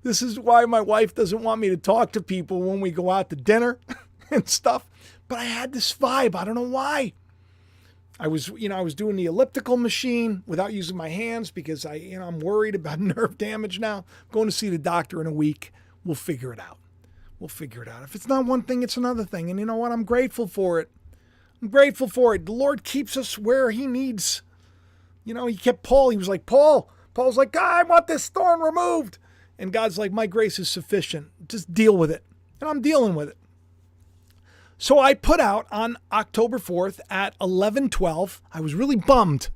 This 0.02 0.22
is 0.22 0.38
why 0.38 0.64
my 0.66 0.80
wife 0.80 1.16
doesn't 1.16 1.42
want 1.42 1.60
me 1.60 1.68
to 1.68 1.76
talk 1.76 2.12
to 2.12 2.22
people 2.22 2.62
when 2.62 2.80
we 2.80 2.92
go 2.92 3.10
out 3.10 3.28
to 3.30 3.34
dinner 3.34 3.80
and 4.30 4.48
stuff. 4.48 4.86
But 5.26 5.40
I 5.40 5.44
had 5.44 5.72
this 5.72 5.92
vibe. 5.92 6.36
I 6.36 6.44
don't 6.44 6.54
know 6.54 6.62
why. 6.62 7.12
I 8.20 8.28
was, 8.28 8.46
you 8.50 8.68
know, 8.68 8.76
I 8.76 8.82
was 8.82 8.94
doing 8.94 9.16
the 9.16 9.26
elliptical 9.26 9.76
machine 9.76 10.44
without 10.46 10.72
using 10.72 10.96
my 10.96 11.08
hands 11.08 11.50
because 11.50 11.84
I, 11.84 11.94
you 11.94 12.20
know, 12.20 12.26
I'm 12.28 12.38
worried 12.38 12.76
about 12.76 13.00
nerve 13.00 13.36
damage 13.36 13.80
now. 13.80 13.98
I'm 13.98 14.30
going 14.30 14.46
to 14.46 14.52
see 14.52 14.68
the 14.68 14.78
doctor 14.78 15.20
in 15.20 15.26
a 15.26 15.32
week. 15.32 15.72
We'll 16.04 16.14
figure 16.14 16.52
it 16.52 16.60
out. 16.60 16.78
We'll 17.38 17.48
figure 17.48 17.82
it 17.82 17.88
out. 17.88 18.02
If 18.02 18.14
it's 18.14 18.28
not 18.28 18.46
one 18.46 18.62
thing, 18.62 18.82
it's 18.82 18.96
another 18.96 19.24
thing. 19.24 19.50
And 19.50 19.60
you 19.60 19.66
know 19.66 19.76
what? 19.76 19.92
I'm 19.92 20.04
grateful 20.04 20.46
for 20.46 20.80
it. 20.80 20.90
I'm 21.60 21.68
grateful 21.68 22.08
for 22.08 22.34
it. 22.34 22.46
The 22.46 22.52
Lord 22.52 22.84
keeps 22.84 23.16
us 23.16 23.38
where 23.38 23.70
He 23.70 23.86
needs. 23.86 24.42
You 25.24 25.34
know, 25.34 25.46
He 25.46 25.56
kept 25.56 25.82
Paul. 25.82 26.10
He 26.10 26.16
was 26.16 26.28
like, 26.28 26.46
Paul. 26.46 26.90
Paul's 27.14 27.36
like, 27.36 27.52
God, 27.52 27.80
I 27.80 27.82
want 27.82 28.06
this 28.06 28.28
thorn 28.28 28.60
removed. 28.60 29.18
And 29.58 29.72
God's 29.72 29.98
like, 29.98 30.12
My 30.12 30.26
grace 30.26 30.58
is 30.58 30.68
sufficient. 30.68 31.28
Just 31.48 31.72
deal 31.72 31.96
with 31.96 32.10
it. 32.10 32.24
And 32.60 32.68
I'm 32.68 32.80
dealing 32.80 33.14
with 33.14 33.28
it. 33.28 33.36
So 34.78 34.98
I 34.98 35.14
put 35.14 35.40
out 35.40 35.66
on 35.72 35.96
October 36.12 36.58
4th 36.58 37.00
at 37.08 37.38
11:12. 37.38 38.40
I 38.52 38.60
was 38.60 38.74
really 38.74 38.96
bummed 38.96 39.48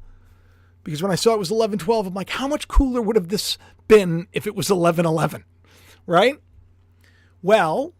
because 0.82 1.02
when 1.02 1.12
I 1.12 1.16
saw 1.16 1.34
it 1.34 1.38
was 1.38 1.50
11:12, 1.50 2.06
I'm 2.06 2.14
like, 2.14 2.30
how 2.30 2.48
much 2.48 2.68
cooler 2.68 3.02
would 3.02 3.16
have 3.16 3.28
this 3.28 3.58
been 3.86 4.28
if 4.32 4.46
it 4.46 4.54
was 4.54 4.68
11:11? 4.68 5.44
Right? 6.06 6.38
Well, 7.42 7.94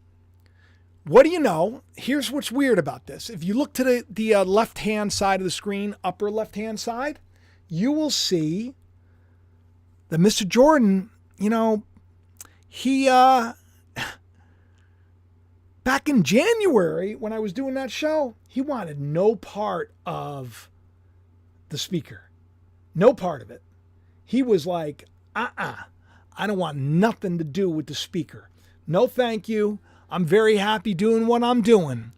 what 1.04 1.24
do 1.24 1.30
you 1.30 1.40
know? 1.40 1.82
Here's 1.96 2.30
what's 2.30 2.52
weird 2.52 2.78
about 2.78 3.06
this. 3.06 3.30
If 3.30 3.42
you 3.42 3.54
look 3.54 3.72
to 3.74 3.84
the, 3.84 4.04
the 4.08 4.34
uh, 4.34 4.44
left 4.44 4.78
hand 4.78 5.12
side 5.12 5.40
of 5.40 5.44
the 5.44 5.50
screen, 5.50 5.96
upper 6.04 6.30
left 6.30 6.56
hand 6.56 6.78
side, 6.78 7.18
you 7.68 7.90
will 7.92 8.10
see 8.10 8.74
that 10.10 10.20
Mr. 10.20 10.46
Jordan, 10.46 11.10
you 11.38 11.48
know, 11.48 11.84
he 12.68 13.08
uh 13.08 13.54
back 15.84 16.08
in 16.08 16.22
January 16.22 17.14
when 17.14 17.32
I 17.32 17.38
was 17.38 17.52
doing 17.52 17.74
that 17.74 17.90
show, 17.90 18.34
he 18.46 18.60
wanted 18.60 19.00
no 19.00 19.34
part 19.36 19.92
of 20.04 20.68
the 21.70 21.78
speaker. 21.78 22.30
No 22.94 23.14
part 23.14 23.40
of 23.40 23.50
it. 23.50 23.62
He 24.24 24.42
was 24.42 24.66
like, 24.66 25.06
"Uh-uh. 25.34 25.76
I 26.36 26.46
don't 26.46 26.58
want 26.58 26.78
nothing 26.78 27.38
to 27.38 27.44
do 27.44 27.68
with 27.70 27.86
the 27.86 27.94
speaker. 27.94 28.49
No 28.86 29.06
thank 29.06 29.48
you. 29.48 29.78
I'm 30.10 30.24
very 30.24 30.56
happy 30.56 30.94
doing 30.94 31.26
what 31.26 31.44
I'm 31.44 31.62
doing. 31.62 32.12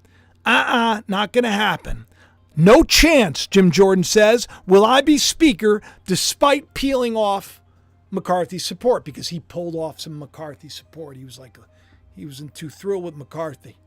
Uh-uh, 0.44 1.02
not 1.08 1.32
going 1.32 1.44
to 1.44 1.50
happen." 1.50 2.06
No 2.54 2.82
chance, 2.82 3.46
Jim 3.46 3.70
Jordan 3.70 4.04
says, 4.04 4.46
will 4.66 4.84
I 4.84 5.00
be 5.00 5.16
speaker 5.16 5.80
despite 6.04 6.74
peeling 6.74 7.16
off 7.16 7.62
McCarthy's 8.12 8.64
support 8.64 9.06
because 9.06 9.28
he 9.28 9.40
pulled 9.40 9.74
off 9.74 9.98
some 9.98 10.18
McCarthy 10.18 10.68
support. 10.68 11.16
He 11.16 11.24
was 11.24 11.38
like, 11.38 11.56
he 12.14 12.26
wasn't 12.26 12.54
too 12.54 12.68
thrilled 12.68 13.04
with 13.04 13.16
McCarthy. 13.16 13.78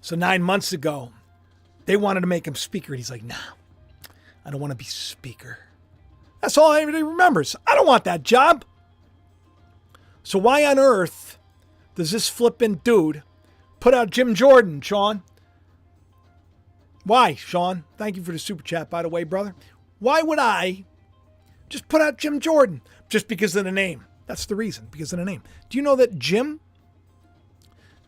So 0.00 0.16
nine 0.16 0.42
months 0.42 0.72
ago, 0.72 1.12
they 1.84 1.96
wanted 1.96 2.22
to 2.22 2.26
make 2.26 2.46
him 2.48 2.54
speaker. 2.54 2.94
And 2.94 2.98
he's 2.98 3.10
like, 3.10 3.22
nah, 3.22 3.34
I 4.46 4.50
don't 4.50 4.60
want 4.60 4.70
to 4.70 4.76
be 4.76 4.84
speaker. 4.84 5.58
That's 6.40 6.56
all 6.56 6.72
anybody 6.72 7.02
remembers. 7.02 7.54
I 7.66 7.74
don't 7.74 7.86
want 7.86 8.04
that 8.04 8.22
job. 8.22 8.64
So 10.24 10.38
why 10.38 10.64
on 10.64 10.78
earth 10.78 11.38
does 11.94 12.10
this 12.10 12.28
flippin' 12.28 12.80
dude 12.82 13.22
put 13.78 13.94
out 13.94 14.10
Jim 14.10 14.34
Jordan, 14.34 14.80
Sean. 14.80 15.22
Why, 17.04 17.34
Sean? 17.34 17.84
Thank 17.98 18.16
you 18.16 18.24
for 18.24 18.32
the 18.32 18.38
super 18.38 18.62
chat, 18.62 18.88
by 18.88 19.02
the 19.02 19.10
way, 19.10 19.24
brother. 19.24 19.54
Why 19.98 20.22
would 20.22 20.38
I 20.38 20.86
just 21.68 21.88
put 21.88 22.00
out 22.00 22.16
Jim 22.16 22.40
Jordan? 22.40 22.80
Just 23.10 23.28
because 23.28 23.54
of 23.54 23.64
the 23.64 23.70
name. 23.70 24.06
That's 24.26 24.46
the 24.46 24.56
reason, 24.56 24.88
because 24.90 25.12
of 25.12 25.18
the 25.18 25.24
name. 25.26 25.42
Do 25.68 25.76
you 25.76 25.82
know 25.82 25.96
that 25.96 26.18
Jim? 26.18 26.60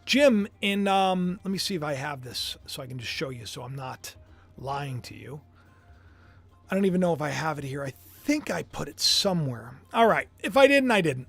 Jim 0.06 0.48
in 0.62 0.88
um, 0.88 1.40
let 1.44 1.50
me 1.50 1.58
see 1.58 1.74
if 1.74 1.82
I 1.82 1.92
have 1.92 2.22
this 2.22 2.56
so 2.64 2.82
I 2.82 2.86
can 2.86 2.98
just 2.98 3.12
show 3.12 3.28
you 3.28 3.44
so 3.44 3.62
I'm 3.62 3.76
not 3.76 4.14
lying 4.56 5.02
to 5.02 5.14
you. 5.14 5.42
I 6.70 6.74
don't 6.74 6.86
even 6.86 7.00
know 7.02 7.12
if 7.12 7.20
I 7.20 7.30
have 7.30 7.58
it 7.58 7.64
here. 7.64 7.84
I 7.84 7.92
think 8.24 8.50
I 8.50 8.62
put 8.62 8.88
it 8.88 8.98
somewhere. 8.98 9.78
All 9.92 10.06
right. 10.06 10.28
If 10.42 10.56
I 10.56 10.66
didn't, 10.66 10.90
I 10.90 11.02
didn't. 11.02 11.26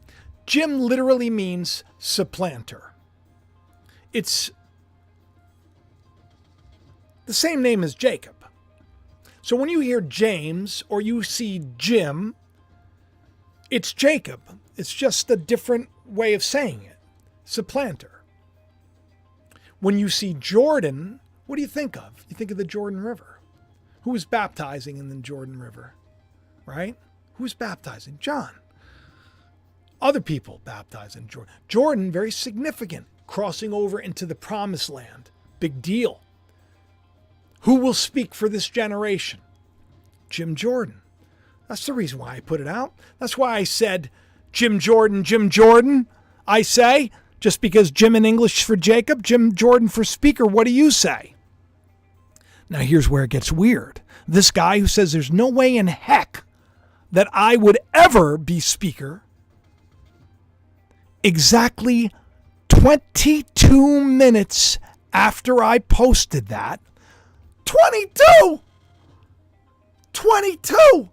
Jim 0.47 0.79
literally 0.79 1.29
means 1.29 1.83
supplanter. 1.99 2.93
It's 4.13 4.49
the 7.25 7.33
same 7.33 7.61
name 7.61 7.83
as 7.83 7.93
Jacob. 7.93 8.33
So 9.41 9.55
when 9.57 9.69
you 9.69 9.81
hear 9.81 10.01
James 10.01 10.83
or 10.89 11.01
you 11.01 11.21
see 11.21 11.61
Jim, 11.77 12.33
it's 13.69 13.93
Jacob. 13.93 14.39
It's 14.77 14.93
just 14.93 15.29
a 15.29 15.35
different 15.35 15.89
way 16.05 16.33
of 16.33 16.43
saying 16.43 16.81
it. 16.83 16.97
Supplanter. 17.43 18.23
When 19.79 19.99
you 19.99 20.07
see 20.07 20.33
Jordan, 20.33 21.19
what 21.45 21.57
do 21.57 21.61
you 21.61 21.67
think 21.67 21.97
of? 21.97 22.25
You 22.29 22.35
think 22.35 22.51
of 22.51 22.57
the 22.57 22.63
Jordan 22.63 23.01
River. 23.01 23.41
Who 24.03 24.11
was 24.11 24.25
baptizing 24.25 24.97
in 24.97 25.09
the 25.09 25.15
Jordan 25.15 25.59
River? 25.59 25.93
Right? 26.65 26.95
Who 27.33 27.43
was 27.43 27.53
baptizing? 27.53 28.17
John. 28.19 28.51
Other 30.01 30.21
people 30.21 30.61
baptized 30.63 31.15
in 31.15 31.27
Jordan. 31.27 31.53
Jordan, 31.67 32.11
very 32.11 32.31
significant, 32.31 33.07
crossing 33.25 33.73
over 33.73 33.99
into 33.99 34.25
the 34.25 34.35
promised 34.35 34.89
land. 34.89 35.31
Big 35.59 35.81
deal. 35.81 36.21
Who 37.61 37.75
will 37.75 37.93
speak 37.93 38.35
for 38.35 38.47
this 38.47 38.69
generation? 38.69 39.39
Jim 40.29 40.55
Jordan. 40.55 41.01
That's 41.67 41.85
the 41.85 41.93
reason 41.93 42.19
why 42.19 42.35
I 42.35 42.39
put 42.39 42.61
it 42.61 42.67
out. 42.67 42.93
That's 43.19 43.37
why 43.37 43.55
I 43.55 43.63
said 43.63 44.09
Jim 44.51 44.79
Jordan, 44.79 45.23
Jim 45.23 45.49
Jordan. 45.49 46.07
I 46.47 46.61
say, 46.61 47.11
just 47.39 47.59
because 47.59 47.91
Jim 47.91 48.15
in 48.15 48.25
English 48.25 48.63
for 48.63 48.75
Jacob, 48.75 49.23
Jim 49.23 49.53
Jordan 49.53 49.89
for 49.89 50.03
speaker, 50.03 50.45
what 50.45 50.65
do 50.65 50.71
you 50.71 50.91
say? 50.91 51.33
Now, 52.69 52.79
here's 52.79 53.09
where 53.09 53.23
it 53.23 53.29
gets 53.29 53.51
weird. 53.51 54.01
This 54.27 54.51
guy 54.51 54.79
who 54.79 54.87
says 54.87 55.11
there's 55.11 55.31
no 55.31 55.47
way 55.47 55.75
in 55.75 55.87
heck 55.87 56.43
that 57.11 57.29
I 57.31 57.55
would 57.55 57.79
ever 57.93 58.37
be 58.37 58.59
speaker, 58.59 59.23
exactly 61.23 62.11
22 62.69 64.03
minutes 64.03 64.79
after 65.13 65.63
I 65.63 65.79
posted 65.79 66.47
that, 66.47 66.79
22! 67.65 68.61
22! 70.13 71.09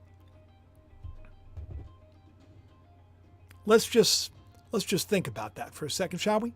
Let's 3.66 3.86
just 3.86 4.30
let's 4.72 4.84
just 4.84 5.08
think 5.08 5.26
about 5.26 5.54
that 5.54 5.74
for 5.74 5.86
a 5.86 5.90
second, 5.90 6.18
shall 6.18 6.40
we? 6.40 6.52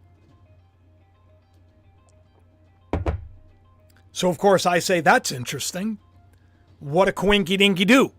So 4.13 4.29
of 4.29 4.37
course 4.37 4.67
I 4.67 4.79
say 4.79 5.01
that's 5.01 5.33
interesting. 5.33 5.99
What 6.81 7.09
a 7.09 7.13
quinky 7.13 7.57
dinky 7.57 7.85
do. 7.85 8.13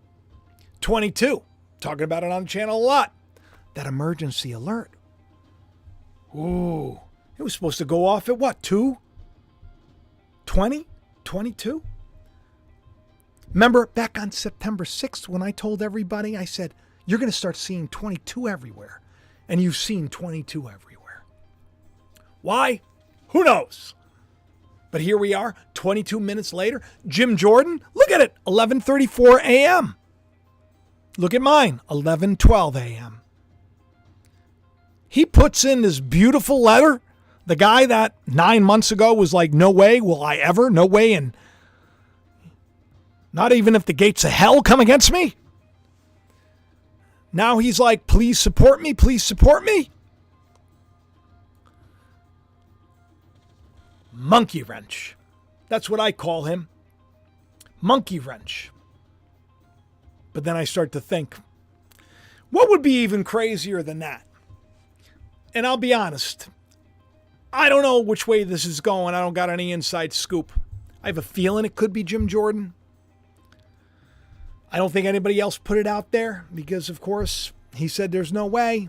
22. 0.80 1.42
Talking 1.80 2.04
about 2.04 2.24
it 2.24 2.32
on 2.32 2.42
the 2.42 2.48
channel 2.48 2.78
a 2.78 2.84
lot. 2.84 3.14
That 3.74 3.86
emergency 3.86 4.52
alert. 4.52 4.90
Ooh. 6.34 7.00
It 7.38 7.42
was 7.42 7.54
supposed 7.54 7.78
to 7.78 7.84
go 7.84 8.06
off 8.06 8.28
at 8.28 8.38
what? 8.38 8.62
2? 8.62 8.98
20? 10.46 10.86
22? 11.24 11.82
Remember 13.52 13.86
back 13.86 14.18
on 14.18 14.30
September 14.30 14.84
6th 14.84 15.28
when 15.28 15.42
I 15.42 15.50
told 15.50 15.82
everybody, 15.82 16.36
I 16.36 16.44
said, 16.44 16.74
you're 17.06 17.18
going 17.18 17.30
to 17.30 17.36
start 17.36 17.56
seeing 17.56 17.88
22 17.88 18.48
everywhere. 18.48 19.00
And 19.48 19.60
you've 19.60 19.76
seen 19.76 20.08
22 20.08 20.68
everywhere. 20.68 21.24
Why? 22.42 22.80
Who 23.28 23.42
knows? 23.42 23.94
But 24.90 25.00
here 25.00 25.18
we 25.18 25.34
are, 25.34 25.54
22 25.74 26.20
minutes 26.20 26.52
later. 26.52 26.82
Jim 27.06 27.36
Jordan, 27.36 27.80
look 27.94 28.10
at 28.10 28.20
it, 28.20 28.34
11:34 28.46 29.40
a.m. 29.44 29.96
Look 31.16 31.34
at 31.34 31.42
mine, 31.42 31.80
11:12 31.88 32.76
a.m. 32.76 33.19
He 35.10 35.26
puts 35.26 35.64
in 35.64 35.82
this 35.82 36.00
beautiful 36.00 36.62
letter. 36.62 37.02
The 37.44 37.56
guy 37.56 37.84
that 37.84 38.14
9 38.28 38.62
months 38.62 38.92
ago 38.92 39.12
was 39.12 39.34
like, 39.34 39.52
"No 39.52 39.70
way 39.70 40.00
will 40.00 40.22
I 40.22 40.36
ever, 40.36 40.70
no 40.70 40.86
way 40.86 41.12
and 41.12 41.36
not 43.32 43.52
even 43.52 43.74
if 43.74 43.84
the 43.84 43.92
gates 43.92 44.24
of 44.24 44.30
hell 44.30 44.62
come 44.62 44.78
against 44.78 45.10
me." 45.10 45.34
Now 47.32 47.58
he's 47.58 47.78
like, 47.78 48.06
please 48.06 48.38
support 48.38 48.80
me, 48.80 48.94
please 48.94 49.22
support 49.22 49.64
me. 49.64 49.90
Monkey 54.12 54.62
wrench. 54.62 55.16
That's 55.68 55.88
what 55.88 56.00
I 56.00 56.12
call 56.12 56.44
him. 56.44 56.68
Monkey 57.80 58.18
wrench. 58.18 58.70
But 60.32 60.44
then 60.44 60.56
I 60.56 60.64
start 60.64 60.92
to 60.92 61.00
think, 61.00 61.36
what 62.50 62.68
would 62.68 62.82
be 62.82 62.94
even 62.94 63.24
crazier 63.24 63.82
than 63.82 64.00
that? 64.00 64.26
And 65.54 65.66
I'll 65.66 65.76
be 65.76 65.92
honest, 65.92 66.48
I 67.52 67.68
don't 67.68 67.82
know 67.82 67.98
which 67.98 68.26
way 68.26 68.44
this 68.44 68.64
is 68.64 68.80
going. 68.80 69.14
I 69.14 69.20
don't 69.20 69.34
got 69.34 69.50
any 69.50 69.72
inside 69.72 70.12
scoop. 70.12 70.52
I 71.02 71.08
have 71.08 71.18
a 71.18 71.22
feeling 71.22 71.64
it 71.64 71.74
could 71.74 71.92
be 71.92 72.04
Jim 72.04 72.28
Jordan. 72.28 72.74
I 74.70 74.76
don't 74.76 74.92
think 74.92 75.06
anybody 75.06 75.40
else 75.40 75.58
put 75.58 75.78
it 75.78 75.86
out 75.86 76.12
there 76.12 76.46
because, 76.54 76.88
of 76.88 77.00
course, 77.00 77.52
he 77.74 77.88
said 77.88 78.12
there's 78.12 78.32
no 78.32 78.46
way. 78.46 78.88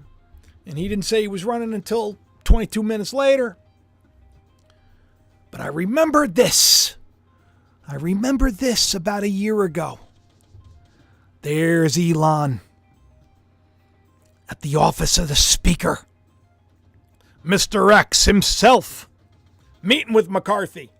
And 0.65 0.77
he 0.77 0.87
didn't 0.87 1.05
say 1.05 1.21
he 1.21 1.27
was 1.27 1.43
running 1.43 1.73
until 1.73 2.19
22 2.43 2.83
minutes 2.83 3.13
later. 3.13 3.57
But 5.49 5.61
I 5.61 5.67
remember 5.67 6.27
this. 6.27 6.95
I 7.87 7.95
remember 7.95 8.51
this 8.51 8.93
about 8.93 9.23
a 9.23 9.29
year 9.29 9.63
ago. 9.63 9.99
There's 11.41 11.97
Elon 11.97 12.61
at 14.47 14.61
the 14.61 14.75
office 14.75 15.17
of 15.17 15.27
the 15.27 15.35
Speaker. 15.35 16.05
Mr. 17.45 17.93
X 17.93 18.25
himself 18.25 19.09
meeting 19.81 20.13
with 20.13 20.29
McCarthy. 20.29 20.91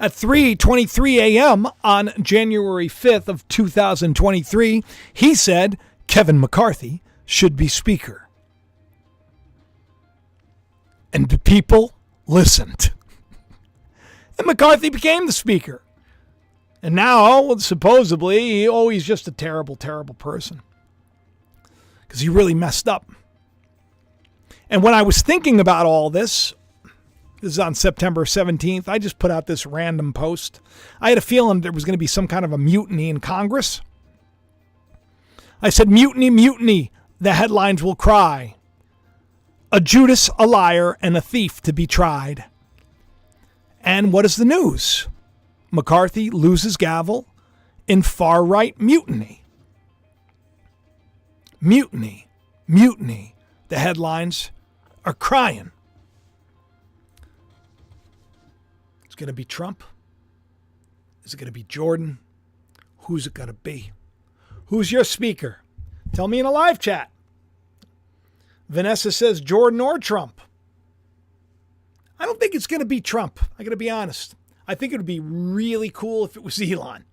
At 0.00 0.12
3:23 0.12 1.16
a.m. 1.18 1.68
on 1.82 2.12
January 2.20 2.88
5th 2.88 3.28
of 3.28 3.46
2023, 3.48 4.84
he 5.12 5.34
said 5.34 5.76
Kevin 6.06 6.38
McCarthy 6.38 7.02
should 7.24 7.56
be 7.56 7.68
speaker. 7.68 8.28
And 11.12 11.28
the 11.28 11.38
people 11.38 11.94
listened. 12.26 12.92
And 14.38 14.46
McCarthy 14.46 14.88
became 14.88 15.26
the 15.26 15.32
speaker. 15.32 15.82
And 16.80 16.94
now, 16.94 17.56
supposedly, 17.56 18.68
oh, 18.68 18.88
he's 18.88 19.04
just 19.04 19.26
a 19.26 19.32
terrible, 19.32 19.74
terrible 19.74 20.14
person. 20.14 20.62
Because 22.06 22.20
he 22.20 22.28
really 22.28 22.54
messed 22.54 22.86
up. 22.88 23.04
And 24.70 24.82
when 24.82 24.94
I 24.94 25.02
was 25.02 25.22
thinking 25.22 25.60
about 25.60 25.86
all 25.86 26.10
this, 26.10 26.54
this 27.40 27.52
is 27.52 27.58
on 27.58 27.74
September 27.74 28.24
17th. 28.24 28.88
I 28.88 28.98
just 28.98 29.18
put 29.18 29.30
out 29.30 29.46
this 29.46 29.64
random 29.64 30.12
post. 30.12 30.60
I 31.00 31.10
had 31.10 31.18
a 31.18 31.22
feeling 31.22 31.60
there 31.60 31.72
was 31.72 31.84
going 31.84 31.94
to 31.94 31.98
be 31.98 32.06
some 32.06 32.26
kind 32.26 32.44
of 32.44 32.52
a 32.52 32.58
mutiny 32.58 33.08
in 33.08 33.20
Congress. 33.20 33.80
I 35.62 35.70
said, 35.70 35.88
Mutiny, 35.88 36.30
mutiny, 36.30 36.92
the 37.20 37.32
headlines 37.32 37.82
will 37.82 37.94
cry. 37.96 38.56
A 39.70 39.80
Judas, 39.80 40.30
a 40.38 40.46
liar, 40.46 40.96
and 41.00 41.16
a 41.16 41.20
thief 41.20 41.60
to 41.62 41.72
be 41.72 41.86
tried. 41.86 42.44
And 43.80 44.12
what 44.12 44.24
is 44.24 44.36
the 44.36 44.44
news? 44.44 45.08
McCarthy 45.70 46.30
loses 46.30 46.76
gavel 46.76 47.26
in 47.86 48.02
far 48.02 48.44
right 48.44 48.78
mutiny. 48.80 49.44
Mutiny, 51.60 52.28
mutiny. 52.66 53.34
The 53.68 53.78
headlines 53.78 54.50
are 55.08 55.14
crying. 55.14 55.72
It's 59.06 59.14
going 59.14 59.28
to 59.28 59.32
be 59.32 59.46
Trump? 59.46 59.82
Is 61.24 61.32
it 61.32 61.38
going 61.38 61.46
to 61.46 61.52
be 61.52 61.62
Jordan? 61.62 62.18
Who's 62.98 63.26
it 63.26 63.32
going 63.32 63.46
to 63.46 63.54
be? 63.54 63.92
Who's 64.66 64.92
your 64.92 65.04
speaker? 65.04 65.60
Tell 66.12 66.28
me 66.28 66.40
in 66.40 66.44
a 66.44 66.50
live 66.50 66.78
chat. 66.78 67.10
Vanessa 68.68 69.10
says 69.10 69.40
Jordan 69.40 69.80
or 69.80 69.98
Trump. 69.98 70.42
I 72.20 72.26
don't 72.26 72.38
think 72.38 72.54
it's 72.54 72.66
going 72.66 72.80
to 72.80 72.86
be 72.86 73.00
Trump. 73.00 73.40
I 73.58 73.64
got 73.64 73.70
to 73.70 73.76
be 73.76 73.88
honest. 73.88 74.34
I 74.66 74.74
think 74.74 74.92
it 74.92 74.98
would 74.98 75.06
be 75.06 75.20
really 75.20 75.88
cool 75.88 76.26
if 76.26 76.36
it 76.36 76.42
was 76.42 76.60
Elon. 76.70 77.06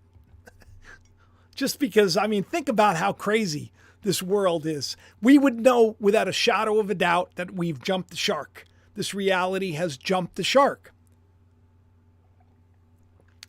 Just 1.55 1.79
because, 1.79 2.17
I 2.17 2.27
mean, 2.27 2.43
think 2.43 2.67
about 2.67 2.97
how 2.97 3.13
crazy 3.13 3.71
this 4.05 4.23
world 4.23 4.65
is. 4.65 4.95
We 5.21 5.37
would 5.37 5.59
know 5.59 5.97
without 5.99 6.29
a 6.29 6.31
shadow 6.31 6.79
of 6.79 6.89
a 6.89 6.95
doubt 6.95 7.31
that 7.35 7.51
we've 7.51 7.81
jumped 7.81 8.11
the 8.11 8.15
shark 8.15 8.65
this 8.95 9.13
reality 9.13 9.73
has 9.73 9.97
jumped 9.97 10.35
the 10.35 10.43
shark. 10.43 10.93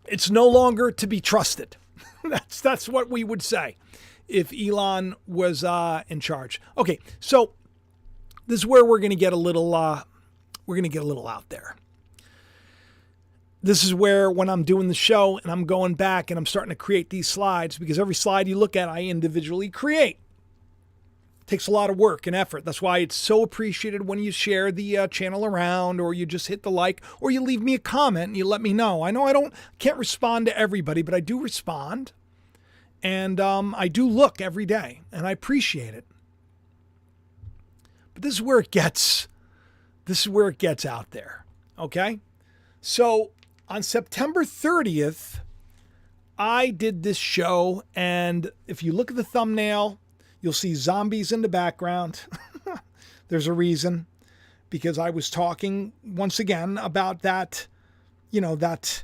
It's 0.06 0.30
no 0.30 0.46
longer 0.46 0.90
to 0.92 1.06
be 1.06 1.20
trusted. 1.20 1.76
that's 2.24 2.60
that's 2.60 2.88
what 2.88 3.08
we 3.08 3.24
would 3.24 3.42
say 3.42 3.76
if 4.28 4.52
Elon 4.52 5.14
was 5.26 5.64
uh, 5.64 6.02
in 6.08 6.20
charge. 6.20 6.60
Okay, 6.76 6.98
so 7.20 7.52
this 8.46 8.60
is 8.60 8.66
where 8.66 8.84
we're 8.84 8.98
going 8.98 9.10
to 9.10 9.16
get 9.16 9.32
a 9.32 9.36
little 9.36 9.74
uh, 9.74 10.02
we're 10.66 10.76
going 10.76 10.84
to 10.84 10.88
get 10.88 11.02
a 11.02 11.06
little 11.06 11.26
out 11.26 11.48
there. 11.48 11.76
This 13.62 13.82
is 13.82 13.94
where 13.94 14.30
when 14.30 14.48
I'm 14.48 14.62
doing 14.62 14.86
the 14.86 14.94
show 14.94 15.38
and 15.38 15.50
I'm 15.50 15.64
going 15.64 15.94
back 15.94 16.30
and 16.30 16.38
I'm 16.38 16.46
starting 16.46 16.70
to 16.70 16.76
create 16.76 17.10
these 17.10 17.26
slides 17.26 17.78
because 17.78 17.98
every 17.98 18.14
slide 18.14 18.46
you 18.46 18.56
look 18.56 18.76
at 18.76 18.88
I 18.88 19.02
individually 19.02 19.70
create. 19.70 20.18
Takes 21.46 21.68
a 21.68 21.70
lot 21.70 21.90
of 21.90 21.96
work 21.96 22.26
and 22.26 22.34
effort. 22.34 22.64
That's 22.64 22.82
why 22.82 22.98
it's 22.98 23.14
so 23.14 23.42
appreciated 23.42 24.06
when 24.06 24.18
you 24.18 24.32
share 24.32 24.72
the 24.72 24.98
uh, 24.98 25.06
channel 25.06 25.44
around 25.44 26.00
or 26.00 26.12
you 26.12 26.26
just 26.26 26.48
hit 26.48 26.62
the 26.62 26.70
like 26.70 27.00
or 27.20 27.30
you 27.30 27.40
leave 27.40 27.62
me 27.62 27.74
a 27.74 27.78
comment 27.78 28.28
and 28.28 28.36
you 28.36 28.44
let 28.44 28.60
me 28.60 28.72
know. 28.72 29.02
I 29.02 29.12
know 29.12 29.24
I 29.24 29.32
don't 29.32 29.54
can't 29.78 29.96
respond 29.96 30.46
to 30.46 30.58
everybody, 30.58 31.02
but 31.02 31.14
I 31.14 31.20
do 31.20 31.40
respond. 31.40 32.12
And 33.02 33.38
um, 33.38 33.74
I 33.78 33.86
do 33.86 34.08
look 34.08 34.40
every 34.40 34.66
day 34.66 35.02
and 35.12 35.26
I 35.26 35.30
appreciate 35.30 35.94
it. 35.94 36.04
But 38.14 38.22
this 38.22 38.34
is 38.34 38.42
where 38.42 38.58
it 38.58 38.72
gets 38.72 39.28
this 40.06 40.20
is 40.20 40.28
where 40.28 40.48
it 40.48 40.58
gets 40.58 40.84
out 40.84 41.10
there. 41.10 41.44
Okay? 41.78 42.20
So 42.80 43.32
on 43.68 43.82
September 43.82 44.44
30th, 44.44 45.40
I 46.38 46.70
did 46.70 47.02
this 47.02 47.16
show, 47.16 47.82
and 47.94 48.50
if 48.66 48.82
you 48.82 48.92
look 48.92 49.10
at 49.10 49.16
the 49.16 49.24
thumbnail, 49.24 49.98
you'll 50.46 50.52
see 50.52 50.76
zombies 50.76 51.32
in 51.32 51.42
the 51.42 51.48
background. 51.48 52.22
There's 53.28 53.48
a 53.48 53.52
reason 53.52 54.06
because 54.70 54.96
I 54.96 55.10
was 55.10 55.28
talking 55.28 55.92
once 56.04 56.38
again 56.38 56.78
about 56.78 57.22
that, 57.22 57.66
you 58.30 58.40
know, 58.40 58.54
that 58.54 59.02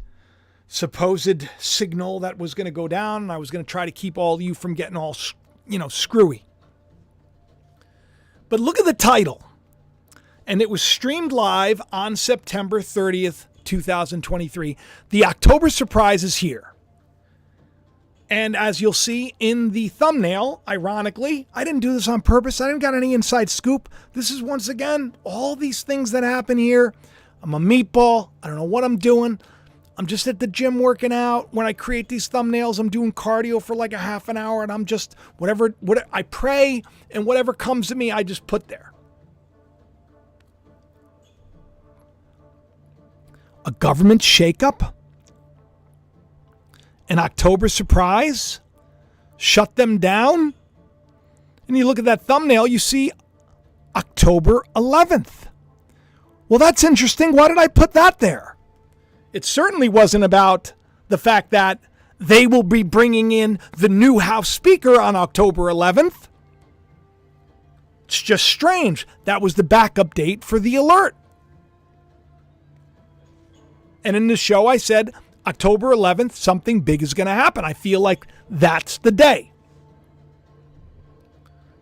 supposed 0.69 1.49
signal 1.59 2.21
that 2.21 2.39
was 2.39 2.55
going 2.55 2.67
to 2.67 2.71
go 2.71 2.87
down, 2.87 3.23
and 3.23 3.33
I 3.33 3.39
was 3.39 3.51
going 3.51 3.65
to 3.65 3.69
try 3.69 3.85
to 3.85 3.91
keep 3.91 4.17
all 4.17 4.41
you 4.41 4.55
from 4.55 4.75
getting 4.75 4.97
all, 4.97 5.17
you 5.67 5.81
know, 5.81 5.89
screwy. 5.89 6.45
But 8.49 8.61
look 8.61 8.79
at 8.79 8.85
the 8.85 8.95
title. 8.95 9.43
And 10.47 10.63
it 10.63 10.71
was 10.71 10.81
streamed 10.81 11.33
live 11.33 11.83
on 11.91 12.15
September 12.15 12.81
30th, 12.81 13.47
2023. 13.65 14.77
The 15.11 15.25
October 15.25 15.71
surprise 15.71 16.23
is 16.23 16.37
here. 16.37 16.72
And 18.33 18.57
as 18.57 18.81
you'll 18.81 18.95
see 18.95 19.35
in 19.41 19.73
the 19.73 19.89
thumbnail, 19.89 20.63
ironically, 20.67 21.47
I 21.55 21.65
didn't 21.65 21.81
do 21.81 21.93
this 21.93 22.09
on 22.09 22.23
purpose. 22.23 22.63
I 22.63 22.69
didn't 22.69 22.81
got 22.81 22.95
any 22.95 23.13
inside 23.13 23.51
scoop. 23.51 23.91
This 24.15 24.31
is 24.31 24.43
once 24.43 24.71
again 24.71 25.15
all 25.23 25.55
these 25.55 25.83
things 25.83 26.13
that 26.13 26.23
happen 26.23 26.57
here. 26.57 26.95
I'm 27.43 27.53
a 27.53 27.61
meatball. 27.61 28.31
I 28.43 28.47
don't 28.47 28.57
know 28.57 28.65
what 28.65 28.85
I'm 28.85 28.97
doing. 28.97 29.39
I'm 29.99 30.07
just 30.07 30.27
at 30.27 30.41
the 30.41 30.47
gym 30.47 30.79
working 30.79 31.13
out. 31.13 31.53
When 31.53 31.67
I 31.67 31.75
create 31.75 32.09
these 32.09 32.27
thumbnails, 32.27 32.79
I'm 32.79 32.89
doing 32.89 33.13
cardio 33.13 33.63
for 33.63 33.77
like 33.77 33.93
a 33.93 33.99
half 33.99 34.31
an 34.31 34.39
hour 34.39 34.63
and 34.63 34.73
I'm 34.73 34.87
just 34.87 35.15
whatever 35.37 35.75
what 35.81 36.09
I 36.11 36.23
pray 36.23 36.83
and 37.11 37.27
whatever 37.27 37.53
comes 37.53 37.89
to 37.89 37.95
me, 37.95 38.13
I 38.13 38.23
just 38.23 38.47
put 38.47 38.67
there. 38.67 38.95
A 43.67 43.73
government 43.73 44.23
shakeup? 44.23 44.95
An 47.13 47.19
October 47.19 47.69
surprise? 47.69 48.61
Shut 49.37 49.77
them 49.77 49.99
down? 49.99 50.55
And 51.69 51.77
you 51.77 51.85
look 51.87 51.99
at 51.99 52.07
that 52.07 52.23
thumbnail, 52.23 52.67
you 52.67 52.79
see 52.79 53.13
October 53.95 54.65
11th. 54.75 55.49
Well, 56.49 56.59
that's 56.59 56.83
interesting. 56.83 57.33
Why 57.33 57.49
did 57.49 57.59
I 57.59 57.69
put 57.69 57.93
that 57.93 58.21
there? 58.21 58.57
It 59.35 59.45
certainly 59.45 59.91
wasn't 59.91 60.25
about 60.25 60.73
the 61.09 61.19
fact 61.19 61.51
that 61.51 61.81
they 62.19 62.47
will 62.47 62.63
be 62.63 62.83
bringing 62.83 63.31
in 63.31 63.59
the 63.77 63.91
new 63.91 64.19
House 64.19 64.49
Speaker 64.49 64.99
on 64.99 65.15
October 65.15 65.65
11th. 65.65 66.29
It's 68.07 68.23
just 68.23 68.47
strange. 68.47 69.07
That 69.27 69.43
was 69.43 69.57
the 69.57 69.63
backup 69.63 70.15
date 70.15 70.43
for 70.43 70.59
the 70.59 70.77
alert. 70.77 71.15
And 74.03 74.17
in 74.17 74.29
the 74.29 74.37
show, 74.37 74.67
I 74.67 74.79
said 74.79 75.13
October 75.47 75.89
11th, 75.89 76.33
something 76.33 76.83
big 76.83 77.03
is 77.03 77.15
going 77.15 77.27
to 77.27 77.33
happen. 77.33 77.65
I 77.65 77.73
feel 77.73 78.01
like 78.01 78.27
that's 78.49 78.99
the 78.99 79.11
day. 79.11 79.53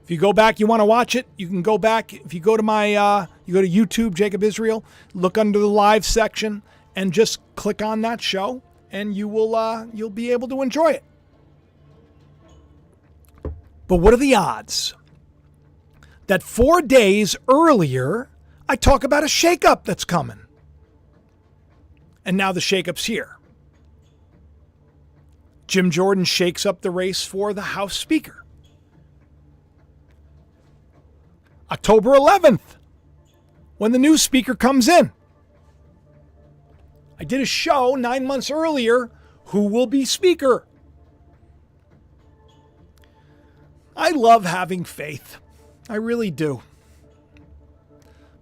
If 0.02 0.10
you 0.10 0.18
go 0.18 0.32
back, 0.32 0.58
you 0.58 0.66
want 0.66 0.80
to 0.80 0.86
watch 0.86 1.14
it, 1.14 1.26
you 1.36 1.46
can 1.46 1.62
go 1.62 1.78
back. 1.78 2.12
If 2.12 2.32
you 2.34 2.40
go 2.40 2.56
to 2.56 2.62
my, 2.62 2.94
uh, 2.94 3.26
you 3.44 3.54
go 3.54 3.62
to 3.62 3.68
YouTube, 3.68 4.14
Jacob 4.14 4.42
Israel, 4.42 4.84
look 5.14 5.38
under 5.38 5.58
the 5.58 5.68
live 5.68 6.04
section 6.04 6.62
and 6.96 7.12
just 7.12 7.38
click 7.54 7.82
on 7.82 8.00
that 8.00 8.20
show, 8.20 8.62
and 8.90 9.14
you 9.14 9.28
will, 9.28 9.54
uh, 9.54 9.86
you'll 9.92 10.10
be 10.10 10.32
able 10.32 10.48
to 10.48 10.62
enjoy 10.62 10.92
it. 10.92 11.04
But 13.86 13.96
what 13.96 14.14
are 14.14 14.18
the 14.18 14.34
odds 14.34 14.94
that 16.28 16.42
four 16.42 16.80
days 16.80 17.36
earlier, 17.48 18.30
I 18.68 18.76
talk 18.76 19.04
about 19.04 19.22
a 19.22 19.26
shakeup 19.26 19.84
that's 19.84 20.04
coming? 20.04 20.46
And 22.24 22.36
now 22.36 22.52
the 22.52 22.60
shakeup's 22.60 23.04
here. 23.04 23.36
Jim 25.70 25.88
Jordan 25.88 26.24
shakes 26.24 26.66
up 26.66 26.80
the 26.80 26.90
race 26.90 27.24
for 27.24 27.54
the 27.54 27.62
House 27.62 27.96
Speaker. 27.96 28.44
October 31.70 32.10
11th, 32.10 32.76
when 33.78 33.92
the 33.92 33.98
new 33.98 34.18
Speaker 34.18 34.56
comes 34.56 34.88
in. 34.88 35.12
I 37.20 37.22
did 37.22 37.40
a 37.40 37.44
show 37.44 37.94
nine 37.94 38.26
months 38.26 38.50
earlier 38.50 39.12
who 39.44 39.68
will 39.68 39.86
be 39.86 40.04
Speaker? 40.04 40.66
I 43.96 44.10
love 44.10 44.44
having 44.44 44.82
faith. 44.82 45.36
I 45.88 45.94
really 45.94 46.32
do. 46.32 46.62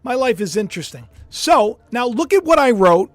My 0.03 0.15
life 0.15 0.41
is 0.41 0.57
interesting. 0.57 1.07
So 1.29 1.79
now 1.93 2.07
look 2.07 2.33
at 2.33 2.45
what 2.45 2.59
I 2.59 2.71
wrote 2.71 3.11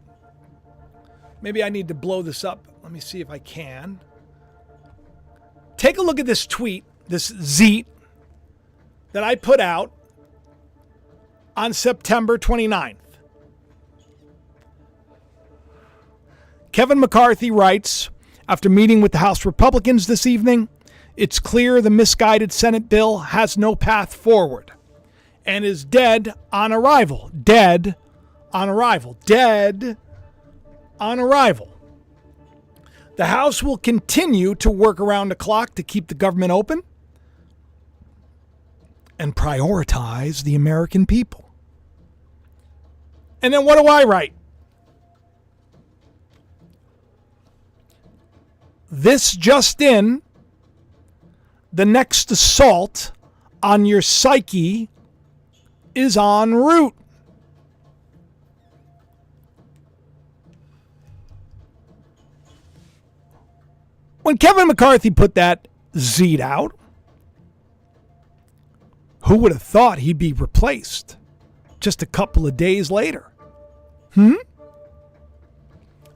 Maybe 1.42 1.64
I 1.64 1.70
need 1.70 1.88
to 1.88 1.96
blow 1.96 2.22
this 2.22 2.44
up. 2.46 2.68
Let 2.94 2.98
me 2.98 3.02
see 3.02 3.22
if 3.22 3.30
I 3.32 3.40
can. 3.40 4.00
Take 5.78 5.98
a 5.98 6.04
look 6.04 6.20
at 6.20 6.28
this 6.28 6.46
tweet, 6.46 6.84
this 7.08 7.34
zeet 7.42 7.88
that 9.14 9.24
I 9.24 9.34
put 9.34 9.60
out 9.60 9.92
on 11.58 11.74
September 11.74 12.38
29th. 12.38 12.98
Kevin 16.72 17.00
McCarthy 17.00 17.50
writes 17.50 18.12
After 18.48 18.70
meeting 18.70 19.02
with 19.02 19.12
the 19.12 19.18
House 19.18 19.44
Republicans 19.44 20.06
this 20.06 20.28
evening, 20.28 20.70
it's 21.18 21.40
clear 21.40 21.82
the 21.82 21.90
misguided 21.90 22.52
Senate 22.52 22.90
bill 22.90 23.18
has 23.18 23.58
no 23.58 23.76
path 23.76 24.14
forward 24.14 24.72
and 25.48 25.66
is 25.66 25.84
dead 25.84 26.32
on 26.52 26.72
arrival. 26.72 27.32
Dead 27.44 27.96
on 28.52 28.70
arrival. 28.70 29.18
Dead 29.26 29.98
on 31.00 31.18
arrival. 31.18 31.73
The 33.16 33.26
House 33.26 33.62
will 33.62 33.78
continue 33.78 34.56
to 34.56 34.72
work 34.72 35.00
around 35.00 35.30
the 35.30 35.36
clock 35.36 35.76
to 35.76 35.84
keep 35.84 36.08
the 36.08 36.16
government 36.16 36.52
open 36.52 36.82
and 39.20 39.36
prioritize 39.36 40.44
the 40.44 40.56
American 40.56 41.06
people. 41.06 41.52
And 43.42 43.54
then 43.54 43.66
what 43.66 43.80
do 43.80 43.88
I 43.88 44.04
write? 44.04 44.34
This 48.90 49.36
just 49.36 49.82
in, 49.82 50.22
the 51.72 51.86
next 51.86 52.32
assault 52.32 53.12
on 53.62 53.86
your 53.86 54.02
psyche 54.02 54.90
is 55.96 56.18
en 56.18 56.54
route. 56.56 56.96
When 64.24 64.38
Kevin 64.38 64.68
McCarthy 64.68 65.12
put 65.12 65.36
that 65.36 65.68
Zed 65.96 66.42
out, 66.42 66.76
who 69.26 69.38
would 69.38 69.52
have 69.52 69.62
thought 69.62 70.00
he'd 70.00 70.18
be 70.18 70.34
replaced 70.34 71.18
just 71.80 72.02
a 72.02 72.06
couple 72.06 72.48
of 72.48 72.58
days 72.58 72.90
later? 72.90 73.32
Hmm? 74.14 74.36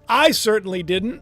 I 0.10 0.32
certainly 0.32 0.84
didn't. 0.84 1.22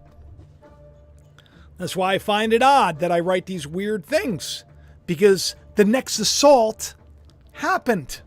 That's 1.78 1.96
why 1.96 2.14
I 2.14 2.20
find 2.20 2.54
it 2.54 2.62
odd 2.62 3.00
that 3.00 3.12
I 3.12 3.20
write 3.20 3.48
these 3.48 3.68
weird 3.68 4.06
things, 4.06 4.64
because 5.08 5.56
the 5.76 5.86
next 5.86 6.20
assault 6.20 6.94
happened. 7.54 8.22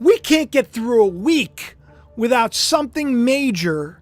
We 0.00 0.18
can't 0.18 0.50
get 0.50 0.72
through 0.72 1.04
a 1.04 1.08
week 1.08 1.76
without 2.16 2.52
something 2.52 3.24
major 3.24 4.00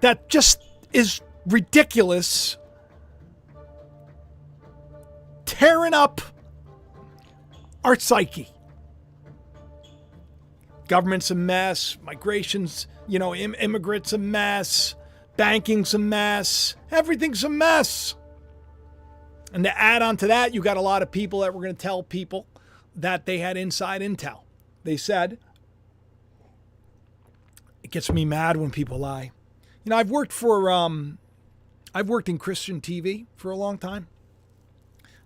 that 0.00 0.28
just 0.28 0.62
is 0.92 1.20
ridiculous, 1.48 2.56
tearing 5.46 5.94
up 5.94 6.20
our 7.84 7.98
psyche. 7.98 8.48
Government's 10.88 11.30
a 11.30 11.34
mess. 11.34 11.98
Migration's, 12.02 12.86
you 13.06 13.18
know, 13.18 13.34
Im- 13.34 13.54
immigrants 13.56 14.12
a 14.12 14.18
mess. 14.18 14.94
Banking's 15.36 15.94
a 15.94 15.98
mess. 15.98 16.76
Everything's 16.90 17.44
a 17.44 17.48
mess. 17.48 18.14
And 19.52 19.64
to 19.64 19.78
add 19.78 20.02
on 20.02 20.16
to 20.18 20.26
that, 20.26 20.52
you 20.52 20.60
got 20.60 20.76
a 20.76 20.80
lot 20.80 21.02
of 21.02 21.10
people 21.10 21.40
that 21.40 21.54
were 21.54 21.62
going 21.62 21.74
to 21.74 21.80
tell 21.80 22.02
people 22.02 22.46
that 22.96 23.24
they 23.24 23.38
had 23.38 23.56
inside 23.56 24.00
intel. 24.00 24.40
They 24.84 24.96
said, 24.96 25.38
it 27.82 27.90
gets 27.90 28.10
me 28.10 28.24
mad 28.24 28.56
when 28.56 28.70
people 28.70 28.98
lie. 28.98 29.30
You 29.84 29.90
know, 29.90 29.96
I've 29.96 30.10
worked 30.10 30.32
for, 30.32 30.70
um, 30.70 31.18
I've 31.98 32.08
worked 32.08 32.28
in 32.28 32.38
Christian 32.38 32.80
TV 32.80 33.26
for 33.34 33.50
a 33.50 33.56
long 33.56 33.76
time. 33.76 34.06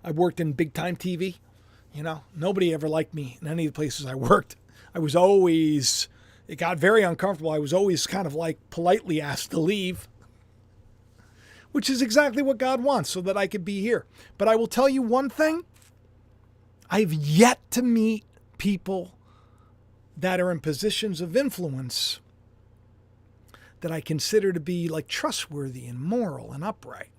I've 0.03 0.17
worked 0.17 0.41
in 0.41 0.55
big 0.55 0.73
time 0.73 0.97
TV. 0.97 1.37
You 1.93 2.03
know, 2.03 2.25
nobody 2.35 2.73
ever 2.73 2.89
liked 2.89 3.13
me 3.13 3.37
in 3.43 3.47
any 3.47 3.67
of 3.67 3.75
the 3.75 3.77
places 3.77 4.07
I 4.07 4.15
worked. 4.15 4.57
I 4.95 4.99
was 4.99 5.15
always, 5.15 6.09
it 6.49 6.57
got 6.57 6.79
very 6.79 7.03
uncomfortable. 7.03 7.51
I 7.51 7.59
was 7.59 7.75
always 7.75 8.07
kind 8.07 8.27
of 8.27 8.35
like 8.35 8.59
politely 8.71 9.21
asked 9.21 9.51
to 9.51 9.61
leave, 9.61 10.09
which 11.73 11.91
is 11.91 12.01
exactly 12.01 12.43
what 12.43 12.57
God 12.57 12.83
wants 12.83 13.11
so 13.11 13.21
that 13.21 13.37
I 13.37 13.49
could 13.49 13.67
be 13.67 13.83
here. 13.83 14.07
But 14.39 14.49
I 14.49 14.57
will 14.57 14.67
tell 14.67 14.89
you 14.89 15.03
one 15.03 15.29
thing 15.29 15.67
I've 16.89 17.13
yet 17.13 17.59
to 17.73 17.83
meet 17.83 18.25
people 18.57 19.13
that 20.17 20.41
are 20.41 20.51
in 20.51 20.61
positions 20.61 21.21
of 21.21 21.37
influence 21.37 22.21
that 23.83 23.93
I 23.93 24.01
consider 24.01 24.53
to 24.53 24.61
be 24.61 24.89
like 24.89 25.07
trustworthy 25.07 25.87
and 25.87 26.01
moral 26.01 26.53
and 26.53 26.65
upright. 26.65 27.11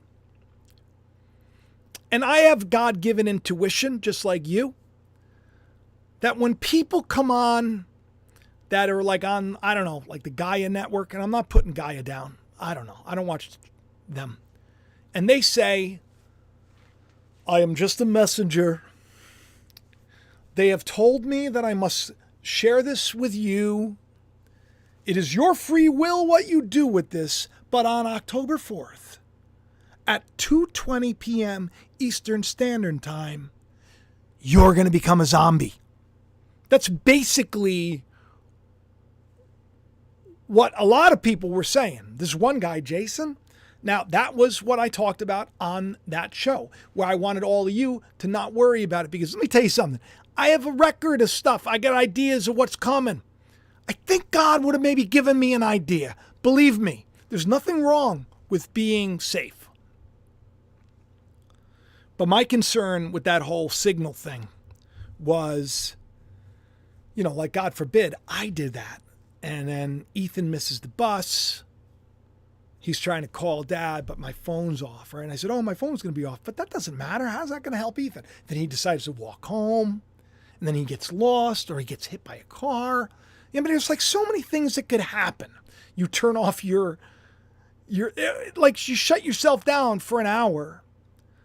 And 2.12 2.24
I 2.24 2.40
have 2.40 2.70
God 2.70 3.02
given 3.02 3.28
intuition, 3.28 4.02
just 4.02 4.26
like 4.26 4.48
you, 4.48 4.74
that 6.20 6.38
when 6.38 6.56
people 6.56 7.02
come 7.02 7.32
on 7.32 7.86
that 8.70 8.90
are 8.90 9.04
like 9.04 9.24
on, 9.24 9.58
I 9.62 9.74
don't 9.74 9.86
know, 9.86 10.04
like 10.08 10.24
the 10.24 10.30
Gaia 10.30 10.70
network, 10.70 11.14
and 11.14 11.22
I'm 11.22 11.32
not 11.32 11.50
putting 11.50 11.74
Gaia 11.74 12.02
down. 12.02 12.38
I 12.60 12.74
don't 12.74 12.88
know. 12.88 13.00
I 13.06 13.16
don't 13.16 13.28
watch 13.28 13.52
them. 14.08 14.38
And 15.14 15.30
they 15.30 15.42
say, 15.42 16.00
I 17.48 17.60
am 17.60 17.76
just 17.76 18.00
a 18.00 18.06
messenger. 18.06 18.84
They 20.56 20.70
have 20.70 20.86
told 20.86 21.26
me 21.26 21.50
that 21.50 21.66
I 21.66 21.74
must 21.74 22.12
share 22.42 22.82
this 22.82 23.14
with 23.14 23.36
you. 23.36 23.98
It 25.06 25.18
is 25.18 25.36
your 25.36 25.54
free 25.54 25.90
will 25.90 26.26
what 26.26 26.48
you 26.48 26.62
do 26.62 26.88
with 26.88 27.10
this, 27.10 27.48
but 27.70 27.86
on 27.86 28.08
October 28.08 28.58
4th 28.58 29.18
at 30.08 30.24
2:20 30.38 31.18
p.m. 31.20 31.70
Eastern 32.00 32.44
Standard 32.44 33.02
Time, 33.02 33.52
you're 34.40 34.74
going 34.74 34.86
to 34.86 34.92
become 34.92 35.22
a 35.22 35.26
zombie. 35.26 35.76
That's 36.70 36.90
basically 36.90 38.04
what 40.48 40.74
a 40.78 40.86
lot 40.86 41.12
of 41.12 41.22
people 41.22 41.50
were 41.50 41.64
saying. 41.64 42.16
This 42.16 42.36
one 42.36 42.60
guy, 42.60 42.80
Jason, 42.80 43.38
now, 43.86 44.06
that 44.06 44.34
was 44.34 44.64
what 44.64 44.80
I 44.80 44.88
talked 44.88 45.22
about 45.22 45.50
on 45.60 45.98
that 46.08 46.34
show, 46.34 46.72
where 46.94 47.08
I 47.08 47.16
wanted 47.16 47.44
all 47.44 47.68
of 47.68 47.74
you 47.74 48.02
to 48.20 48.28
not 48.28 48.54
worry 48.54 48.82
about 48.82 49.04
it. 49.04 49.12
Because 49.12 49.36
let 49.36 49.42
me 49.42 49.48
tell 49.48 49.64
you 49.64 49.70
something 49.70 50.00
I 50.38 50.50
have 50.50 50.66
a 50.66 50.72
record 50.72 51.22
of 51.22 51.30
stuff, 51.30 51.68
I 51.68 51.78
got 51.78 51.94
ideas 51.94 52.48
of 52.48 52.56
what's 52.56 52.78
coming. 52.78 53.22
I 53.88 53.94
think 53.94 54.32
God 54.32 54.64
would 54.64 54.76
have 54.76 54.82
maybe 54.82 55.06
given 55.06 55.38
me 55.40 55.54
an 55.54 55.64
idea. 55.64 56.16
Believe 56.42 56.80
me, 56.80 57.06
there's 57.30 57.48
nothing 57.48 57.82
wrong 57.82 58.26
with 58.50 58.74
being 58.74 59.20
safe. 59.20 59.70
But 62.18 62.28
my 62.28 62.44
concern 62.44 63.12
with 63.12 63.24
that 63.24 63.42
whole 63.42 63.70
signal 63.70 64.14
thing 64.14 64.48
was, 65.20 65.96
you 67.16 67.24
know, 67.24 67.34
like 67.34 67.52
God 67.52 67.74
forbid 67.74 68.16
I 68.28 68.50
did 68.50 68.74
that. 68.74 69.02
And 69.42 69.68
then 69.68 70.06
Ethan 70.14 70.50
misses 70.50 70.80
the 70.80 70.88
bus 70.88 71.64
he's 72.84 73.00
trying 73.00 73.22
to 73.22 73.30
call 73.30 73.64
dad, 73.64 74.06
but 74.06 74.20
my 74.20 74.34
phone's 74.34 74.82
off, 74.82 75.14
right? 75.14 75.24
And 75.24 75.32
I 75.32 75.38
said, 75.38 75.50
Oh, 75.50 75.62
my 75.62 75.74
phone's 75.74 76.02
going 76.02 76.14
to 76.14 76.20
be 76.20 76.26
off, 76.26 76.42
but 76.44 76.58
that 76.58 76.70
doesn't 76.70 76.98
matter. 76.98 77.28
How's 77.28 77.50
that 77.50 77.64
going 77.64 77.72
to 77.72 77.78
help 77.78 77.98
Ethan? 77.98 78.26
Then 78.48 78.58
he 78.58 78.68
decides 78.68 79.06
to 79.06 79.14
walk 79.14 79.46
home, 79.46 80.02
and 80.60 80.68
then 80.68 80.76
he 80.76 80.84
gets 80.84 81.12
lost 81.12 81.72
or 81.72 81.80
he 81.80 81.86
gets 81.86 82.08
hit 82.08 82.24
by 82.26 82.36
a 82.36 82.44
car. 82.44 83.10
Yeah, 83.54 83.62
but 83.62 83.70
there's 83.70 83.90
like 83.90 84.02
so 84.02 84.26
many 84.26 84.42
things 84.42 84.76
that 84.76 84.90
could 84.90 85.00
happen. 85.00 85.52
You 85.96 86.08
turn 86.08 86.36
off 86.36 86.64
your, 86.64 86.98
your, 87.88 88.12
eh, 88.18 88.50
like 88.56 88.88
you 88.88 88.96
shut 88.96 89.24
yourself 89.24 89.64
down 89.64 90.00
for 90.00 90.20
an 90.20 90.26
hour. 90.28 90.84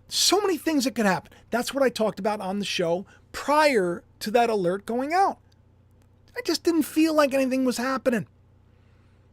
So 0.09 0.41
many 0.41 0.57
things 0.57 0.85
that 0.85 0.95
could 0.95 1.07
happen. 1.07 1.33
That's 1.51 1.75
what 1.75 1.83
I 1.83 1.91
talked 1.91 2.19
about 2.19 2.41
on 2.41 2.59
the 2.59 2.65
show 2.65 3.05
prior 3.31 4.03
to 4.21 4.31
that 4.31 4.49
alert 4.49 4.87
going 4.87 5.13
out. 5.13 5.39
I 6.35 6.41
just 6.41 6.65
didn't 6.65 6.85
feel 6.85 7.13
like 7.13 7.35
anything 7.35 7.65
was 7.65 7.77
happening. 7.77 8.27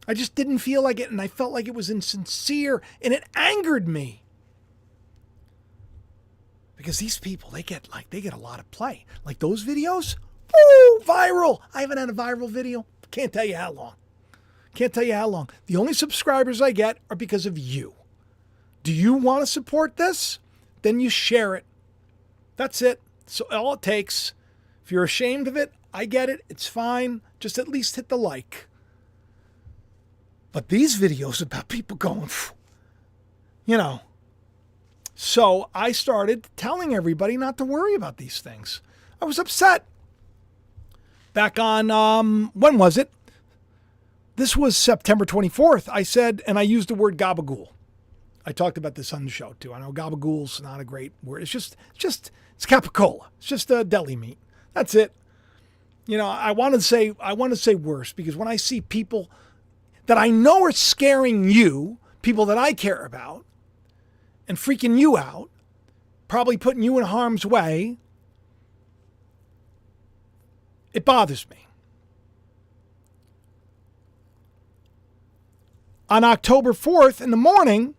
I 0.06 0.14
just 0.14 0.34
didn't 0.34 0.58
feel 0.58 0.82
like 0.82 1.00
it, 1.00 1.10
and 1.10 1.20
I 1.20 1.28
felt 1.28 1.52
like 1.52 1.66
it 1.66 1.74
was 1.74 1.90
insincere, 1.90 2.82
and 3.02 3.12
it 3.12 3.24
angered 3.34 3.88
me. 3.88 4.22
Because 6.76 6.98
these 6.98 7.18
people, 7.18 7.50
they 7.50 7.62
get 7.62 7.88
like 7.90 8.10
they 8.10 8.20
get 8.20 8.32
a 8.32 8.38
lot 8.38 8.60
of 8.60 8.70
play. 8.70 9.06
Like 9.24 9.38
those 9.38 9.64
videos, 9.64 10.16
woo, 10.56 11.00
viral. 11.04 11.60
I 11.74 11.82
haven't 11.82 11.98
had 11.98 12.10
a 12.10 12.14
viral 12.14 12.50
video. 12.50 12.86
Can't 13.10 13.32
tell 13.32 13.44
you 13.44 13.56
how 13.56 13.72
long. 13.72 13.94
Can't 14.74 14.92
tell 14.92 15.02
you 15.02 15.14
how 15.14 15.28
long. 15.28 15.48
The 15.66 15.76
only 15.76 15.92
subscribers 15.94 16.60
I 16.60 16.72
get 16.72 16.98
are 17.08 17.16
because 17.16 17.46
of 17.46 17.58
you. 17.58 17.94
Do 18.82 18.92
you 18.92 19.14
want 19.14 19.42
to 19.42 19.46
support 19.46 19.96
this? 19.96 20.38
Then 20.82 21.00
you 21.00 21.10
share 21.10 21.54
it. 21.54 21.64
That's 22.56 22.82
it. 22.82 23.00
So 23.26 23.46
all 23.50 23.74
it 23.74 23.82
takes. 23.82 24.32
If 24.84 24.92
you're 24.92 25.04
ashamed 25.04 25.48
of 25.48 25.56
it, 25.56 25.72
I 25.92 26.04
get 26.04 26.28
it. 26.28 26.44
It's 26.48 26.66
fine. 26.66 27.22
Just 27.40 27.58
at 27.58 27.68
least 27.68 27.96
hit 27.96 28.08
the 28.08 28.16
like. 28.18 28.68
But 30.52 30.68
these 30.68 30.98
videos 30.98 31.42
about 31.42 31.68
people 31.68 31.96
going, 31.96 32.30
you 33.66 33.76
know. 33.76 34.00
So 35.14 35.70
I 35.74 35.92
started 35.92 36.46
telling 36.56 36.94
everybody 36.94 37.36
not 37.36 37.58
to 37.58 37.64
worry 37.64 37.94
about 37.94 38.18
these 38.18 38.40
things. 38.40 38.80
I 39.20 39.24
was 39.24 39.38
upset. 39.38 39.84
Back 41.36 41.58
on, 41.58 41.90
um, 41.90 42.50
when 42.54 42.78
was 42.78 42.96
it? 42.96 43.10
This 44.36 44.56
was 44.56 44.74
September 44.74 45.26
24th. 45.26 45.86
I 45.92 46.02
said, 46.02 46.40
and 46.46 46.58
I 46.58 46.62
used 46.62 46.88
the 46.88 46.94
word 46.94 47.18
gabagool. 47.18 47.72
I 48.46 48.52
talked 48.52 48.78
about 48.78 48.94
this 48.94 49.12
on 49.12 49.26
the 49.26 49.30
show 49.30 49.54
too. 49.60 49.74
I 49.74 49.80
know 49.80 49.92
gabagool's 49.92 50.62
not 50.62 50.80
a 50.80 50.84
great 50.84 51.12
word. 51.22 51.42
It's 51.42 51.50
just, 51.50 51.76
just, 51.94 52.30
it's 52.54 52.64
capicola. 52.64 53.26
It's 53.36 53.48
just 53.48 53.70
a 53.70 53.84
deli 53.84 54.16
meat. 54.16 54.38
That's 54.72 54.94
it. 54.94 55.12
You 56.06 56.16
know, 56.16 56.26
I 56.26 56.52
want 56.52 56.74
to 56.74 56.80
say, 56.80 57.12
I 57.20 57.34
want 57.34 57.52
to 57.52 57.56
say 57.58 57.74
worse 57.74 58.14
because 58.14 58.34
when 58.34 58.48
I 58.48 58.56
see 58.56 58.80
people 58.80 59.30
that 60.06 60.16
I 60.16 60.30
know 60.30 60.64
are 60.64 60.72
scaring 60.72 61.50
you, 61.50 61.98
people 62.22 62.46
that 62.46 62.56
I 62.56 62.72
care 62.72 63.04
about, 63.04 63.44
and 64.48 64.56
freaking 64.56 64.98
you 64.98 65.18
out, 65.18 65.50
probably 66.28 66.56
putting 66.56 66.82
you 66.82 66.96
in 66.96 67.04
harm's 67.04 67.44
way, 67.44 67.98
it 70.96 71.04
bothers 71.04 71.46
me. 71.50 71.66
On 76.08 76.24
October 76.24 76.72
4th 76.72 77.20
in 77.20 77.30
the 77.30 77.36
morning, 77.36 77.94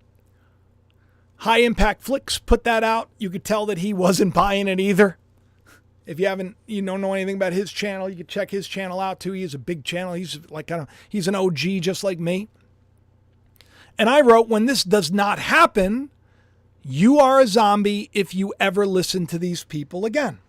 High 1.38 1.60
Impact 1.60 2.02
Flicks 2.02 2.39
put 2.39 2.64
that 2.64 2.84
out. 2.84 3.10
You 3.20 3.30
could 3.30 3.43
tell 3.43 3.68
that 3.68 3.78
he 3.78 3.93
wasn't 3.93 4.34
buying 4.34 4.68
it 4.68 4.80
either. 4.80 5.20
If 6.08 6.20
you 6.20 6.26
haven't, 6.26 6.58
you 6.66 6.82
don't 6.82 7.02
know 7.02 7.14
anything 7.14 7.36
about 7.36 7.54
his 7.54 7.72
channel, 7.72 8.10
you 8.10 8.16
can 8.16 8.26
check 8.26 8.50
his 8.50 8.68
channel 8.68 9.00
out 9.00 9.20
too. 9.20 9.34
He's 9.34 9.54
a 9.54 9.60
big 9.60 9.84
channel. 9.84 10.14
He's 10.14 10.39
like 10.50 10.66
kind 10.66 10.82
of 10.82 10.88
he's 11.08 11.28
an 11.28 11.36
OG 11.36 11.60
just 11.82 12.04
like 12.04 12.18
me. 12.18 12.48
And 14.00 14.10
I 14.10 14.22
wrote, 14.22 14.48
when 14.48 14.66
this 14.66 14.84
does 14.84 15.12
not 15.12 15.38
happen, 15.38 16.10
you 16.82 17.20
are 17.20 17.39
a 17.39 17.48
zombie 17.48 18.10
if 18.14 18.34
you 18.34 18.56
ever 18.60 18.88
listen 18.88 19.28
to 19.28 19.38
these 19.38 19.64
people 19.64 20.04
again. 20.04 20.39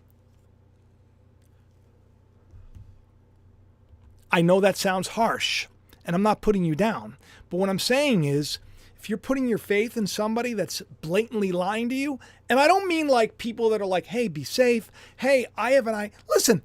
I 4.30 4.42
know 4.42 4.60
that 4.60 4.76
sounds 4.76 5.08
harsh, 5.08 5.66
and 6.04 6.14
I'm 6.14 6.22
not 6.22 6.40
putting 6.40 6.64
you 6.64 6.74
down. 6.74 7.16
But 7.50 7.56
what 7.56 7.68
I'm 7.68 7.78
saying 7.78 8.24
is, 8.24 8.58
if 8.98 9.08
you're 9.08 9.18
putting 9.18 9.48
your 9.48 9.58
faith 9.58 9.96
in 9.96 10.06
somebody 10.06 10.52
that's 10.52 10.82
blatantly 11.00 11.52
lying 11.52 11.88
to 11.88 11.94
you, 11.94 12.18
and 12.48 12.58
I 12.58 12.66
don't 12.66 12.88
mean 12.88 13.08
like 13.08 13.38
people 13.38 13.70
that 13.70 13.80
are 13.80 13.86
like, 13.86 14.06
hey, 14.06 14.28
be 14.28 14.44
safe. 14.44 14.90
Hey, 15.16 15.46
I 15.56 15.72
have 15.72 15.86
an 15.86 15.94
eye. 15.94 16.10
Listen, 16.28 16.62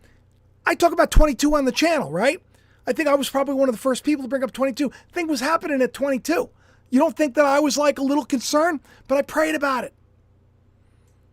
I 0.66 0.76
talk 0.76 0.92
about 0.92 1.12
22 1.12 1.56
on 1.56 1.66
the 1.66 1.72
channel, 1.72 2.12
right? 2.12 2.42
I 2.86 2.94
think 2.94 3.08
I 3.08 3.16
was 3.16 3.30
probably 3.30 3.54
one 3.54 3.70
of 3.70 3.76
the 3.76 3.82
first 3.82 4.04
people 4.04 4.24
to 4.24 4.30
bring 4.30 4.44
up 4.44 4.52
22. 4.52 4.92
Thing 5.12 5.28
was 5.28 5.40
happening 5.40 5.82
at 5.82 5.94
22. 5.94 6.50
You 6.90 7.00
don't 7.00 7.16
think 7.16 7.36
that 7.36 7.46
I 7.46 7.60
was 7.60 7.78
like 7.78 7.98
a 7.98 8.04
little 8.04 8.26
concerned, 8.26 8.82
but 9.08 9.18
I 9.18 9.22
prayed 9.22 9.56
about 9.56 9.84
it. 9.84 9.94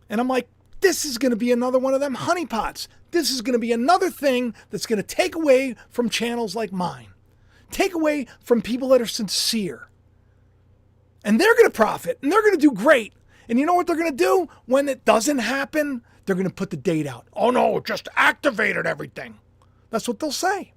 And 0.09 0.21
I'm 0.21 0.27
like, 0.27 0.47
this 0.81 1.05
is 1.05 1.17
going 1.17 1.29
to 1.31 1.35
be 1.35 1.51
another 1.51 1.79
one 1.79 1.93
of 1.93 1.99
them 1.99 2.15
honeypots. 2.15 2.87
This 3.11 3.31
is 3.31 3.41
going 3.41 3.53
to 3.53 3.59
be 3.59 3.71
another 3.71 4.09
thing 4.09 4.53
that's 4.69 4.85
going 4.85 4.97
to 4.97 5.03
take 5.03 5.35
away 5.35 5.75
from 5.89 6.09
channels 6.09 6.55
like 6.55 6.71
mine, 6.71 7.07
take 7.71 7.93
away 7.93 8.27
from 8.41 8.61
people 8.61 8.89
that 8.89 9.01
are 9.01 9.07
sincere 9.07 9.89
and 11.23 11.39
they're 11.39 11.55
going 11.55 11.67
to 11.67 11.71
profit 11.75 12.17
and 12.21 12.31
they're 12.31 12.41
going 12.41 12.55
to 12.55 12.59
do 12.59 12.71
great. 12.71 13.13
And 13.49 13.59
you 13.59 13.65
know 13.65 13.73
what 13.73 13.87
they're 13.87 13.97
going 13.97 14.11
to 14.11 14.23
do 14.23 14.47
when 14.65 14.87
it 14.87 15.05
doesn't 15.05 15.39
happen? 15.39 16.03
They're 16.25 16.35
going 16.35 16.47
to 16.47 16.53
put 16.53 16.69
the 16.69 16.77
date 16.77 17.07
out. 17.07 17.27
Oh 17.33 17.51
no, 17.51 17.79
just 17.79 18.07
activated 18.15 18.85
everything. 18.85 19.39
That's 19.89 20.07
what 20.07 20.19
they'll 20.19 20.31
say. 20.31 20.73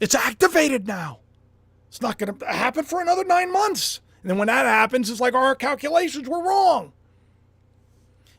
It's 0.00 0.14
activated 0.14 0.86
now. 0.86 1.20
It's 1.88 2.02
not 2.02 2.18
going 2.18 2.36
to 2.36 2.46
happen 2.46 2.84
for 2.84 3.00
another 3.00 3.24
nine 3.24 3.52
months. 3.52 4.00
And 4.22 4.30
then 4.30 4.38
when 4.38 4.48
that 4.48 4.66
happens, 4.66 5.08
it's 5.08 5.20
like 5.20 5.34
our 5.34 5.54
calculations 5.54 6.28
were 6.28 6.42
wrong. 6.42 6.92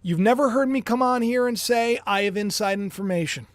You've 0.01 0.19
never 0.19 0.51
heard 0.51 0.69
me 0.69 0.81
come 0.81 1.01
on 1.01 1.21
here 1.21 1.47
and 1.47 1.59
say, 1.59 1.99
I 2.05 2.21
have 2.23 2.37
inside 2.37 2.79
information. 2.79 3.47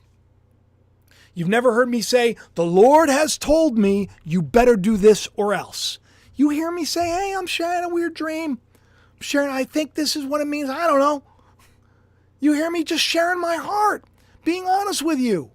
You've 1.34 1.48
never 1.48 1.72
heard 1.72 1.88
me 1.88 2.02
say, 2.02 2.36
The 2.54 2.64
Lord 2.64 3.08
has 3.08 3.38
told 3.38 3.78
me 3.78 4.08
you 4.24 4.42
better 4.42 4.76
do 4.76 4.96
this 4.96 5.28
or 5.36 5.54
else. 5.54 5.98
You 6.34 6.50
hear 6.50 6.70
me 6.70 6.84
say, 6.84 7.06
Hey, 7.06 7.34
I'm 7.36 7.46
sharing 7.46 7.84
a 7.84 7.88
weird 7.88 8.14
dream. 8.14 8.52
I'm 8.52 9.20
sharing, 9.20 9.50
I 9.50 9.64
think 9.64 9.94
this 9.94 10.16
is 10.16 10.26
what 10.26 10.40
it 10.40 10.46
means. 10.46 10.68
I 10.68 10.86
don't 10.86 10.98
know. 10.98 11.22
You 12.40 12.52
hear 12.52 12.70
me 12.70 12.84
just 12.84 13.04
sharing 13.04 13.40
my 13.40 13.56
heart, 13.56 14.04
being 14.44 14.66
honest 14.66 15.02
with 15.02 15.18
you. 15.18 15.52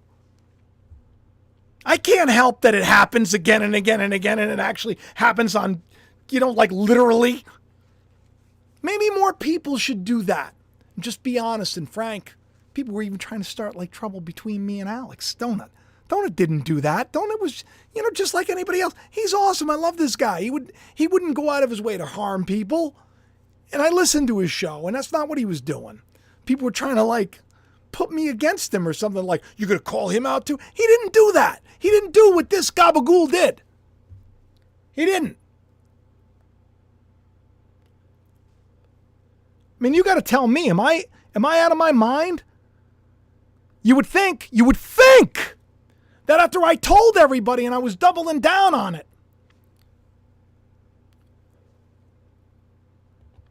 I 1.86 1.98
can't 1.98 2.30
help 2.30 2.62
that 2.62 2.76
it 2.76 2.84
happens 2.84 3.34
again 3.34 3.62
and 3.62 3.76
again 3.76 4.02
and 4.02 4.14
again, 4.14 4.40
and 4.40 4.52
it 4.52 4.60
actually 4.60 4.98
happens 5.16 5.56
on, 5.56 5.82
you 6.30 6.40
know, 6.40 6.52
like 6.52 6.72
literally. 6.72 7.46
Maybe 8.82 9.10
more 9.12 9.34
people 9.34 9.78
should 9.78 10.04
do 10.06 10.22
that. 10.24 10.54
Just 11.00 11.24
be 11.24 11.38
honest 11.38 11.78
and 11.78 11.90
frank. 11.90 12.36
People 12.74 12.94
were 12.94 13.02
even 13.02 13.18
trying 13.18 13.42
to 13.42 13.50
start 13.50 13.76
like 13.76 13.92
trouble 13.92 14.22
between 14.22 14.66
me 14.66 14.80
and 14.80 14.90
Alex. 14.90 15.36
Donut. 15.38 15.70
Donut 16.10 16.36
didn't 16.36 16.62
do 16.62 16.80
that. 16.82 17.12
Donut 17.12 17.42
was, 17.42 17.64
you 17.94 18.02
know, 18.02 18.10
just 18.12 18.34
like 18.34 18.50
anybody 18.50 18.80
else. 18.80 18.94
He's 19.10 19.34
awesome. 19.34 19.70
I 19.70 19.76
love 19.76 19.98
this 19.98 20.16
guy. 20.16 20.42
He 20.42 20.50
would 20.50 20.72
he 20.96 21.08
wouldn't 21.08 21.36
go 21.36 21.50
out 21.50 21.64
of 21.64 21.70
his 21.70 21.82
way 21.82 21.98
to 21.98 22.06
harm 22.06 22.46
people. 22.46 22.96
And 23.72 23.82
I 23.82 23.90
listened 23.90 24.30
to 24.30 24.38
his 24.40 24.52
show, 24.52 24.88
and 24.88 24.96
that's 24.96 25.12
not 25.12 25.28
what 25.28 25.38
he 25.38 25.46
was 25.46 25.60
doing. 25.60 26.02
People 26.46 26.66
were 26.66 26.72
trying 26.72 26.96
to 26.96 27.04
like 27.04 27.42
put 27.92 28.12
me 28.12 28.30
against 28.30 28.74
him 28.74 28.88
or 28.88 28.94
something 28.94 29.26
like, 29.26 29.44
you're 29.58 29.68
gonna 29.68 29.80
call 29.80 30.10
him 30.10 30.26
out 30.26 30.46
too? 30.46 30.58
He 30.74 30.84
didn't 30.86 31.14
do 31.14 31.32
that. 31.34 31.62
He 31.80 31.90
didn't 31.90 32.14
do 32.14 32.32
what 32.34 32.50
this 32.50 32.72
gabagool 32.72 33.30
did. 33.30 33.62
He 34.94 35.06
didn't. 35.06 35.38
Mean, 39.84 39.94
you 39.94 40.04
got 40.04 40.16
to 40.16 40.22
tell 40.22 40.48
me, 40.48 40.70
am 40.70 40.80
I 40.80 41.06
am 41.36 41.46
I 41.46 41.60
out 41.60 41.72
of 41.72 41.78
my 41.78 41.92
mind? 41.92 42.44
You 43.84 43.96
would 43.96 44.08
think, 44.08 44.50
you 44.52 44.66
would 44.66 44.76
think 44.76 45.56
that 46.26 46.40
after 46.40 46.62
I 46.62 46.76
told 46.76 47.16
everybody 47.16 47.66
and 47.66 47.74
I 47.74 47.78
was 47.78 47.96
doubling 47.96 48.42
down 48.42 48.74
on 48.74 48.96
it, 48.96 49.08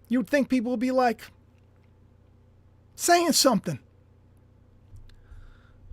you 0.08 0.18
would 0.18 0.28
think 0.28 0.48
people 0.48 0.72
would 0.72 0.80
be 0.80 0.90
like 0.90 1.22
saying 2.96 3.32
something. 3.32 3.78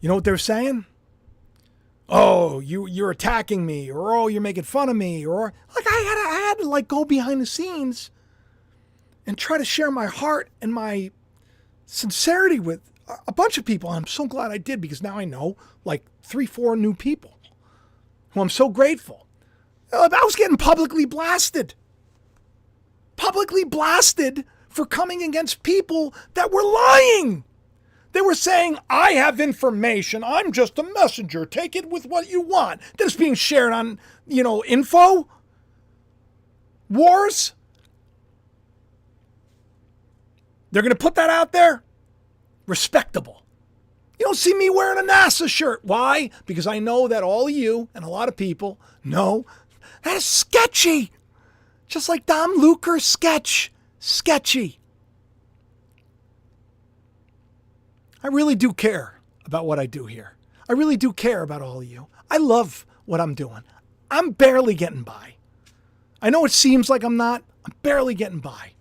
You 0.01 0.09
know 0.09 0.15
what 0.15 0.25
they're 0.25 0.37
saying? 0.37 0.85
Oh, 2.09 2.59
you 2.59 2.85
you're 2.85 3.11
attacking 3.11 3.65
me, 3.65 3.89
or 3.89 4.13
oh, 4.13 4.27
you're 4.27 4.41
making 4.41 4.63
fun 4.63 4.89
of 4.89 4.97
me, 4.97 5.25
or 5.25 5.53
like 5.73 5.85
I 5.87 5.95
had 5.95 6.15
to, 6.15 6.35
I 6.35 6.47
had 6.49 6.57
to 6.59 6.67
like 6.67 6.89
go 6.89 7.05
behind 7.05 7.39
the 7.39 7.45
scenes 7.45 8.11
and 9.25 9.37
try 9.37 9.57
to 9.57 9.65
share 9.65 9.91
my 9.91 10.05
heart 10.05 10.49
and 10.61 10.73
my 10.73 11.11
sincerity 11.85 12.59
with 12.59 12.81
a 13.27 13.31
bunch 13.31 13.57
of 13.57 13.65
people. 13.65 13.89
I'm 13.89 14.07
so 14.07 14.27
glad 14.27 14.51
I 14.51 14.57
did 14.57 14.81
because 14.81 15.03
now 15.03 15.17
I 15.17 15.25
know 15.25 15.57
like 15.85 16.05
three, 16.21 16.45
four 16.45 16.75
new 16.75 16.93
people 16.93 17.37
who 18.31 18.41
I'm 18.41 18.49
so 18.49 18.69
grateful. 18.69 19.27
Uh, 19.91 20.09
I 20.11 20.23
was 20.23 20.35
getting 20.35 20.57
publicly 20.57 21.05
blasted. 21.05 21.75
Publicly 23.15 23.63
blasted 23.63 24.45
for 24.69 24.85
coming 24.85 25.21
against 25.21 25.63
people 25.63 26.13
that 26.33 26.51
were 26.51 26.63
lying. 26.63 27.43
They 28.11 28.21
were 28.21 28.35
saying, 28.35 28.77
I 28.89 29.11
have 29.11 29.39
information. 29.39 30.23
I'm 30.23 30.51
just 30.51 30.77
a 30.79 30.83
messenger. 30.83 31.45
Take 31.45 31.75
it 31.75 31.89
with 31.89 32.05
what 32.05 32.29
you 32.29 32.41
want. 32.41 32.81
That 32.97 33.05
is 33.05 33.15
being 33.15 33.33
shared 33.33 33.73
on, 33.73 33.99
you 34.27 34.43
know, 34.43 34.63
info. 34.65 35.27
Wars. 36.89 37.53
They're 40.73 40.81
going 40.81 40.89
to 40.89 40.95
put 40.95 41.13
that 41.15 41.29
out 41.29 41.51
there? 41.51 41.83
Respectable. 42.65 43.43
You 44.17 44.25
don't 44.25 44.35
see 44.35 44.55
me 44.55 44.71
wearing 44.71 44.97
a 44.97 45.07
NASA 45.07 45.47
shirt. 45.47 45.81
Why? 45.85 46.31
Because 46.47 46.65
I 46.65 46.79
know 46.79 47.07
that 47.07 47.21
all 47.21 47.47
of 47.47 47.53
you 47.53 47.89
and 47.93 48.03
a 48.03 48.09
lot 48.09 48.27
of 48.27 48.35
people 48.35 48.79
know 49.03 49.45
that 50.01 50.15
is 50.15 50.25
sketchy. 50.25 51.11
Just 51.87 52.09
like 52.09 52.25
Dom 52.25 52.55
Lucre's 52.57 53.05
sketch. 53.05 53.71
Sketchy. 53.99 54.79
I 58.23 58.29
really 58.29 58.55
do 58.55 58.73
care 58.73 59.19
about 59.45 59.67
what 59.67 59.77
I 59.77 59.85
do 59.85 60.07
here. 60.07 60.37
I 60.67 60.73
really 60.73 60.97
do 60.97 61.13
care 61.13 61.43
about 61.43 61.61
all 61.61 61.81
of 61.81 61.87
you. 61.87 62.07
I 62.31 62.37
love 62.37 62.87
what 63.05 63.21
I'm 63.21 63.35
doing. 63.35 63.61
I'm 64.09 64.31
barely 64.31 64.73
getting 64.73 65.03
by. 65.03 65.35
I 66.19 66.31
know 66.31 66.45
it 66.45 66.51
seems 66.51 66.89
like 66.89 67.03
I'm 67.03 67.17
not. 67.17 67.43
I'm 67.63 67.75
barely 67.83 68.15
getting 68.15 68.39
by 68.39 68.72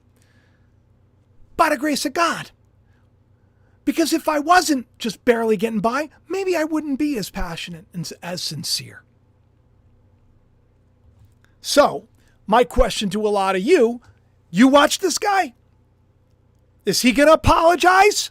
by 1.57 1.69
the 1.69 1.77
grace 1.77 2.05
of 2.05 2.13
God. 2.13 2.51
Because 3.85 4.13
if 4.13 4.29
I 4.29 4.39
wasn't 4.39 4.87
just 4.99 5.25
barely 5.25 5.57
getting 5.57 5.81
by, 5.81 6.09
maybe 6.29 6.57
I 6.57 6.65
wouldn't 6.65 6.99
be 6.99 7.19
as 7.19 7.31
passionate 7.31 7.87
and 7.93 8.11
as 8.23 8.43
sincere. 8.43 9.03
So, 11.61 12.09
my 12.47 12.65
question 12.65 13.11
to 13.11 13.27
a 13.27 13.29
lot 13.29 13.57
of 13.57 13.63
you 13.63 14.01
you 14.55 14.69
watch 14.69 14.99
this 14.99 15.19
guy? 15.19 15.55
Is 16.85 17.01
he 17.01 17.13
going 17.13 17.27
to 17.27 17.33
apologize? 17.33 18.31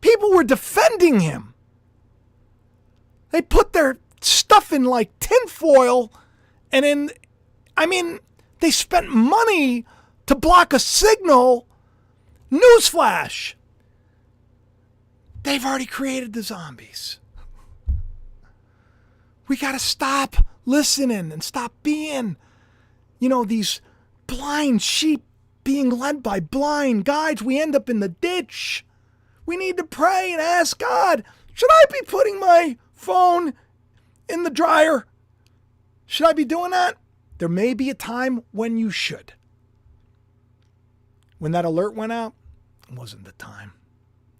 People 0.00 0.30
were 0.32 0.44
defending 0.44 1.20
him. 1.20 1.52
They 3.30 3.42
put 3.42 3.72
their 3.72 3.98
stuff 4.20 4.72
in 4.72 4.84
like 4.84 5.18
tinfoil 5.18 6.12
and 6.70 6.84
in, 6.84 7.10
I 7.76 7.86
mean, 7.86 8.20
they 8.60 8.70
spent 8.70 9.08
money 9.08 9.84
to 10.28 10.34
block 10.34 10.72
a 10.72 10.78
signal. 10.78 11.66
Newsflash! 12.52 13.54
They've 15.42 15.64
already 15.64 15.86
created 15.86 16.34
the 16.34 16.42
zombies. 16.42 17.18
We 19.48 19.56
got 19.56 19.72
to 19.72 19.78
stop 19.78 20.36
listening 20.66 21.32
and 21.32 21.42
stop 21.42 21.72
being, 21.82 22.36
you 23.18 23.30
know, 23.30 23.44
these 23.44 23.80
blind 24.26 24.82
sheep 24.82 25.24
being 25.64 25.88
led 25.88 26.22
by 26.22 26.40
blind 26.40 27.06
guides. 27.06 27.42
We 27.42 27.60
end 27.60 27.74
up 27.74 27.88
in 27.88 28.00
the 28.00 28.10
ditch. 28.10 28.84
We 29.46 29.56
need 29.56 29.78
to 29.78 29.84
pray 29.84 30.30
and 30.32 30.42
ask 30.42 30.78
God 30.78 31.24
should 31.54 31.70
I 31.72 31.84
be 31.90 32.02
putting 32.06 32.38
my 32.38 32.76
phone 32.92 33.54
in 34.28 34.42
the 34.42 34.50
dryer? 34.50 35.06
Should 36.04 36.26
I 36.26 36.34
be 36.34 36.44
doing 36.44 36.70
that? 36.72 36.96
There 37.38 37.48
may 37.48 37.72
be 37.72 37.88
a 37.88 37.94
time 37.94 38.42
when 38.52 38.76
you 38.76 38.90
should. 38.90 39.32
When 41.38 41.52
that 41.52 41.64
alert 41.64 41.94
went 41.94 42.12
out, 42.12 42.34
it 42.90 42.96
wasn't 42.96 43.24
the 43.24 43.32
time. 43.32 43.72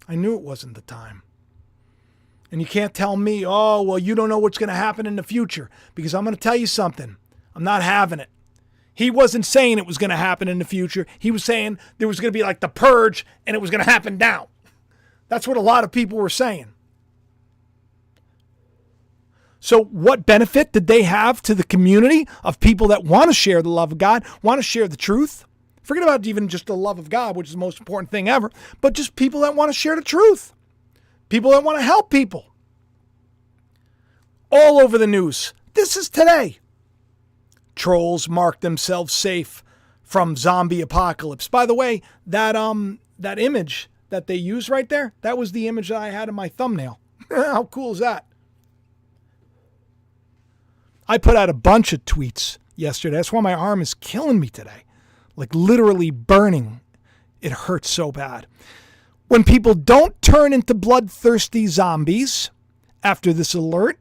I 0.07 0.15
knew 0.15 0.35
it 0.35 0.41
wasn't 0.41 0.75
the 0.75 0.81
time. 0.81 1.23
And 2.51 2.59
you 2.59 2.67
can't 2.67 2.93
tell 2.93 3.15
me, 3.15 3.45
oh, 3.45 3.81
well, 3.81 3.99
you 3.99 4.15
don't 4.15 4.29
know 4.29 4.39
what's 4.39 4.57
going 4.57 4.69
to 4.69 4.75
happen 4.75 5.05
in 5.05 5.15
the 5.15 5.23
future, 5.23 5.69
because 5.93 6.15
I'm 6.15 6.23
going 6.23 6.35
to 6.35 6.41
tell 6.41 6.55
you 6.55 6.67
something. 6.67 7.15
I'm 7.55 7.63
not 7.63 7.83
having 7.83 8.19
it. 8.19 8.29
He 8.93 9.09
wasn't 9.09 9.45
saying 9.45 9.77
it 9.77 9.85
was 9.85 9.97
going 9.97 10.09
to 10.09 10.17
happen 10.17 10.47
in 10.47 10.59
the 10.59 10.65
future. 10.65 11.05
He 11.19 11.31
was 11.31 11.43
saying 11.43 11.79
there 11.99 12.07
was 12.07 12.19
going 12.19 12.33
to 12.33 12.37
be 12.37 12.43
like 12.43 12.59
the 12.59 12.67
purge 12.67 13.25
and 13.47 13.55
it 13.55 13.61
was 13.61 13.69
going 13.69 13.83
to 13.83 13.89
happen 13.89 14.17
now. 14.17 14.49
That's 15.29 15.47
what 15.47 15.55
a 15.55 15.61
lot 15.61 15.85
of 15.85 15.91
people 15.91 16.17
were 16.17 16.27
saying. 16.27 16.73
So, 19.61 19.83
what 19.83 20.25
benefit 20.25 20.71
did 20.71 20.87
they 20.87 21.03
have 21.03 21.41
to 21.43 21.55
the 21.55 21.63
community 21.63 22.27
of 22.43 22.59
people 22.59 22.87
that 22.87 23.03
want 23.03 23.29
to 23.29 23.33
share 23.33 23.61
the 23.61 23.69
love 23.69 23.91
of 23.91 23.97
God, 23.97 24.25
want 24.41 24.59
to 24.59 24.63
share 24.63 24.87
the 24.87 24.97
truth? 24.97 25.45
Forget 25.89 26.03
about 26.03 26.27
even 26.27 26.47
just 26.49 26.67
the 26.67 26.75
love 26.75 26.99
of 26.99 27.09
God, 27.09 27.35
which 27.35 27.47
is 27.47 27.53
the 27.53 27.57
most 27.57 27.79
important 27.79 28.11
thing 28.11 28.29
ever, 28.29 28.51
but 28.79 28.93
just 28.93 29.15
people 29.15 29.41
that 29.41 29.55
want 29.55 29.69
to 29.69 29.73
share 29.73 29.95
the 29.95 30.03
truth, 30.03 30.53
people 31.29 31.49
that 31.49 31.63
want 31.63 31.79
to 31.79 31.83
help 31.83 32.11
people. 32.11 32.53
All 34.51 34.79
over 34.79 34.99
the 34.99 35.07
news. 35.07 35.51
This 35.73 35.97
is 35.97 36.07
today. 36.07 36.59
Trolls 37.75 38.29
mark 38.29 38.59
themselves 38.59 39.11
safe 39.13 39.63
from 40.03 40.35
zombie 40.35 40.79
apocalypse. 40.79 41.47
By 41.47 41.65
the 41.65 41.73
way, 41.73 42.03
that 42.23 42.55
um 42.55 42.99
that 43.17 43.39
image 43.39 43.89
that 44.09 44.27
they 44.27 44.35
use 44.35 44.69
right 44.69 44.89
there, 44.89 45.15
that 45.21 45.39
was 45.39 45.53
the 45.53 45.67
image 45.67 45.89
that 45.89 45.97
I 46.03 46.11
had 46.11 46.29
in 46.29 46.35
my 46.35 46.49
thumbnail. 46.49 46.99
How 47.31 47.63
cool 47.63 47.93
is 47.93 47.99
that? 47.99 48.27
I 51.07 51.17
put 51.17 51.35
out 51.35 51.49
a 51.49 51.53
bunch 51.53 51.93
of 51.93 52.05
tweets 52.05 52.59
yesterday. 52.75 53.15
That's 53.15 53.33
why 53.33 53.41
my 53.41 53.55
arm 53.55 53.81
is 53.81 53.95
killing 53.95 54.39
me 54.39 54.49
today 54.49 54.83
like 55.39 55.55
literally 55.55 56.11
burning. 56.11 56.81
It 57.41 57.53
hurts 57.53 57.89
so 57.89 58.11
bad. 58.11 58.45
When 59.29 59.45
people 59.45 59.73
don't 59.73 60.21
turn 60.21 60.51
into 60.51 60.73
bloodthirsty 60.73 61.65
zombies 61.67 62.51
after 63.03 63.31
this 63.31 63.53
alert, 63.53 63.97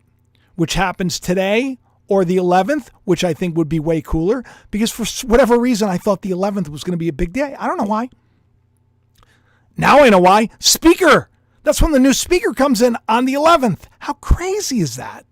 which 0.56 0.74
happens 0.74 1.20
today 1.20 1.78
or 2.08 2.24
the 2.24 2.36
11th, 2.36 2.88
which 3.04 3.22
I 3.22 3.34
think 3.34 3.56
would 3.56 3.68
be 3.68 3.78
way 3.78 4.00
cooler, 4.02 4.42
because 4.72 4.90
for 4.90 5.04
whatever 5.26 5.58
reason, 5.58 5.88
I 5.88 5.96
thought 5.96 6.22
the 6.22 6.32
11th 6.32 6.68
was 6.68 6.82
going 6.82 6.92
to 6.92 6.98
be 6.98 7.08
a 7.08 7.12
big 7.12 7.32
day. 7.32 7.54
I 7.56 7.68
don't 7.68 7.78
know 7.78 7.84
why. 7.84 8.10
Now 9.76 10.00
I 10.00 10.08
know 10.08 10.18
why. 10.18 10.50
Speaker. 10.58 11.30
That's 11.62 11.80
when 11.80 11.92
the 11.92 12.00
new 12.00 12.14
speaker 12.14 12.52
comes 12.52 12.82
in 12.82 12.96
on 13.08 13.26
the 13.26 13.34
11th. 13.34 13.82
How 14.00 14.14
crazy 14.14 14.80
is 14.80 14.96
that? 14.96 15.24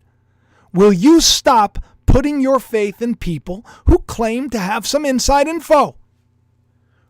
Will 0.73 0.93
you 0.93 1.21
stop 1.21 1.79
putting 2.07 2.41
your 2.41 2.61
faith 2.61 3.03
in 3.03 3.17
people 3.17 3.65
who 3.87 3.99
claim 4.01 4.49
to 4.51 4.59
have 4.59 4.87
some 4.87 5.05
inside 5.05 5.49
info? 5.49 5.97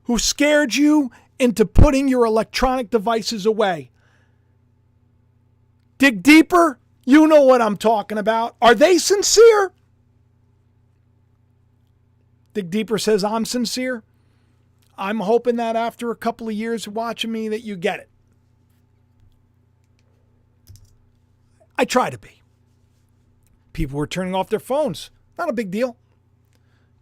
Who 0.04 0.18
scared 0.18 0.74
you 0.74 1.10
into 1.38 1.64
putting 1.66 2.08
your 2.08 2.24
electronic 2.24 2.90
devices 2.90 3.46
away? 3.46 3.90
Dig 5.98 6.22
deeper. 6.22 6.78
You 7.04 7.26
know 7.26 7.42
what 7.42 7.62
I'm 7.62 7.76
talking 7.76 8.18
about. 8.18 8.56
Are 8.60 8.74
they 8.74 8.98
sincere? 8.98 9.72
Dig 12.54 12.70
deeper 12.70 12.98
says 12.98 13.22
I'm 13.22 13.44
sincere. 13.44 14.02
I'm 14.98 15.20
hoping 15.20 15.56
that 15.56 15.76
after 15.76 16.10
a 16.10 16.16
couple 16.16 16.48
of 16.48 16.54
years 16.54 16.86
of 16.86 16.94
watching 16.94 17.30
me 17.30 17.48
that 17.48 17.60
you 17.60 17.76
get 17.76 18.00
it. 18.00 18.08
I 21.78 21.84
try 21.84 22.08
to 22.10 22.18
be. 22.18 22.35
People 23.76 23.98
were 23.98 24.06
turning 24.06 24.34
off 24.34 24.48
their 24.48 24.58
phones. 24.58 25.10
Not 25.36 25.50
a 25.50 25.52
big 25.52 25.70
deal. 25.70 25.98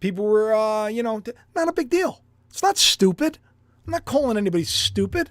People 0.01 0.25
were, 0.25 0.53
uh, 0.53 0.89
you 0.89 1.05
know, 1.05 1.23
not 1.55 1.69
a 1.69 1.73
big 1.73 1.89
deal. 1.89 2.25
It's 2.51 2.65
not 2.65 2.77
stupid. 2.77 3.39
I'm 3.87 3.93
not 3.93 4.05
calling 4.05 4.37
anybody 4.37 4.65
stupid. 4.65 5.31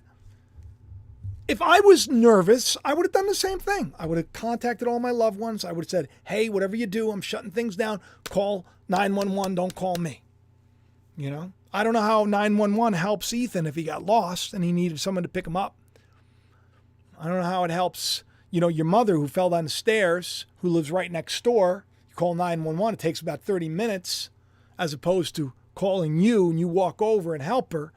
If 1.50 1.62
I 1.62 1.82
was 1.82 2.08
nervous, 2.08 2.78
I 2.86 2.94
would 2.94 3.06
have 3.06 3.12
done 3.12 3.28
the 3.28 3.36
same 3.36 3.60
thing. 3.60 3.94
I 4.00 4.06
would 4.06 4.18
have 4.18 4.32
contacted 4.32 4.88
all 4.88 5.02
my 5.02 5.12
loved 5.12 5.38
ones. 5.38 5.66
I 5.66 5.74
would 5.74 5.84
have 5.84 5.90
said, 5.90 6.08
hey, 6.24 6.48
whatever 6.48 6.78
you 6.78 6.88
do, 6.88 7.12
I'm 7.12 7.20
shutting 7.20 7.52
things 7.52 7.76
down. 7.76 8.00
Call 8.30 8.66
911. 8.88 9.56
Don't 9.56 9.76
call 9.76 9.98
me. 9.98 10.22
You 11.18 11.30
know, 11.30 11.52
I 11.74 11.84
don't 11.84 11.92
know 11.92 12.00
how 12.00 12.24
911 12.24 12.94
helps 12.94 13.34
Ethan 13.34 13.66
if 13.66 13.76
he 13.76 13.84
got 13.84 14.06
lost 14.06 14.54
and 14.54 14.64
he 14.64 14.72
needed 14.72 15.02
someone 15.02 15.24
to 15.24 15.30
pick 15.30 15.46
him 15.46 15.58
up. 15.58 15.76
I 17.20 17.28
don't 17.28 17.42
know 17.42 17.50
how 17.50 17.66
it 17.66 17.72
helps, 17.72 18.24
you 18.54 18.62
know, 18.62 18.68
your 18.68 18.86
mother 18.86 19.16
who 19.16 19.28
fell 19.28 19.50
down 19.50 19.64
the 19.64 19.70
stairs, 19.72 20.46
who 20.62 20.70
lives 20.70 20.92
right 20.92 21.12
next 21.12 21.44
door. 21.44 21.86
You 22.10 22.16
call 22.16 22.36
911, 22.36 22.94
it 22.94 23.00
takes 23.00 23.20
about 23.20 23.42
30 23.42 23.68
minutes 23.68 24.30
as 24.78 24.94
opposed 24.94 25.36
to 25.38 25.54
calling 25.74 26.20
you 26.20 26.52
and 26.52 26.60
you 26.60 26.68
walk 26.68 27.02
over 27.02 27.34
and 27.34 27.42
help 27.42 27.74
her. 27.74 27.92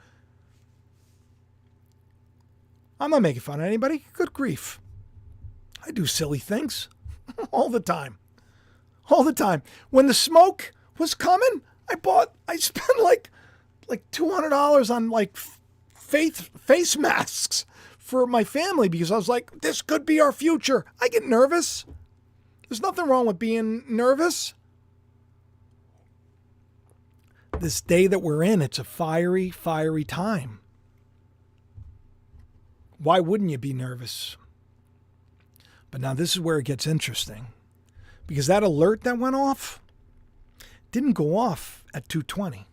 I'm 2.99 3.11
not 3.11 3.21
making 3.21 3.43
fun 3.43 3.61
of 3.61 3.67
anybody. 3.67 4.07
Good 4.15 4.33
grief. 4.33 4.81
I 5.87 5.91
do 5.91 6.07
silly 6.07 6.39
things 6.39 6.89
all 7.51 7.69
the 7.69 7.79
time. 7.79 8.17
All 9.11 9.25
the 9.25 9.35
time. 9.35 9.61
When 9.91 10.07
the 10.07 10.15
smoke 10.15 10.73
was 10.97 11.15
coming, 11.15 11.61
I 11.91 11.97
bought, 11.97 12.33
I 12.49 12.57
spent 12.57 12.99
like 13.03 13.29
like 13.89 14.11
$200 14.11 14.89
on 14.89 15.11
like 15.11 15.37
faith 15.95 16.49
face 16.59 16.97
masks 16.97 17.67
for 18.07 18.27
my 18.27 18.45
family 18.45 18.89
because 18.89 19.11
I 19.11 19.17
was 19.17 19.29
like, 19.29 19.61
this 19.61 19.83
could 19.83 20.07
be 20.07 20.21
our 20.21 20.33
future. 20.33 20.85
I 21.01 21.09
get 21.09 21.25
nervous. 21.25 21.85
There's 22.69 22.81
nothing 22.81 23.07
wrong 23.07 23.27
with 23.27 23.39
being 23.39 23.85
nervous. 23.89 24.55
This 27.59 27.81
day 27.81 28.07
that 28.07 28.21
we're 28.21 28.43
in, 28.43 28.63
it's 28.63 28.79
a 28.79 28.85
fiery, 28.85 29.51
fiery 29.51 30.05
time. 30.05 30.61
Why 32.99 33.21
wouldn't 33.21 33.51
you 33.51 33.59
be 33.59 33.73
nervous? 33.73 34.37
But 35.91 36.01
now 36.01 36.15
this 36.15 36.33
is 36.33 36.41
where 36.41 36.59
it 36.59 36.65
gets 36.65 36.87
interesting. 36.87 37.49
Because 38.27 38.47
that 38.47 38.63
alert 38.63 39.05
that 39.05 39.19
went 39.19 39.37
off 39.37 39.81
didn't 40.93 41.13
go 41.13 41.37
off 41.37 41.85
at 41.95 42.09
220 42.09 42.67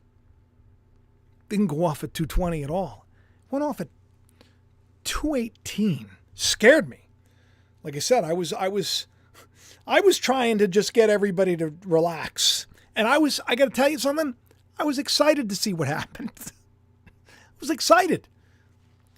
didn't 1.54 1.68
go 1.68 1.86
off 1.86 2.04
at 2.04 2.16
220 2.16 2.64
at 2.64 2.72
all. 2.72 3.06
Went 3.52 3.64
off 3.64 3.80
at 3.80 3.90
218. 5.04 6.08
Scared 6.34 6.90
me. 6.90 7.10
Like 7.84 7.96
I 7.96 8.00
said, 8.00 8.24
I 8.24 8.34
was 8.34 8.54
I 8.54 8.68
was 8.68 9.08
I 9.86 10.02
was 10.02 10.18
trying 10.18 10.58
to 10.60 10.68
just 10.68 10.94
get 10.94 11.10
everybody 11.10 11.58
to 11.58 11.74
relax. 11.86 12.68
And 12.96 13.08
I 13.08 13.18
was 13.18 13.40
I 13.48 13.56
got 13.56 13.66
to 13.66 13.72
tell 13.72 13.90
you 13.90 13.98
something. 14.00 14.36
I 14.78 14.84
was 14.84 14.98
excited 14.98 15.50
to 15.50 15.56
see 15.56 15.74
what 15.74 15.88
happened. 16.00 16.32
I 17.28 17.32
was 17.60 17.70
excited. 17.70 18.28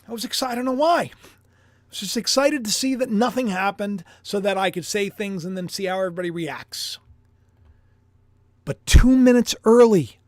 I 0.08 0.12
was 0.12 0.26
excited. 0.26 0.54
I 0.54 0.56
don't 0.56 0.66
know 0.66 0.72
why. 0.72 1.12
I 1.14 1.90
was 1.90 2.00
just 2.00 2.18
excited 2.18 2.66
to 2.66 2.72
see 2.72 2.96
that 2.96 3.10
nothing 3.10 3.48
happened 3.48 4.04
so 4.24 4.40
that 4.40 4.58
I 4.58 4.72
could 4.72 4.86
say 4.86 5.10
things 5.10 5.46
and 5.46 5.58
then 5.58 5.70
see 5.70 5.86
how 5.86 6.00
everybody 6.00 6.30
reacts. 6.30 7.00
But 8.66 8.84
two 8.86 9.16
minutes 9.16 9.56
early, 9.64 10.20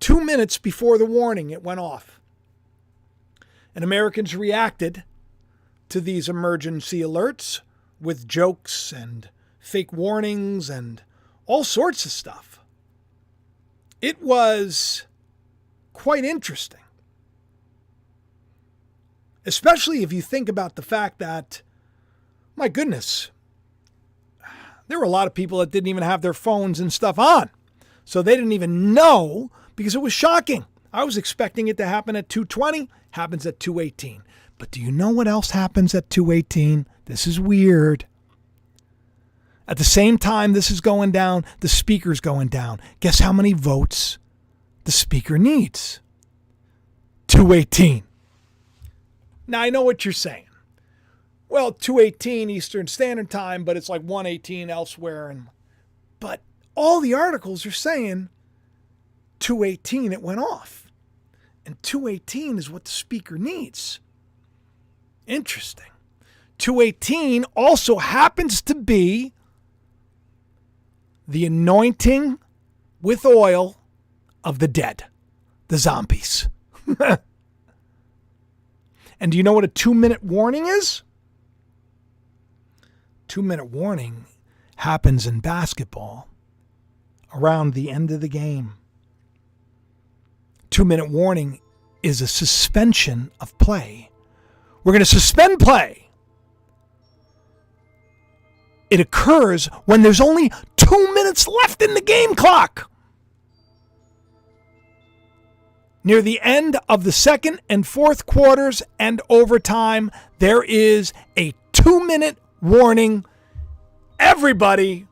Two 0.00 0.24
minutes 0.24 0.56
before 0.56 0.96
the 0.96 1.04
warning, 1.04 1.50
it 1.50 1.62
went 1.62 1.78
off. 1.78 2.19
And 3.74 3.84
Americans 3.84 4.34
reacted 4.34 5.04
to 5.88 6.00
these 6.00 6.28
emergency 6.28 7.00
alerts 7.00 7.60
with 8.00 8.26
jokes 8.26 8.92
and 8.92 9.28
fake 9.58 9.92
warnings 9.92 10.70
and 10.70 11.02
all 11.46 11.64
sorts 11.64 12.04
of 12.04 12.12
stuff. 12.12 12.60
It 14.00 14.22
was 14.22 15.06
quite 15.92 16.24
interesting. 16.24 16.80
Especially 19.44 20.02
if 20.02 20.12
you 20.12 20.22
think 20.22 20.48
about 20.48 20.76
the 20.76 20.82
fact 20.82 21.18
that, 21.18 21.62
my 22.56 22.68
goodness, 22.68 23.30
there 24.88 24.98
were 24.98 25.04
a 25.04 25.08
lot 25.08 25.26
of 25.26 25.34
people 25.34 25.58
that 25.58 25.70
didn't 25.70 25.88
even 25.88 26.02
have 26.02 26.22
their 26.22 26.34
phones 26.34 26.80
and 26.80 26.92
stuff 26.92 27.18
on. 27.18 27.50
So 28.04 28.22
they 28.22 28.34
didn't 28.34 28.52
even 28.52 28.92
know 28.92 29.50
because 29.76 29.94
it 29.94 30.02
was 30.02 30.12
shocking. 30.12 30.64
I 30.92 31.04
was 31.04 31.16
expecting 31.16 31.68
it 31.68 31.76
to 31.76 31.86
happen 31.86 32.16
at 32.16 32.28
220, 32.28 32.88
happens 33.12 33.46
at 33.46 33.60
218. 33.60 34.22
But 34.58 34.70
do 34.70 34.80
you 34.80 34.92
know 34.92 35.10
what 35.10 35.28
else 35.28 35.50
happens 35.52 35.94
at 35.94 36.10
218? 36.10 36.86
This 37.06 37.26
is 37.26 37.40
weird. 37.40 38.06
At 39.66 39.78
the 39.78 39.84
same 39.84 40.18
time 40.18 40.52
this 40.52 40.70
is 40.70 40.80
going 40.80 41.12
down, 41.12 41.44
the 41.60 41.68
speaker's 41.68 42.20
going 42.20 42.48
down. 42.48 42.80
Guess 42.98 43.20
how 43.20 43.32
many 43.32 43.52
votes 43.52 44.18
the 44.84 44.92
speaker 44.92 45.38
needs? 45.38 46.00
218. 47.28 48.02
Now 49.46 49.60
I 49.60 49.70
know 49.70 49.82
what 49.82 50.04
you're 50.04 50.12
saying. 50.12 50.46
Well, 51.48 51.72
218 51.72 52.50
Eastern 52.50 52.86
Standard 52.86 53.30
Time, 53.30 53.64
but 53.64 53.76
it's 53.76 53.88
like 53.88 54.02
118 54.02 54.70
elsewhere 54.70 55.30
and 55.30 55.46
but 56.18 56.40
all 56.74 57.00
the 57.00 57.14
articles 57.14 57.64
are 57.64 57.70
saying 57.70 58.28
218 59.38 60.12
it 60.12 60.22
went 60.22 60.40
off. 60.40 60.79
And 61.64 61.80
218 61.82 62.58
is 62.58 62.70
what 62.70 62.84
the 62.84 62.90
speaker 62.90 63.38
needs. 63.38 64.00
Interesting. 65.26 65.86
218 66.58 67.44
also 67.56 67.98
happens 67.98 68.60
to 68.62 68.74
be 68.74 69.32
the 71.26 71.46
anointing 71.46 72.38
with 73.00 73.24
oil 73.24 73.76
of 74.44 74.58
the 74.58 74.68
dead, 74.68 75.04
the 75.68 75.78
zombies. 75.78 76.48
and 79.20 79.32
do 79.32 79.38
you 79.38 79.42
know 79.42 79.52
what 79.52 79.64
a 79.64 79.68
two 79.68 79.94
minute 79.94 80.22
warning 80.22 80.66
is? 80.66 81.02
Two 83.28 83.42
minute 83.42 83.66
warning 83.66 84.24
happens 84.76 85.26
in 85.26 85.40
basketball 85.40 86.28
around 87.34 87.74
the 87.74 87.90
end 87.90 88.10
of 88.10 88.20
the 88.20 88.28
game 88.28 88.74
two 90.70 90.84
minute 90.84 91.10
warning 91.10 91.60
is 92.02 92.20
a 92.20 92.26
suspension 92.26 93.30
of 93.40 93.56
play. 93.58 94.10
We're 94.82 94.92
going 94.92 95.00
to 95.00 95.06
suspend 95.06 95.58
play. 95.58 96.08
It 98.88 98.98
occurs 98.98 99.66
when 99.84 100.02
there's 100.02 100.20
only 100.20 100.50
two 100.76 101.14
minutes 101.14 101.46
left 101.46 101.82
in 101.82 101.94
the 101.94 102.00
game 102.00 102.34
clock. 102.34 102.90
Near 106.02 106.22
the 106.22 106.40
end 106.42 106.78
of 106.88 107.04
the 107.04 107.12
second 107.12 107.60
and 107.68 107.86
fourth 107.86 108.24
quarters 108.24 108.82
and 108.98 109.20
overtime, 109.28 110.10
there 110.38 110.62
is 110.62 111.12
a 111.36 111.52
two 111.72 112.04
minute 112.06 112.38
warning. 112.62 113.24
Everybody 114.18 115.06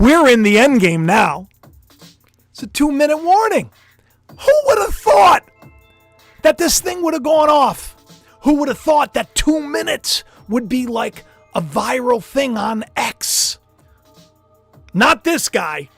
We're 0.00 0.28
in 0.28 0.44
the 0.44 0.58
end 0.58 0.80
game 0.80 1.04
now. 1.04 1.50
It's 2.52 2.62
a 2.62 2.66
two 2.66 2.90
minute 2.90 3.18
warning. 3.18 3.70
Who 4.30 4.60
would 4.64 4.78
have 4.78 4.94
thought 4.94 5.44
that 6.40 6.56
this 6.56 6.80
thing 6.80 7.02
would 7.02 7.12
have 7.12 7.22
gone 7.22 7.50
off? 7.50 7.94
Who 8.44 8.54
would 8.54 8.68
have 8.68 8.78
thought 8.78 9.12
that 9.12 9.34
two 9.34 9.60
minutes 9.60 10.24
would 10.48 10.70
be 10.70 10.86
like 10.86 11.24
a 11.54 11.60
viral 11.60 12.24
thing 12.24 12.56
on 12.56 12.82
X? 12.96 13.58
Not 14.94 15.22
this 15.22 15.50
guy. 15.50 15.90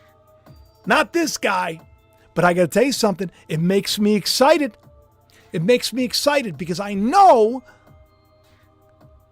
Not 0.84 1.12
this 1.12 1.38
guy. 1.38 1.80
But 2.34 2.44
I 2.44 2.55
got 2.55 2.62
to 2.62 2.68
tell 2.68 2.82
you 2.82 2.92
something. 2.92 3.30
It 3.46 3.61
makes 3.61 4.00
me 4.00 4.16
excited. 4.16 4.76
It 5.53 5.62
makes 5.62 5.92
me 5.92 6.03
excited 6.03 6.59
because 6.59 6.80
I 6.80 6.94
know 6.94 7.62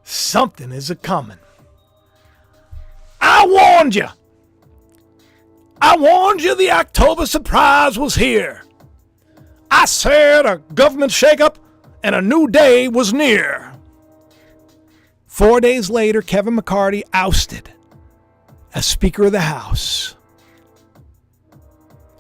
something 0.05 0.71
is 0.71 0.91
a 0.91 0.97
coming. 0.97 1.39
I 3.21 3.47
warned 3.49 3.97
you. 3.97 4.07
I 5.81 5.97
warned 5.97 6.43
you 6.43 6.55
the 6.55 6.71
October 6.71 7.27
surprise 7.27 7.99
was 7.99 8.15
here. 8.15 8.63
I 9.71 9.87
said 9.87 10.47
a 10.47 10.59
government 10.75 11.13
shakeup 11.13 11.57
and 12.03 12.15
a 12.15 12.23
new 12.23 12.49
day 12.49 12.89
was 12.89 13.13
near. 13.13 13.73
Four 15.27 15.61
days 15.61 15.89
later, 15.89 16.23
Kevin 16.23 16.55
McCarthy 16.57 17.05
ousted 17.13 17.71
as 18.75 18.85
Speaker 18.85 19.27
of 19.27 19.33
the 19.33 19.41
House. 19.41 20.17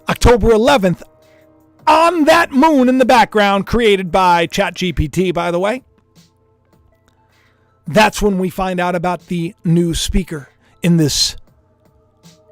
October 0.08 0.48
11th, 0.48 1.02
on 1.86 2.24
that 2.24 2.50
moon 2.52 2.88
in 2.88 2.98
the 2.98 3.04
background, 3.04 3.66
created 3.66 4.10
by 4.10 4.46
ChatGPT, 4.46 5.34
by 5.34 5.50
the 5.50 5.58
way, 5.58 5.84
that's 7.86 8.22
when 8.22 8.38
we 8.38 8.48
find 8.48 8.80
out 8.80 8.94
about 8.94 9.26
the 9.26 9.54
new 9.64 9.94
speaker 9.94 10.48
in 10.82 10.96
this 10.96 11.36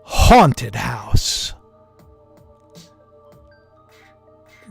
haunted 0.09 0.75
house. 0.75 1.53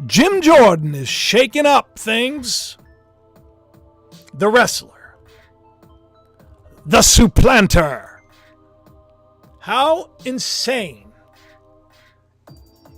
Jim 0.08 0.42
Jordan 0.42 0.96
is 0.96 1.08
shaking 1.08 1.68
up 1.68 2.00
things. 2.00 2.78
The 4.34 4.50
wrestler. 4.50 5.16
The 6.88 7.04
supplanter. 7.04 8.24
How 9.60 10.10
insane. 10.26 11.12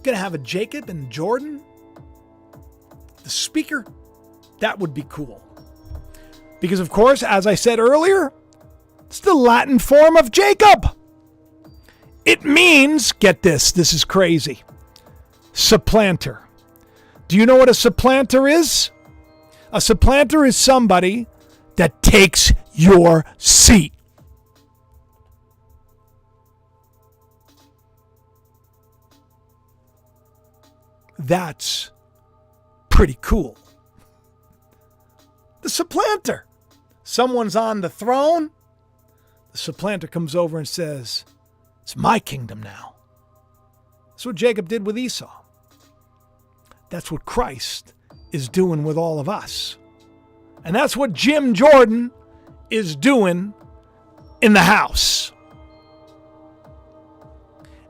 Gonna 0.04 0.18
have 0.18 0.34
a 0.34 0.38
Jacob 0.38 0.90
and 0.90 1.12
Jordan? 1.12 1.62
The 3.24 3.30
speaker? 3.30 3.86
That 4.62 4.80
would 4.80 4.94
be 4.94 5.06
cool. 5.10 5.44
Because, 6.62 6.80
of 6.80 6.90
course, 6.90 7.22
as 7.22 7.46
I 7.46 7.56
said 7.56 7.80
earlier, 7.80 8.32
it's 9.08 9.20
the 9.20 9.34
Latin 9.34 9.80
form 9.80 10.16
of 10.16 10.32
Jacob. 10.32 10.96
It 12.30 12.46
means, 12.46 13.12
get 13.12 13.42
this, 13.42 13.72
this 13.72 13.92
is 13.92 14.06
crazy, 14.06 14.62
supplanter. 15.52 16.48
Do 17.28 17.36
you 17.36 17.48
know 17.48 17.56
what 17.56 17.70
a 17.70 17.74
supplanter 17.74 18.48
is? 18.48 18.92
A 19.74 19.82
supplanter 19.82 20.46
is 20.46 20.56
somebody 20.56 21.26
that 21.78 22.04
takes 22.04 22.54
your 22.72 23.26
seat. 23.40 23.94
That's 31.18 31.90
pretty 32.90 33.18
cool. 33.22 33.58
The 35.62 35.70
supplanter. 35.72 36.46
Someone's 37.04 37.56
on 37.56 37.82
the 37.82 37.90
throne. 37.90 38.52
The 39.52 39.58
supplanter 39.58 40.06
comes 40.06 40.36
over 40.36 40.60
and 40.60 40.68
says, 40.68 41.26
It's 41.90 41.96
my 41.96 42.20
kingdom 42.20 42.62
now. 42.62 42.94
That's 44.10 44.24
what 44.24 44.36
Jacob 44.36 44.68
did 44.70 44.86
with 44.86 44.96
Esau. 44.96 45.42
That's 46.92 47.12
what 47.12 47.26
Christ 47.26 47.96
is 48.32 48.48
doing 48.48 48.84
with 48.84 48.96
all 48.96 49.20
of 49.20 49.28
us. 49.28 49.76
And 50.64 50.76
that's 50.76 50.96
what 50.96 51.14
Jim 51.14 51.56
Jordan 51.56 52.12
is 52.70 52.96
doing 52.96 53.56
in 54.40 54.54
the 54.54 54.62
house. 54.62 55.32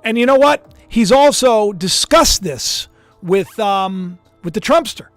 And 0.05 0.17
you 0.17 0.25
know 0.25 0.37
what? 0.37 0.73
He's 0.87 1.11
also 1.11 1.73
discussed 1.73 2.41
this 2.41 2.87
with 3.21 3.59
um, 3.59 4.17
with 4.45 4.53
the 4.53 4.61
Trumpster. 4.61 5.07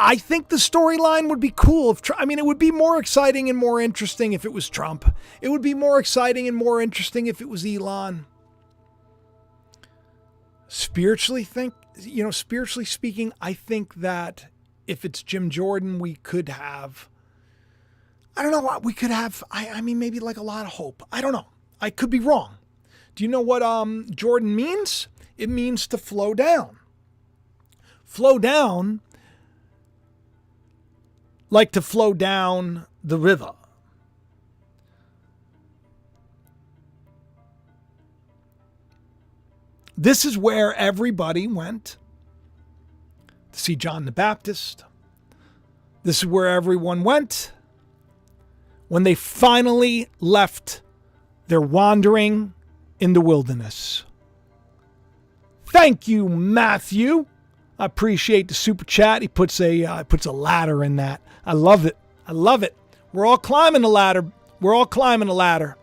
I 0.00 0.14
think 0.14 0.48
the 0.48 0.56
storyline 0.56 1.28
would 1.28 1.40
be 1.40 1.52
cool 1.54 1.90
if 1.90 2.00
I 2.16 2.24
mean 2.24 2.38
it 2.38 2.46
would 2.46 2.58
be 2.58 2.70
more 2.70 3.00
exciting 3.00 3.50
and 3.50 3.58
more 3.58 3.80
interesting 3.80 4.32
if 4.32 4.44
it 4.44 4.52
was 4.52 4.68
Trump. 4.68 5.12
It 5.40 5.48
would 5.48 5.60
be 5.60 5.74
more 5.74 5.98
exciting 5.98 6.46
and 6.46 6.56
more 6.56 6.80
interesting 6.80 7.26
if 7.26 7.40
it 7.40 7.48
was 7.48 7.66
Elon. 7.66 8.24
Spiritually 10.68 11.42
think, 11.42 11.74
you 11.98 12.22
know, 12.22 12.30
spiritually 12.30 12.84
speaking, 12.84 13.32
I 13.40 13.54
think 13.54 13.96
that 13.96 14.46
if 14.86 15.04
it's 15.04 15.22
Jim 15.24 15.50
Jordan, 15.50 15.98
we 15.98 16.14
could 16.14 16.48
have 16.48 17.08
I 18.36 18.42
don't 18.44 18.52
know 18.52 18.60
what 18.60 18.84
we 18.84 18.92
could 18.92 19.10
have 19.10 19.42
I, 19.50 19.68
I 19.68 19.80
mean 19.80 19.98
maybe 19.98 20.20
like 20.20 20.36
a 20.36 20.44
lot 20.44 20.64
of 20.64 20.72
hope. 20.74 21.02
I 21.10 21.20
don't 21.20 21.32
know. 21.32 21.48
I 21.80 21.90
could 21.90 22.10
be 22.10 22.20
wrong. 22.20 22.58
Do 23.16 23.24
you 23.24 23.28
know 23.28 23.40
what 23.40 23.62
um, 23.62 24.06
Jordan 24.14 24.54
means? 24.54 25.08
It 25.36 25.48
means 25.48 25.88
to 25.88 25.98
flow 25.98 26.34
down. 26.34 26.78
Flow 28.04 28.38
down 28.38 29.00
like 31.50 31.72
to 31.72 31.82
flow 31.82 32.12
down 32.12 32.86
the 33.02 33.18
river. 33.18 33.52
This 39.96 40.24
is 40.24 40.38
where 40.38 40.74
everybody 40.74 41.48
went 41.48 41.96
to 43.52 43.58
see 43.58 43.74
John 43.74 44.04
the 44.04 44.12
Baptist. 44.12 44.84
This 46.04 46.18
is 46.18 46.26
where 46.26 46.46
everyone 46.46 47.02
went 47.02 47.52
when 48.86 49.02
they 49.02 49.14
finally 49.14 50.08
left 50.20 50.82
their 51.48 51.60
wandering 51.60 52.54
in 53.00 53.12
the 53.12 53.20
wilderness. 53.20 54.04
Thank 55.66 56.06
you, 56.08 56.28
Matthew. 56.28 57.26
I 57.78 57.84
appreciate 57.84 58.48
the 58.48 58.54
super 58.54 58.84
chat. 58.84 59.22
He 59.22 59.28
puts 59.28 59.60
a 59.60 59.84
uh, 59.84 60.04
puts 60.04 60.26
a 60.26 60.32
ladder 60.32 60.82
in 60.82 60.96
that. 60.96 61.20
I 61.48 61.54
love 61.54 61.86
it. 61.86 61.96
I 62.26 62.32
love 62.32 62.62
it. 62.62 62.76
We're 63.14 63.24
all 63.24 63.38
climbing 63.38 63.80
the 63.80 63.88
ladder. 63.88 64.26
We're 64.60 64.74
all 64.74 64.84
climbing 64.84 65.28
the 65.28 65.34
ladder. 65.34 65.78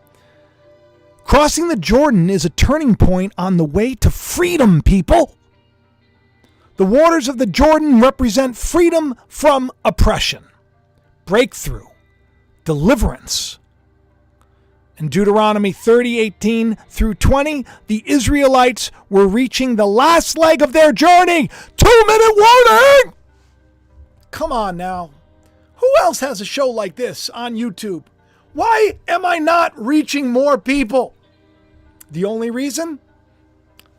Crossing 1.24 1.66
the 1.66 1.76
Jordan 1.76 2.30
is 2.30 2.44
a 2.44 2.50
turning 2.50 2.94
point 2.94 3.32
on 3.36 3.56
the 3.56 3.64
way 3.64 3.96
to 3.96 4.08
freedom, 4.08 4.80
people. 4.80 5.34
The 6.76 6.86
waters 6.86 7.26
of 7.26 7.38
the 7.38 7.46
Jordan 7.46 8.00
represent 8.00 8.56
freedom 8.56 9.16
from 9.26 9.72
oppression, 9.84 10.44
breakthrough, 11.24 11.88
deliverance. 12.64 13.58
In 14.98 15.08
Deuteronomy 15.08 15.72
30, 15.72 16.20
18 16.20 16.76
through 16.88 17.14
20, 17.14 17.66
the 17.88 18.04
Israelites 18.06 18.92
were 19.10 19.26
reaching 19.26 19.74
the 19.74 19.86
last 19.86 20.38
leg 20.38 20.62
of 20.62 20.72
their 20.72 20.92
journey. 20.92 21.50
Two 21.76 22.04
minute 22.06 22.34
warning! 22.36 23.14
Come 24.30 24.52
on 24.52 24.76
now. 24.76 25.10
Who 25.76 25.92
else 26.00 26.20
has 26.20 26.40
a 26.40 26.44
show 26.44 26.68
like 26.68 26.96
this 26.96 27.30
on 27.30 27.54
YouTube? 27.54 28.04
Why 28.52 28.98
am 29.06 29.24
I 29.24 29.38
not 29.38 29.78
reaching 29.78 30.30
more 30.30 30.58
people? 30.58 31.14
The 32.10 32.24
only 32.24 32.50
reason? 32.50 32.98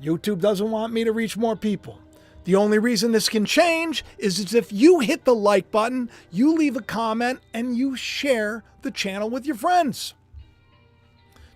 YouTube 0.02 0.40
doesn't 0.40 0.72
want 0.72 0.94
me 0.94 1.04
to 1.04 1.12
reach 1.12 1.38
more 1.38 1.56
people. 1.56 2.00
The 2.46 2.56
only 2.56 2.80
reason 2.80 3.12
this 3.12 3.30
can 3.30 3.46
change 3.46 4.06
is 4.18 4.54
if 4.54 4.72
you 4.72 5.00
hit 5.00 5.26
the 5.26 5.36
like 5.36 5.70
button, 5.70 6.10
you 6.32 6.56
leave 6.56 6.78
a 6.78 6.82
comment, 6.82 7.42
and 7.54 7.76
you 7.76 7.96
share 7.96 8.64
the 8.84 8.92
channel 8.92 9.30
with 9.30 9.46
your 9.46 9.58
friends. 9.58 10.14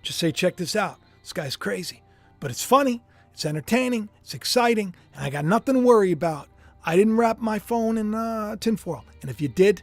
Just 0.02 0.18
say, 0.18 0.32
check 0.32 0.56
this 0.56 0.76
out. 0.76 0.98
This 1.22 1.32
guy's 1.32 1.56
crazy, 1.56 2.02
but 2.40 2.50
it's 2.50 2.64
funny, 2.64 3.00
it's 3.32 3.46
entertaining, 3.46 4.10
it's 4.20 4.34
exciting, 4.34 4.94
and 5.14 5.24
I 5.24 5.30
got 5.30 5.44
nothing 5.44 5.76
to 5.76 5.80
worry 5.80 6.12
about. 6.12 6.48
I 6.84 6.96
didn't 6.96 7.16
wrap 7.16 7.38
my 7.38 7.58
phone 7.58 7.96
in 7.96 8.14
uh, 8.14 8.56
tinfoil. 8.56 9.04
And 9.22 9.30
if 9.30 9.40
you 9.40 9.48
did, 9.48 9.82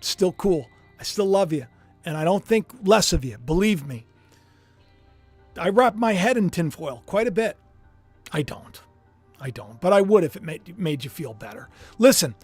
still 0.00 0.32
cool. 0.32 0.68
I 0.98 1.02
still 1.02 1.26
love 1.26 1.52
you. 1.52 1.66
And 2.04 2.16
I 2.16 2.24
don't 2.24 2.44
think 2.44 2.72
less 2.82 3.12
of 3.12 3.24
you. 3.24 3.38
Believe 3.38 3.86
me. 3.86 4.06
I 5.58 5.68
wrap 5.68 5.94
my 5.94 6.14
head 6.14 6.36
in 6.36 6.50
tinfoil 6.50 7.02
quite 7.06 7.26
a 7.26 7.30
bit. 7.32 7.56
I 8.32 8.42
don't. 8.42 8.80
I 9.40 9.50
don't. 9.50 9.80
But 9.80 9.92
I 9.92 10.00
would 10.00 10.24
if 10.24 10.36
it 10.36 10.42
made, 10.42 10.78
made 10.78 11.04
you 11.04 11.10
feel 11.10 11.34
better. 11.34 11.68
Listen, 11.98 12.34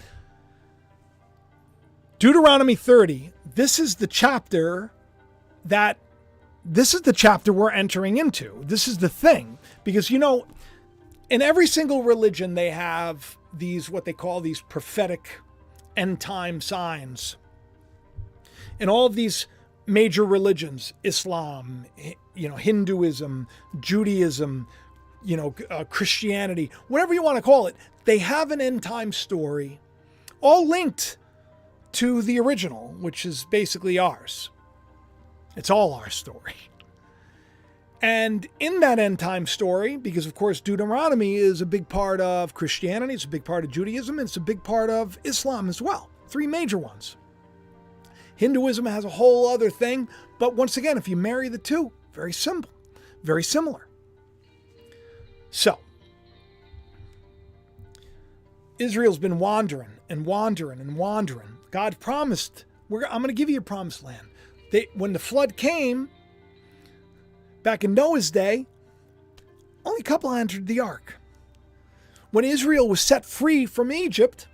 Deuteronomy 2.19 2.75
30, 2.75 3.33
this 3.55 3.79
is 3.79 3.97
the 3.97 4.07
chapter 4.07 4.91
that 5.65 5.99
this 6.65 6.95
is 6.95 7.03
the 7.03 7.13
chapter 7.13 7.53
we're 7.53 7.71
entering 7.71 8.17
into. 8.17 8.61
This 8.65 8.89
is 8.89 8.99
the 8.99 9.09
thing. 9.09 9.59
Because, 9.85 10.11
you 10.11 10.19
know, 10.19 10.47
in 11.31 11.43
every 11.43 11.67
single 11.67 12.03
religion, 12.03 12.55
they 12.55 12.71
have 12.71 13.37
these, 13.53 13.89
what 13.89 14.05
they 14.05 14.13
call 14.13 14.41
these 14.41 14.61
prophetic 14.63 15.41
end 15.97 16.21
time 16.21 16.61
signs. 16.61 17.37
In 18.79 18.89
all 18.89 19.07
of 19.07 19.15
these 19.15 19.47
major 19.87 20.25
religions, 20.25 20.93
Islam, 21.03 21.87
you 22.35 22.49
know, 22.49 22.57
Hinduism, 22.57 23.47
Judaism, 23.81 24.67
you 25.25 25.37
know, 25.37 25.55
uh, 25.71 25.85
Christianity, 25.85 26.71
whatever 26.89 27.15
you 27.15 27.23
want 27.23 27.37
to 27.37 27.43
call 27.43 27.67
it, 27.67 27.77
they 28.05 28.19
have 28.19 28.51
an 28.51 28.61
end 28.61 28.83
time 28.83 29.13
story, 29.13 29.81
all 30.41 30.69
linked 30.69 31.17
to 31.93 32.23
the 32.23 32.39
original, 32.39 32.95
which 33.01 33.25
is 33.25 33.47
basically 33.51 33.99
ours. 33.99 34.51
It's 35.57 35.71
all 35.71 35.95
our 35.95 36.11
story. 36.11 36.55
And 38.03 38.47
in 38.61 38.81
that 38.81 38.99
end 38.99 39.19
time 39.19 39.47
story, 39.47 39.97
because 39.97 40.27
of 40.27 40.35
course 40.35 40.61
Deuteronomy 40.61 41.37
is 41.37 41.63
a 41.63 41.67
big 41.67 41.89
part 41.89 42.21
of 42.21 42.55
Christianity, 42.55 43.15
it's 43.15 43.25
a 43.25 43.29
big 43.29 43.45
part 43.45 43.65
of 43.65 43.71
Judaism, 43.71 44.19
it's 44.19 44.37
a 44.37 44.41
big 44.41 44.63
part 44.63 44.91
of 44.91 45.19
Islam 45.25 45.69
as 45.69 45.81
well. 45.81 46.11
Three 46.29 46.47
major 46.47 46.79
ones. 46.79 47.17
Hinduism 48.37 48.87
has 48.87 49.05
a 49.05 49.11
whole 49.11 49.49
other 49.49 49.71
thing, 49.71 50.09
but 50.39 50.55
once 50.55 50.77
again, 50.77 50.99
if 50.99 51.09
you 51.09 51.17
marry 51.17 51.49
the 51.49 51.59
two, 51.59 51.93
very 52.13 52.33
simple. 52.33 52.71
very 53.23 53.43
similar. 53.43 53.89
So, 55.51 55.79
Israel's 58.79 59.19
been 59.19 59.39
wandering 59.39 59.91
and 60.09 60.25
wandering 60.25 60.81
and 60.81 60.97
wandering. 60.97 61.59
God 61.71 61.99
promised, 61.99 62.65
I'm 62.91 62.99
going 62.99 63.29
to 63.29 63.33
give 63.33 63.51
you 63.51 63.59
a 63.59 63.63
promised 63.63 64.05
land. 64.05 64.29
They, 64.71 64.89
when 64.95 65.13
the 65.13 65.19
flood 65.19 65.57
came, 65.57 66.11
back 67.63 67.85
in 67.85 67.95
Noah's 67.95 68.31
day, 68.31 68.67
only 69.85 70.01
a 70.01 70.05
couple 70.05 70.33
entered 70.33 70.67
the 70.67 70.81
ark. 70.81 71.15
When 72.31 72.45
Israel 72.45 72.89
was 72.89 73.01
set 73.01 73.25
free 73.25 73.67
from 73.67 73.91
Egypt, 73.91 74.47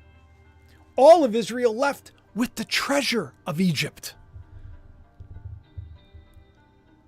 all 0.97 1.25
of 1.25 1.35
Israel 1.35 1.75
left 1.75 2.13
with 2.35 2.55
the 2.55 2.65
treasure 2.65 3.33
of 3.47 3.61
Egypt. 3.61 4.15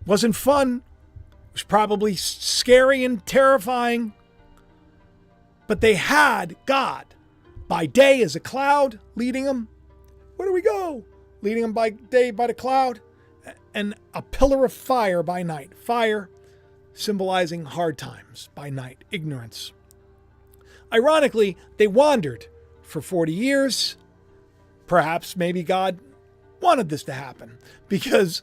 Wasn't 0.07 0.37
fun. 0.37 0.83
It 1.31 1.55
was 1.55 1.63
probably 1.63 2.15
scary 2.15 3.05
and 3.05 3.25
terrifying. 3.25 4.13
But 5.67 5.81
they 5.81 5.95
had 5.95 6.57
God 6.67 7.07
by 7.69 7.87
day 7.87 8.23
as 8.23 8.37
a 8.37 8.41
cloud 8.41 9.01
leading 9.15 9.45
them. 9.45 9.69
Where 10.37 10.49
do 10.49 10.53
we 10.53 10.63
go? 10.63 11.05
Leading 11.41 11.63
them 11.63 11.73
by 11.73 11.91
day 11.91 12.31
by 12.31 12.47
the 12.47 12.55
cloud, 12.55 13.01
and 13.73 13.95
a 14.13 14.23
pillar 14.23 14.65
of 14.65 14.73
fire 14.73 15.23
by 15.23 15.43
night. 15.43 15.77
Fire 15.77 16.31
symbolizing 16.93 17.65
hard 17.65 17.99
times 17.99 18.49
by 18.55 18.71
night, 18.71 19.05
ignorance. 19.11 19.73
Ironically, 20.93 21.57
they 21.77 21.87
wandered 21.87 22.47
for 22.83 23.01
40 23.01 23.33
years. 23.33 23.97
Perhaps 24.87 25.37
maybe 25.37 25.63
God 25.63 25.99
wanted 26.61 26.89
this 26.89 27.05
to 27.05 27.13
happen 27.13 27.59
because 27.89 28.43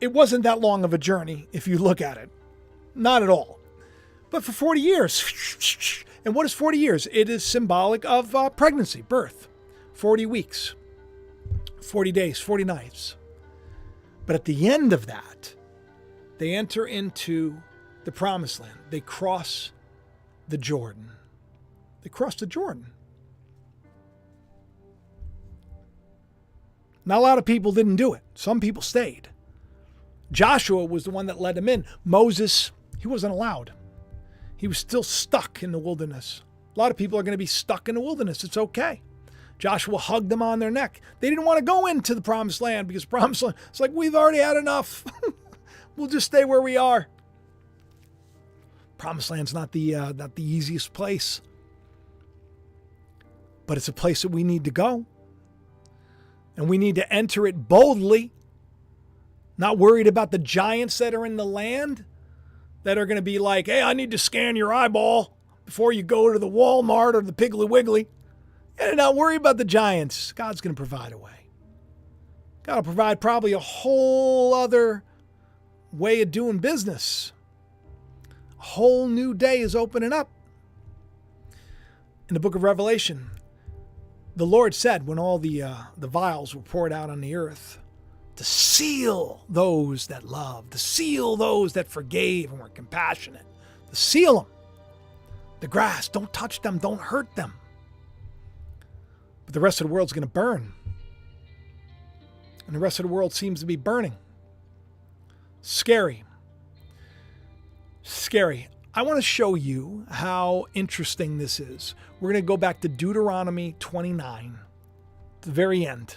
it 0.00 0.12
wasn't 0.12 0.42
that 0.44 0.60
long 0.60 0.84
of 0.84 0.92
a 0.92 0.98
journey 0.98 1.48
if 1.52 1.68
you 1.68 1.78
look 1.78 2.00
at 2.00 2.16
it. 2.16 2.30
Not 2.94 3.22
at 3.22 3.28
all. 3.28 3.58
But 4.30 4.44
for 4.44 4.52
40 4.52 4.80
years, 4.80 6.04
and 6.24 6.34
what 6.34 6.46
is 6.46 6.52
40 6.52 6.78
years? 6.78 7.08
It 7.12 7.28
is 7.28 7.44
symbolic 7.44 8.04
of 8.04 8.34
uh, 8.34 8.50
pregnancy, 8.50 9.02
birth. 9.02 9.48
40 9.94 10.26
weeks, 10.26 10.74
40 11.80 12.12
days, 12.12 12.40
40 12.40 12.64
nights. 12.64 13.16
But 14.26 14.36
at 14.36 14.44
the 14.44 14.68
end 14.68 14.92
of 14.92 15.06
that, 15.06 15.54
they 16.38 16.54
enter 16.54 16.86
into 16.86 17.58
the 18.04 18.12
promised 18.12 18.60
land. 18.60 18.78
They 18.90 19.00
cross 19.00 19.70
the 20.48 20.58
Jordan. 20.58 21.10
They 22.02 22.08
cross 22.08 22.34
the 22.34 22.46
Jordan. 22.46 22.91
Not 27.04 27.18
a 27.18 27.20
lot 27.20 27.38
of 27.38 27.44
people 27.44 27.72
didn't 27.72 27.96
do 27.96 28.14
it. 28.14 28.22
Some 28.34 28.60
people 28.60 28.82
stayed. 28.82 29.28
Joshua 30.30 30.84
was 30.84 31.04
the 31.04 31.10
one 31.10 31.26
that 31.26 31.40
led 31.40 31.56
them 31.56 31.68
in. 31.68 31.84
Moses, 32.04 32.72
he 32.98 33.08
wasn't 33.08 33.32
allowed. 33.32 33.72
He 34.56 34.68
was 34.68 34.78
still 34.78 35.02
stuck 35.02 35.62
in 35.62 35.72
the 35.72 35.78
wilderness. 35.78 36.42
A 36.74 36.78
lot 36.78 36.90
of 36.90 36.96
people 36.96 37.18
are 37.18 37.22
going 37.22 37.32
to 37.32 37.38
be 37.38 37.46
stuck 37.46 37.88
in 37.88 37.94
the 37.94 38.00
wilderness. 38.00 38.44
It's 38.44 38.56
okay. 38.56 39.02
Joshua 39.58 39.98
hugged 39.98 40.30
them 40.30 40.42
on 40.42 40.58
their 40.58 40.70
neck. 40.70 41.00
They 41.20 41.28
didn't 41.28 41.44
want 41.44 41.58
to 41.58 41.64
go 41.64 41.86
into 41.86 42.14
the 42.14 42.22
promised 42.22 42.60
land 42.60 42.88
because 42.88 43.04
promised 43.04 43.42
land, 43.42 43.56
it's 43.68 43.80
like, 43.80 43.92
we've 43.92 44.14
already 44.14 44.38
had 44.38 44.56
enough. 44.56 45.04
we'll 45.96 46.08
just 46.08 46.26
stay 46.26 46.44
where 46.44 46.62
we 46.62 46.76
are. 46.76 47.08
Promised 48.98 49.30
land's 49.30 49.52
not 49.52 49.72
the, 49.72 49.94
uh, 49.94 50.12
not 50.12 50.36
the 50.36 50.44
easiest 50.44 50.92
place, 50.92 51.42
but 53.66 53.76
it's 53.76 53.88
a 53.88 53.92
place 53.92 54.22
that 54.22 54.28
we 54.28 54.44
need 54.44 54.64
to 54.64 54.70
go. 54.70 55.04
And 56.56 56.68
we 56.68 56.78
need 56.78 56.96
to 56.96 57.12
enter 57.12 57.46
it 57.46 57.68
boldly, 57.68 58.32
not 59.56 59.78
worried 59.78 60.06
about 60.06 60.30
the 60.30 60.38
giants 60.38 60.98
that 60.98 61.14
are 61.14 61.24
in 61.24 61.36
the 61.36 61.44
land 61.44 62.04
that 62.82 62.98
are 62.98 63.06
going 63.06 63.16
to 63.16 63.22
be 63.22 63.38
like, 63.38 63.66
hey, 63.66 63.82
I 63.82 63.92
need 63.92 64.10
to 64.10 64.18
scan 64.18 64.56
your 64.56 64.72
eyeball 64.72 65.36
before 65.64 65.92
you 65.92 66.02
go 66.02 66.32
to 66.32 66.38
the 66.38 66.48
Walmart 66.48 67.14
or 67.14 67.22
the 67.22 67.32
Piggly 67.32 67.68
Wiggly. 67.68 68.08
And 68.78 68.96
not 68.96 69.14
worry 69.14 69.36
about 69.36 69.58
the 69.58 69.64
giants. 69.64 70.32
God's 70.32 70.60
going 70.60 70.74
to 70.74 70.80
provide 70.80 71.12
a 71.12 71.18
way. 71.18 71.30
God 72.62 72.76
will 72.76 72.82
provide 72.82 73.20
probably 73.20 73.52
a 73.52 73.58
whole 73.58 74.54
other 74.54 75.04
way 75.92 76.22
of 76.22 76.30
doing 76.30 76.58
business. 76.58 77.32
A 78.58 78.62
whole 78.62 79.08
new 79.08 79.34
day 79.34 79.60
is 79.60 79.74
opening 79.74 80.12
up. 80.12 80.30
In 82.28 82.34
the 82.34 82.40
book 82.40 82.54
of 82.54 82.62
Revelation, 82.62 83.30
the 84.34 84.46
Lord 84.46 84.74
said 84.74 85.06
when 85.06 85.18
all 85.18 85.38
the, 85.38 85.62
uh, 85.62 85.74
the 85.96 86.06
vials 86.06 86.54
were 86.54 86.62
poured 86.62 86.92
out 86.92 87.10
on 87.10 87.20
the 87.20 87.34
earth, 87.34 87.78
to 88.36 88.44
seal 88.44 89.44
those 89.48 90.06
that 90.06 90.24
loved, 90.24 90.72
to 90.72 90.78
seal 90.78 91.36
those 91.36 91.74
that 91.74 91.88
forgave 91.88 92.50
and 92.50 92.60
were 92.60 92.68
compassionate, 92.68 93.44
to 93.90 93.96
seal 93.96 94.40
them. 94.40 94.46
The 95.60 95.68
grass, 95.68 96.08
don't 96.08 96.32
touch 96.32 96.62
them, 96.62 96.78
don't 96.78 97.00
hurt 97.00 97.34
them. 97.36 97.52
But 99.44 99.54
the 99.54 99.60
rest 99.60 99.80
of 99.80 99.86
the 99.86 99.92
world's 99.92 100.12
going 100.12 100.22
to 100.22 100.28
burn. 100.28 100.72
And 102.66 102.74
the 102.74 102.80
rest 102.80 102.98
of 102.98 103.04
the 103.04 103.12
world 103.12 103.32
seems 103.32 103.60
to 103.60 103.66
be 103.66 103.76
burning. 103.76 104.16
Scary. 105.60 106.24
Scary. 108.02 108.68
I 108.94 109.02
want 109.02 109.16
to 109.16 109.22
show 109.22 109.54
you 109.54 110.04
how 110.10 110.66
interesting 110.74 111.38
this 111.38 111.58
is. 111.58 111.94
We're 112.20 112.32
going 112.32 112.42
to 112.42 112.46
go 112.46 112.58
back 112.58 112.80
to 112.80 112.88
Deuteronomy 112.88 113.74
29, 113.78 114.58
the 115.40 115.50
very 115.50 115.86
end. 115.86 116.16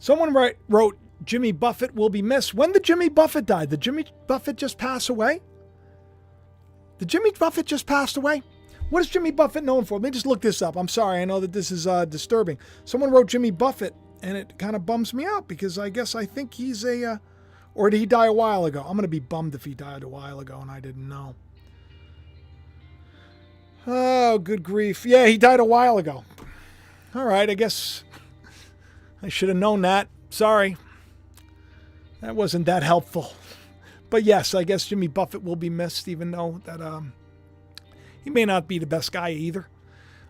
Someone 0.00 0.34
write, 0.34 0.56
wrote, 0.68 0.98
Jimmy 1.24 1.52
Buffett 1.52 1.94
will 1.94 2.10
be 2.10 2.20
missed. 2.20 2.52
When 2.52 2.72
did 2.72 2.82
Jimmy 2.82 3.08
Buffett 3.08 3.46
die? 3.46 3.66
Did 3.66 3.80
Jimmy 3.80 4.06
Buffett 4.26 4.56
just 4.56 4.76
pass 4.76 5.08
away? 5.08 5.40
Did 6.98 7.08
Jimmy 7.08 7.30
Buffett 7.38 7.66
just 7.66 7.86
pass 7.86 8.16
away? 8.16 8.42
What 8.90 9.00
is 9.00 9.08
Jimmy 9.08 9.30
Buffett 9.30 9.64
known 9.64 9.84
for? 9.84 9.94
Let 9.94 10.02
me 10.02 10.10
just 10.10 10.26
look 10.26 10.40
this 10.40 10.62
up. 10.62 10.76
I'm 10.76 10.88
sorry. 10.88 11.20
I 11.20 11.24
know 11.24 11.40
that 11.40 11.52
this 11.52 11.70
is 11.70 11.86
uh, 11.86 12.04
disturbing. 12.06 12.58
Someone 12.84 13.10
wrote 13.10 13.28
Jimmy 13.28 13.50
Buffett, 13.52 13.94
and 14.22 14.36
it 14.36 14.58
kind 14.58 14.74
of 14.74 14.84
bums 14.84 15.14
me 15.14 15.24
out 15.24 15.46
because 15.46 15.78
I 15.78 15.90
guess 15.90 16.16
I 16.16 16.24
think 16.26 16.54
he's 16.54 16.84
a. 16.84 17.12
Uh, 17.12 17.16
or 17.76 17.90
did 17.90 17.98
he 17.98 18.06
die 18.06 18.26
a 18.26 18.32
while 18.32 18.64
ago? 18.64 18.80
I'm 18.80 18.96
going 18.96 19.02
to 19.02 19.08
be 19.08 19.20
bummed 19.20 19.54
if 19.54 19.64
he 19.64 19.74
died 19.74 20.02
a 20.02 20.08
while 20.08 20.40
ago 20.40 20.58
and 20.60 20.70
I 20.70 20.80
didn't 20.80 21.08
know. 21.08 21.34
Oh, 23.86 24.38
good 24.38 24.62
grief. 24.62 25.04
Yeah, 25.04 25.26
he 25.26 25.38
died 25.38 25.60
a 25.60 25.64
while 25.64 25.98
ago. 25.98 26.24
All 27.14 27.24
right, 27.24 27.48
I 27.48 27.54
guess 27.54 28.02
I 29.22 29.28
should 29.28 29.50
have 29.50 29.58
known 29.58 29.82
that. 29.82 30.08
Sorry. 30.30 30.76
That 32.22 32.34
wasn't 32.34 32.66
that 32.66 32.82
helpful. 32.82 33.32
But 34.08 34.24
yes, 34.24 34.54
I 34.54 34.64
guess 34.64 34.86
Jimmy 34.86 35.06
Buffett 35.06 35.44
will 35.44 35.56
be 35.56 35.70
missed, 35.70 36.08
even 36.08 36.30
though 36.30 36.62
that 36.64 36.80
um, 36.80 37.12
he 38.24 38.30
may 38.30 38.46
not 38.46 38.66
be 38.66 38.78
the 38.78 38.86
best 38.86 39.12
guy 39.12 39.32
either. 39.32 39.68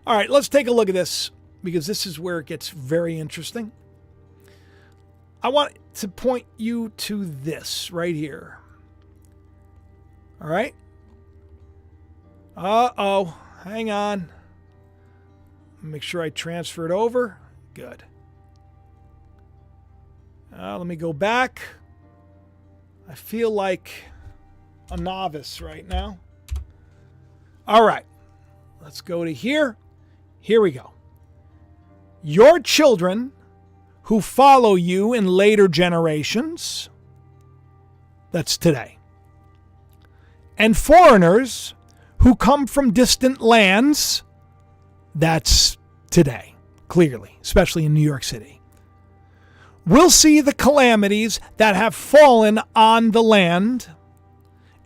All 0.05 0.15
right, 0.15 0.29
let's 0.29 0.49
take 0.49 0.67
a 0.67 0.71
look 0.71 0.89
at 0.89 0.95
this 0.95 1.31
because 1.63 1.87
this 1.87 2.05
is 2.05 2.19
where 2.19 2.39
it 2.39 2.45
gets 2.45 2.69
very 2.69 3.17
interesting. 3.17 3.71
I 5.41 5.49
want 5.49 5.77
to 5.95 6.07
point 6.07 6.45
you 6.57 6.89
to 6.97 7.25
this 7.25 7.91
right 7.91 8.15
here. 8.15 8.59
All 10.41 10.49
right. 10.49 10.73
Uh 12.55 12.89
oh. 12.97 13.37
Hang 13.63 13.91
on. 13.91 14.29
Make 15.81 16.03
sure 16.03 16.21
I 16.21 16.29
transfer 16.29 16.85
it 16.85 16.91
over. 16.91 17.37
Good. 17.73 18.03
Uh, 20.57 20.77
let 20.77 20.87
me 20.87 20.95
go 20.95 21.13
back. 21.13 21.61
I 23.07 23.13
feel 23.13 23.51
like 23.51 23.91
a 24.91 24.97
novice 24.97 25.61
right 25.61 25.87
now. 25.87 26.19
All 27.67 27.83
right, 27.83 28.05
let's 28.81 29.01
go 29.01 29.25
to 29.25 29.33
here. 29.33 29.77
Here 30.39 30.61
we 30.61 30.71
go. 30.71 30.93
Your 32.23 32.59
children 32.59 33.33
who 34.07 34.21
follow 34.21 34.75
you 34.75 35.13
in 35.13 35.27
later 35.27 35.67
generations, 35.67 36.89
that's 38.31 38.57
today, 38.57 38.97
and 40.57 40.77
foreigners 40.77 41.73
who 42.19 42.33
come 42.33 42.65
from 42.65 42.93
distant 42.93 43.41
lands, 43.41 44.23
that's 45.13 45.77
today, 46.09 46.55
clearly, 46.87 47.37
especially 47.41 47.83
in 47.83 47.93
New 47.93 48.01
York 48.01 48.23
City. 48.23 48.61
Will 49.85 50.09
see 50.09 50.39
the 50.39 50.53
calamities 50.53 51.41
that 51.57 51.75
have 51.75 51.93
fallen 51.93 52.61
on 52.73 53.11
the 53.11 53.23
land 53.23 53.89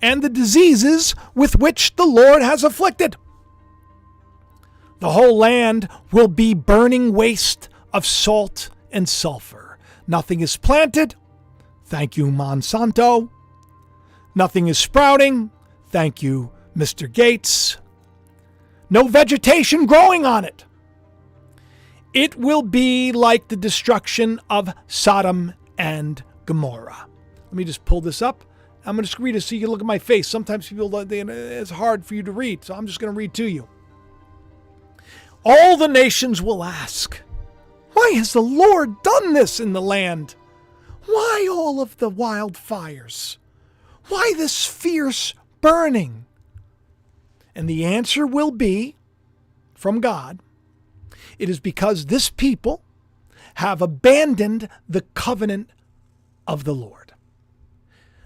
and 0.01 0.23
the 0.23 0.29
diseases 0.29 1.13
with 1.35 1.59
which 1.59 1.95
the 1.95 2.07
Lord 2.07 2.41
has 2.41 2.63
afflicted. 2.63 3.17
The 4.99 5.11
whole 5.11 5.37
land 5.37 5.87
will 6.11 6.27
be 6.27 6.55
burning 6.55 7.13
waste 7.13 7.69
of 7.93 8.03
salt 8.03 8.71
and 8.91 9.07
sulfur. 9.07 9.77
Nothing 10.07 10.41
is 10.41 10.57
planted. 10.57 11.15
Thank 11.85 12.17
you, 12.17 12.27
Monsanto. 12.27 13.29
Nothing 14.35 14.67
is 14.67 14.77
sprouting. 14.77 15.51
Thank 15.89 16.23
you, 16.23 16.51
Mr. 16.75 17.11
Gates. 17.11 17.77
No 18.89 19.07
vegetation 19.07 19.85
growing 19.85 20.25
on 20.25 20.45
it. 20.45 20.65
It 22.13 22.35
will 22.35 22.61
be 22.61 23.11
like 23.11 23.47
the 23.47 23.55
destruction 23.55 24.39
of 24.49 24.73
Sodom 24.87 25.53
and 25.77 26.23
Gomorrah. 26.45 27.07
Let 27.45 27.53
me 27.53 27.63
just 27.63 27.85
pull 27.85 28.01
this 28.01 28.21
up 28.21 28.43
I'm 28.85 28.95
going 28.95 29.05
to 29.05 29.21
read 29.21 29.35
it 29.35 29.41
so 29.41 29.55
you 29.55 29.61
can 29.61 29.69
look 29.69 29.81
at 29.81 29.85
my 29.85 29.99
face. 29.99 30.27
Sometimes 30.27 30.67
people, 30.67 30.95
it's 30.97 31.69
hard 31.69 32.05
for 32.05 32.15
you 32.15 32.23
to 32.23 32.31
read, 32.31 32.63
so 32.63 32.73
I'm 32.73 32.87
just 32.87 32.99
going 32.99 33.13
to 33.13 33.17
read 33.17 33.33
to 33.35 33.45
you. 33.45 33.67
All 35.45 35.77
the 35.77 35.87
nations 35.87 36.41
will 36.41 36.63
ask, 36.63 37.21
Why 37.93 38.11
has 38.15 38.33
the 38.33 38.41
Lord 38.41 39.01
done 39.03 39.33
this 39.33 39.59
in 39.59 39.73
the 39.73 39.81
land? 39.81 40.35
Why 41.05 41.47
all 41.51 41.81
of 41.81 41.97
the 41.97 42.11
wildfires? 42.11 43.37
Why 44.07 44.33
this 44.37 44.65
fierce 44.65 45.33
burning? 45.61 46.25
And 47.55 47.69
the 47.69 47.85
answer 47.85 48.25
will 48.25 48.51
be 48.51 48.95
from 49.73 49.99
God 49.99 50.39
it 51.41 51.49
is 51.49 51.59
because 51.59 52.05
this 52.05 52.29
people 52.29 52.83
have 53.55 53.81
abandoned 53.81 54.69
the 54.87 55.01
covenant 55.15 55.71
of 56.45 56.65
the 56.65 56.75
Lord. 56.75 57.13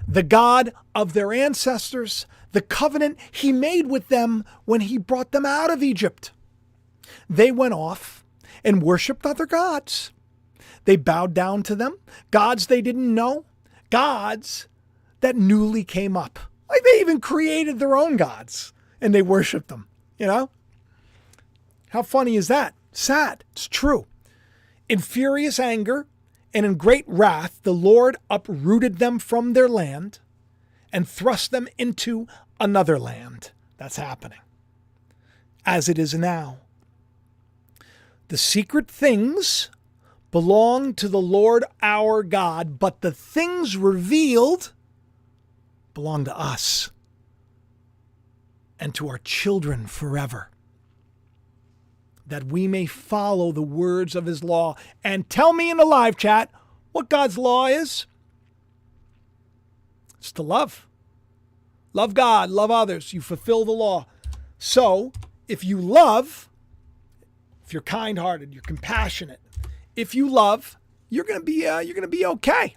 The 0.05 0.22
God 0.22 0.74
of 0.93 1.13
their 1.13 1.32
ancestors, 1.32 2.26
the 2.51 2.59
covenant 2.59 3.18
he 3.32 3.53
made 3.53 3.88
with 3.88 4.09
them 4.09 4.43
when 4.66 4.82
he 4.82 4.97
brought 4.97 5.32
them 5.32 5.45
out 5.45 5.72
of 5.72 5.82
Egypt. 5.82 6.34
They 7.30 7.53
went 7.53 7.74
off 7.74 8.25
and 8.66 8.82
worshiped 8.84 9.26
other 9.26 9.45
gods. 9.45 10.11
They 10.84 10.97
bowed 10.97 11.34
down 11.34 11.63
to 11.63 11.76
them, 11.76 11.97
gods 12.32 12.68
they 12.68 12.82
didn't 12.82 13.13
know, 13.13 13.45
gods 13.89 14.68
that 15.22 15.36
newly 15.36 15.84
came 15.84 16.18
up. 16.18 16.39
Like 16.68 16.84
they 16.84 16.99
even 16.99 17.22
created 17.22 17.80
their 17.80 17.95
own 17.95 18.18
gods 18.18 18.74
and 18.99 19.13
they 19.13 19.22
worshiped 19.22 19.68
them, 19.68 19.88
you 20.18 20.26
know? 20.26 20.49
How 21.89 22.01
funny 22.01 22.36
is 22.36 22.47
that? 22.49 22.74
Sad. 22.91 23.43
It's 23.53 23.68
true. 23.68 24.07
In 24.89 24.99
furious 24.99 25.59
anger 25.59 26.07
and 26.53 26.66
in 26.66 26.76
great 26.76 27.05
wrath, 27.07 27.59
the 27.63 27.74
Lord 27.74 28.18
uprooted 28.30 28.97
them 28.97 29.20
from 29.20 29.53
their 29.53 29.70
land 29.70 30.20
and 30.91 31.07
thrust 31.07 31.51
them 31.51 31.68
into 31.78 32.28
another 32.59 32.97
land. 32.97 33.51
That's 33.78 33.97
happening. 33.97 34.39
As 35.66 35.89
it 35.89 35.97
is 35.99 36.13
now. 36.13 36.57
The 38.28 38.38
secret 38.38 38.90
things 38.90 39.70
belong 40.32 40.94
to 40.96 41.08
the 41.08 41.22
Lord 41.22 41.64
our 41.82 42.24
God, 42.24 42.80
but 42.80 43.02
the 43.02 43.12
things 43.12 43.78
revealed 43.78 44.74
belong 45.94 46.26
to 46.26 46.38
us 46.38 46.92
and 48.80 48.94
to 48.96 49.08
our 49.08 49.20
children 49.20 49.88
forever 49.88 50.50
that 52.28 52.46
we 52.46 52.68
may 52.68 52.86
follow 52.86 53.52
the 53.52 53.62
words 53.62 54.16
of 54.16 54.26
his 54.26 54.44
law. 54.44 54.76
And 55.04 55.30
tell 55.30 55.54
me 55.54 55.70
in 55.70 55.78
the 55.78 55.86
live 55.86 56.18
chat 56.18 56.50
what 56.92 57.10
God's 57.10 57.38
law 57.38 57.68
is. 57.68 58.08
It's 60.18 60.32
to 60.34 60.42
love. 60.42 60.88
Love 61.94 62.14
God, 62.14 62.50
love 62.50 62.72
others. 62.72 63.14
You 63.14 63.22
fulfill 63.22 63.64
the 63.64 63.72
law. 63.72 64.08
So, 64.58 65.14
if 65.48 65.64
you 65.64 65.78
love, 65.78 66.50
if 67.66 67.74
you're 67.74 67.82
kind-hearted, 67.82 68.53
you're 68.53 68.63
compassionate, 68.63 69.39
if 69.95 70.13
you 70.13 70.30
love, 70.30 70.78
you're 71.09 71.26
gonna 71.26 71.41
be 71.41 71.66
uh, 71.66 71.80
you're 71.80 71.95
gonna 71.95 72.07
be 72.07 72.26
okay. 72.26 72.76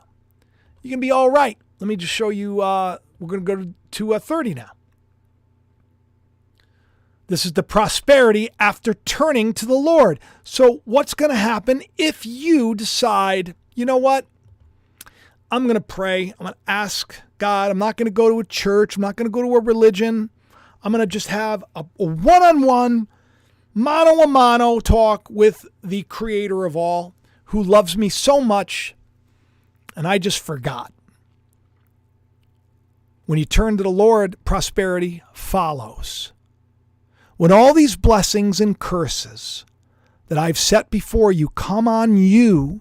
You're 0.82 0.93
gonna 0.93 1.01
be 1.01 1.11
all 1.11 1.30
right. 1.30 1.59
Let 1.80 1.89
me 1.89 1.97
just 1.97 2.12
show 2.12 2.28
you. 2.30 2.61
Uh, 2.61 2.99
we're 3.18 3.28
gonna 3.28 3.43
go 3.43 3.74
to, 3.91 4.14
uh, 4.14 4.18
30 4.18 4.55
now. 4.55 4.70
This 7.28 7.45
is 7.45 7.53
the 7.53 7.62
prosperity 7.62 8.49
after 8.59 8.95
turning 8.95 9.53
to 9.55 9.66
the 9.66 9.74
Lord. 9.74 10.18
So, 10.45 10.80
what's 10.86 11.12
going 11.12 11.30
to 11.30 11.36
happen 11.36 11.82
if 11.99 12.24
you 12.24 12.74
decide, 12.74 13.55
you 13.74 13.84
know 13.84 13.99
what? 13.99 14.26
I'm 15.51 15.64
going 15.64 15.74
to 15.74 15.80
pray. 15.82 16.32
I'm 16.39 16.47
going 16.47 16.55
to 16.55 16.70
ask 16.70 17.14
God. 17.36 17.70
I'm 17.70 17.78
not 17.78 17.99
going 17.99 18.07
to 18.07 18.11
go 18.12 18.30
to 18.30 18.41
a 18.41 18.45
church. 18.45 18.97
I'm 18.97 19.03
not 19.03 19.16
going 19.16 19.26
to 19.26 19.30
go 19.30 19.43
to 19.43 19.57
a 19.57 19.61
religion. 19.61 20.30
I'm 20.82 20.91
going 20.91 21.03
to 21.03 21.07
just 21.07 21.28
have 21.28 21.62
a 21.76 21.84
one 21.97 22.43
on 22.43 22.62
one, 22.62 23.09
mano 23.79 24.22
a 24.22 24.26
mano 24.26 24.81
talk 24.81 25.29
with 25.31 25.64
the 25.83 26.03
creator 26.05 26.64
of 26.64 26.76
all 26.76 27.14
who 27.47 27.62
loves 27.62 27.97
me 27.97 28.09
so 28.09 28.41
much. 28.41 28.95
And 29.97 30.07
I 30.07 30.18
just 30.18 30.41
forgot. 30.41 30.93
When 33.26 33.39
you 33.39 33.45
turn 33.45 33.76
to 33.76 33.83
the 33.83 33.91
Lord, 33.91 34.37
prosperity 34.45 35.22
follows. 35.33 36.33
When 37.37 37.53
all 37.53 37.72
these 37.72 37.95
blessings 37.95 38.61
and 38.61 38.79
curses 38.79 39.64
that 40.26 40.39
I've 40.39 40.59
set 40.59 40.91
before 40.91 41.31
you 41.31 41.49
come 41.51 41.87
on 41.87 42.16
you, 42.16 42.81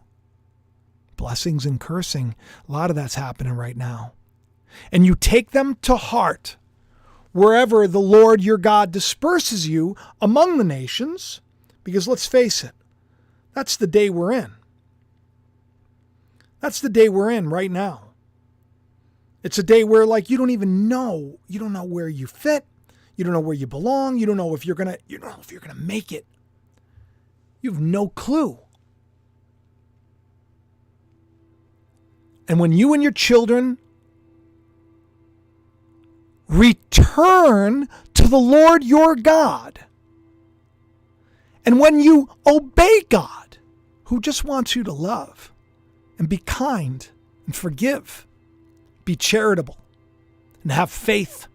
blessings 1.15 1.65
and 1.65 1.79
cursing, 1.79 2.35
a 2.67 2.71
lot 2.71 2.89
of 2.89 2.95
that's 2.95 3.15
happening 3.15 3.53
right 3.53 3.77
now, 3.77 4.13
and 4.91 5.05
you 5.05 5.15
take 5.15 5.51
them 5.51 5.75
to 5.83 5.95
heart 5.95 6.57
wherever 7.37 7.87
the 7.87 7.99
Lord 7.99 8.43
your 8.43 8.57
God 8.57 8.91
disperses 8.91 9.67
you 9.67 9.95
among 10.19 10.57
the 10.57 10.63
nations, 10.63 11.39
because 11.83 12.07
let's 12.07 12.25
face 12.25 12.63
it, 12.63 12.71
that's 13.53 13.77
the 13.77 13.85
day 13.85 14.09
we're 14.09 14.31
in. 14.31 14.53
That's 16.59 16.81
the 16.81 16.89
day 16.89 17.09
we're 17.09 17.29
in 17.29 17.49
right 17.49 17.69
now. 17.69 18.05
It's 19.43 19.59
a 19.59 19.63
day 19.63 19.83
where, 19.83 20.05
like, 20.05 20.31
you 20.31 20.37
don't 20.37 20.49
even 20.49 20.87
know, 20.87 21.37
you 21.47 21.59
don't 21.59 21.73
know 21.73 21.83
where 21.83 22.09
you 22.09 22.25
fit. 22.25 22.65
You 23.15 23.23
don't 23.23 23.33
know 23.33 23.39
where 23.39 23.55
you 23.55 23.67
belong. 23.67 24.17
You 24.17 24.25
don't 24.25 24.37
know 24.37 24.53
if 24.55 24.65
you're 24.65 24.75
gonna 24.75 24.97
you 25.07 25.17
don't 25.17 25.31
know 25.31 25.41
if 25.41 25.51
you're 25.51 25.61
gonna 25.61 25.75
make 25.75 26.11
it. 26.11 26.25
You 27.61 27.71
have 27.71 27.81
no 27.81 28.09
clue. 28.09 28.59
And 32.47 32.59
when 32.59 32.71
you 32.71 32.93
and 32.93 33.01
your 33.01 33.11
children 33.11 33.79
return 36.47 37.89
to 38.13 38.27
the 38.27 38.37
Lord 38.37 38.83
your 38.83 39.15
God, 39.15 39.79
and 41.65 41.79
when 41.79 41.99
you 41.99 42.29
obey 42.45 43.03
God, 43.09 43.57
who 44.05 44.21
just 44.21 44.45
wants 44.45 44.75
you 44.75 44.83
to 44.83 44.93
love 44.93 45.51
and 46.17 46.29
be 46.29 46.37
kind 46.37 47.09
and 47.45 47.55
forgive, 47.55 48.25
be 49.03 49.15
charitable, 49.15 49.77
and 50.63 50.71
have 50.71 50.89
faith 50.89 51.47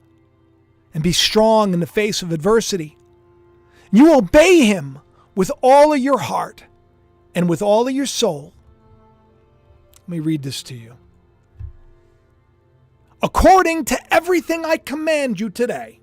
and 0.92 1.02
be 1.02 1.12
strong 1.12 1.72
in 1.72 1.80
the 1.80 1.86
face 1.86 2.20
of 2.20 2.30
adversity. 2.30 2.98
You 3.90 4.14
obey 4.14 4.66
him 4.66 4.98
with 5.34 5.50
all 5.62 5.92
of 5.92 5.98
your 5.98 6.18
heart 6.18 6.64
and 7.34 7.48
with 7.48 7.62
all 7.62 7.88
of 7.88 7.94
your 7.94 8.06
soul. 8.06 8.52
Let 10.02 10.08
me 10.08 10.20
read 10.20 10.42
this 10.42 10.62
to 10.64 10.74
you. 10.74 10.96
According 13.22 13.84
to 13.86 14.14
everything 14.14 14.64
I 14.64 14.76
command 14.76 15.38
you 15.38 15.48
today, 15.48 16.00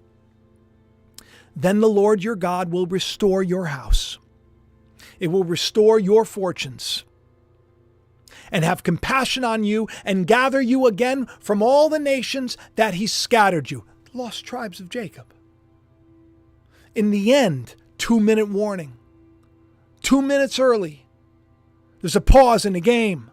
then 1.55 1.81
the 1.81 1.89
Lord 1.89 2.23
your 2.23 2.35
God 2.35 2.71
will 2.71 2.87
restore 2.87 3.43
your 3.43 3.65
house. 3.65 4.17
It 5.19 5.27
will 5.27 5.43
restore 5.43 5.99
your 5.99 6.23
fortunes 6.23 7.03
and 8.51 8.63
have 8.63 8.83
compassion 8.83 9.43
on 9.43 9.63
you 9.63 9.87
and 10.05 10.25
gather 10.25 10.61
you 10.61 10.87
again 10.87 11.27
from 11.39 11.61
all 11.61 11.89
the 11.89 11.99
nations 11.99 12.55
that 12.75 12.95
he 12.95 13.05
scattered 13.05 13.69
you 13.69 13.83
lost 14.13 14.45
tribes 14.45 14.79
of 14.79 14.89
Jacob. 14.89 15.33
In 16.95 17.11
the 17.11 17.33
end, 17.33 17.75
two 17.97 18.19
minute 18.19 18.49
warning. 18.49 18.97
Two 20.01 20.21
minutes 20.21 20.59
early. 20.59 21.05
There's 22.01 22.15
a 22.15 22.21
pause 22.21 22.65
in 22.65 22.73
the 22.73 22.81
game. 22.81 23.29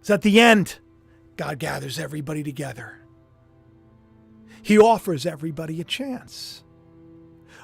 It's 0.00 0.10
at 0.10 0.22
the 0.22 0.40
end. 0.40 0.78
God 1.42 1.58
gathers 1.58 1.98
everybody 1.98 2.44
together. 2.44 3.00
He 4.62 4.78
offers 4.78 5.26
everybody 5.26 5.80
a 5.80 5.84
chance. 5.84 6.62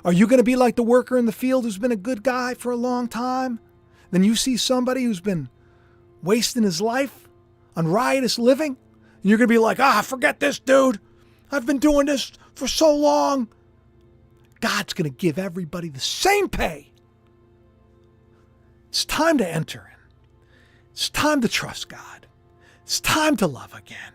Are 0.04 0.12
you 0.12 0.26
going 0.26 0.38
to 0.38 0.44
be 0.44 0.56
like 0.56 0.74
the 0.74 0.82
worker 0.82 1.16
in 1.16 1.26
the 1.26 1.32
field 1.32 1.62
who's 1.62 1.78
been 1.78 1.92
a 1.92 1.96
good 1.96 2.24
guy 2.24 2.54
for 2.54 2.72
a 2.72 2.76
long 2.76 3.06
time? 3.06 3.60
Then 4.10 4.24
you 4.24 4.34
see 4.34 4.56
somebody 4.56 5.04
who's 5.04 5.20
been 5.20 5.48
wasting 6.24 6.64
his 6.64 6.80
life 6.80 7.28
on 7.76 7.86
riotous 7.86 8.36
living, 8.36 8.76
and 8.76 9.22
you're 9.22 9.38
going 9.38 9.46
to 9.46 9.54
be 9.54 9.58
like, 9.58 9.78
ah, 9.78 10.02
forget 10.02 10.40
this 10.40 10.58
dude. 10.58 10.98
I've 11.52 11.64
been 11.64 11.78
doing 11.78 12.06
this 12.06 12.32
for 12.56 12.66
so 12.66 12.92
long. 12.92 13.46
God's 14.60 14.92
going 14.92 15.08
to 15.08 15.16
give 15.16 15.38
everybody 15.38 15.88
the 15.88 16.00
same 16.00 16.48
pay. 16.48 16.90
It's 18.88 19.04
time 19.04 19.38
to 19.38 19.48
enter 19.48 19.88
in. 19.88 20.14
It's 20.90 21.10
time 21.10 21.40
to 21.42 21.48
trust 21.48 21.88
God. 21.88 22.26
It's 22.88 23.00
time 23.00 23.36
to 23.36 23.46
love 23.46 23.74
again. 23.74 24.14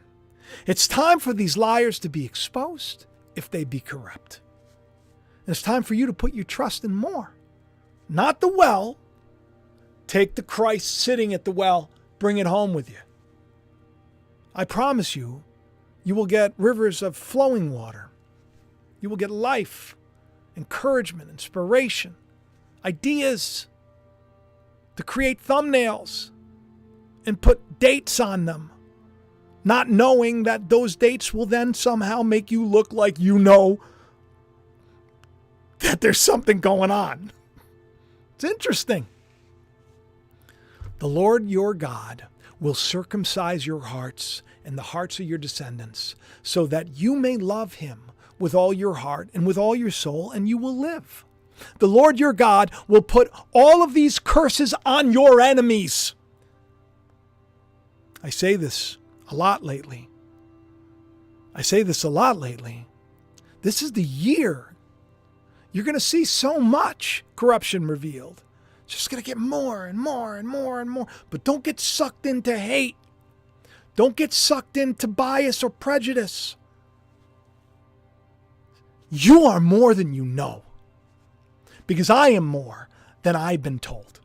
It's 0.65 0.87
time 0.87 1.19
for 1.19 1.31
these 1.31 1.55
liars 1.55 1.99
to 1.99 2.09
be 2.09 2.25
exposed 2.25 3.05
if 3.35 3.47
they 3.47 3.65
be 3.65 3.79
corrupt. 3.79 4.41
And 5.45 5.53
it's 5.53 5.61
time 5.61 5.83
for 5.83 5.93
you 5.93 6.07
to 6.07 6.11
put 6.11 6.33
your 6.33 6.43
trust 6.43 6.83
in 6.83 6.95
more. 6.95 7.35
Not 8.09 8.41
the 8.41 8.47
well. 8.47 8.97
Take 10.07 10.33
the 10.33 10.41
Christ 10.41 10.87
sitting 10.89 11.35
at 11.35 11.45
the 11.45 11.51
well, 11.51 11.91
bring 12.17 12.39
it 12.39 12.47
home 12.47 12.73
with 12.73 12.89
you. 12.89 12.97
I 14.55 14.65
promise 14.65 15.15
you, 15.15 15.43
you 16.03 16.15
will 16.15 16.25
get 16.25 16.55
rivers 16.57 17.03
of 17.03 17.15
flowing 17.15 17.71
water. 17.71 18.09
You 19.01 19.07
will 19.07 19.17
get 19.17 19.29
life, 19.29 19.95
encouragement, 20.57 21.29
inspiration, 21.29 22.15
ideas 22.83 23.67
to 24.95 25.03
create 25.03 25.39
thumbnails 25.45 26.31
and 27.25 27.39
put 27.39 27.72
dates 27.83 28.17
on 28.19 28.45
them 28.45 28.71
not 29.63 29.89
knowing 29.89 30.43
that 30.43 30.69
those 30.69 30.95
dates 30.95 31.33
will 31.33 31.45
then 31.45 31.73
somehow 31.73 32.21
make 32.21 32.51
you 32.51 32.65
look 32.65 32.91
like 32.91 33.19
you 33.19 33.39
know 33.39 33.79
that 35.79 36.01
there's 36.01 36.19
something 36.19 36.59
going 36.59 36.91
on. 36.91 37.31
It's 38.35 38.43
interesting. 38.43 39.07
The 40.99 41.07
Lord 41.07 41.49
your 41.49 41.73
God 41.73 42.27
will 42.59 42.73
circumcise 42.73 43.67
your 43.67 43.81
hearts 43.81 44.41
and 44.65 44.77
the 44.77 44.83
hearts 44.93 45.19
of 45.19 45.25
your 45.25 45.37
descendants, 45.37 46.15
so 46.41 46.65
that 46.67 46.97
you 46.97 47.17
may 47.17 47.35
love 47.35 47.75
him 47.75 48.11
with 48.39 48.55
all 48.55 48.71
your 48.71 48.95
heart 48.95 49.29
and 49.33 49.45
with 49.45 49.57
all 49.57 49.75
your 49.75 49.91
soul, 49.91 50.31
and 50.31 50.47
you 50.47 50.57
will 50.57 50.77
live. 50.77 51.25
The 51.79 51.87
Lord 51.87 52.17
your 52.17 52.31
God 52.31 52.71
will 52.87 53.01
put 53.01 53.29
all 53.53 53.83
of 53.83 53.93
these 53.93 54.19
curses 54.19 54.73
on 54.85 55.11
your 55.11 55.41
enemies. 55.41 56.15
I 58.23 58.29
say 58.29 58.55
this 58.55 58.97
a 59.29 59.35
lot 59.35 59.63
lately. 59.63 60.09
I 61.53 61.61
say 61.61 61.83
this 61.83 62.03
a 62.03 62.09
lot 62.09 62.37
lately. 62.37 62.87
This 63.61 63.81
is 63.81 63.91
the 63.91 64.03
year 64.03 64.73
you're 65.73 65.83
going 65.83 65.95
to 65.95 65.99
see 65.99 66.23
so 66.23 66.59
much 66.59 67.25
corruption 67.35 67.87
revealed. 67.87 68.43
It's 68.85 68.93
just 68.93 69.09
going 69.09 69.21
to 69.21 69.25
get 69.25 69.37
more 69.37 69.85
and 69.85 69.97
more 69.97 70.37
and 70.37 70.47
more 70.47 70.79
and 70.79 70.89
more. 70.89 71.07
But 71.31 71.43
don't 71.43 71.63
get 71.63 71.79
sucked 71.79 72.27
into 72.27 72.57
hate. 72.57 72.95
Don't 73.95 74.15
get 74.15 74.33
sucked 74.33 74.77
into 74.77 75.07
bias 75.07 75.63
or 75.63 75.71
prejudice. 75.71 76.55
You 79.09 79.45
are 79.45 79.59
more 79.59 79.95
than 79.95 80.13
you 80.13 80.25
know. 80.25 80.63
Because 81.87 82.09
I 82.09 82.29
am 82.29 82.45
more 82.45 82.87
than 83.23 83.35
I've 83.35 83.63
been 83.63 83.79
told. 83.79 84.19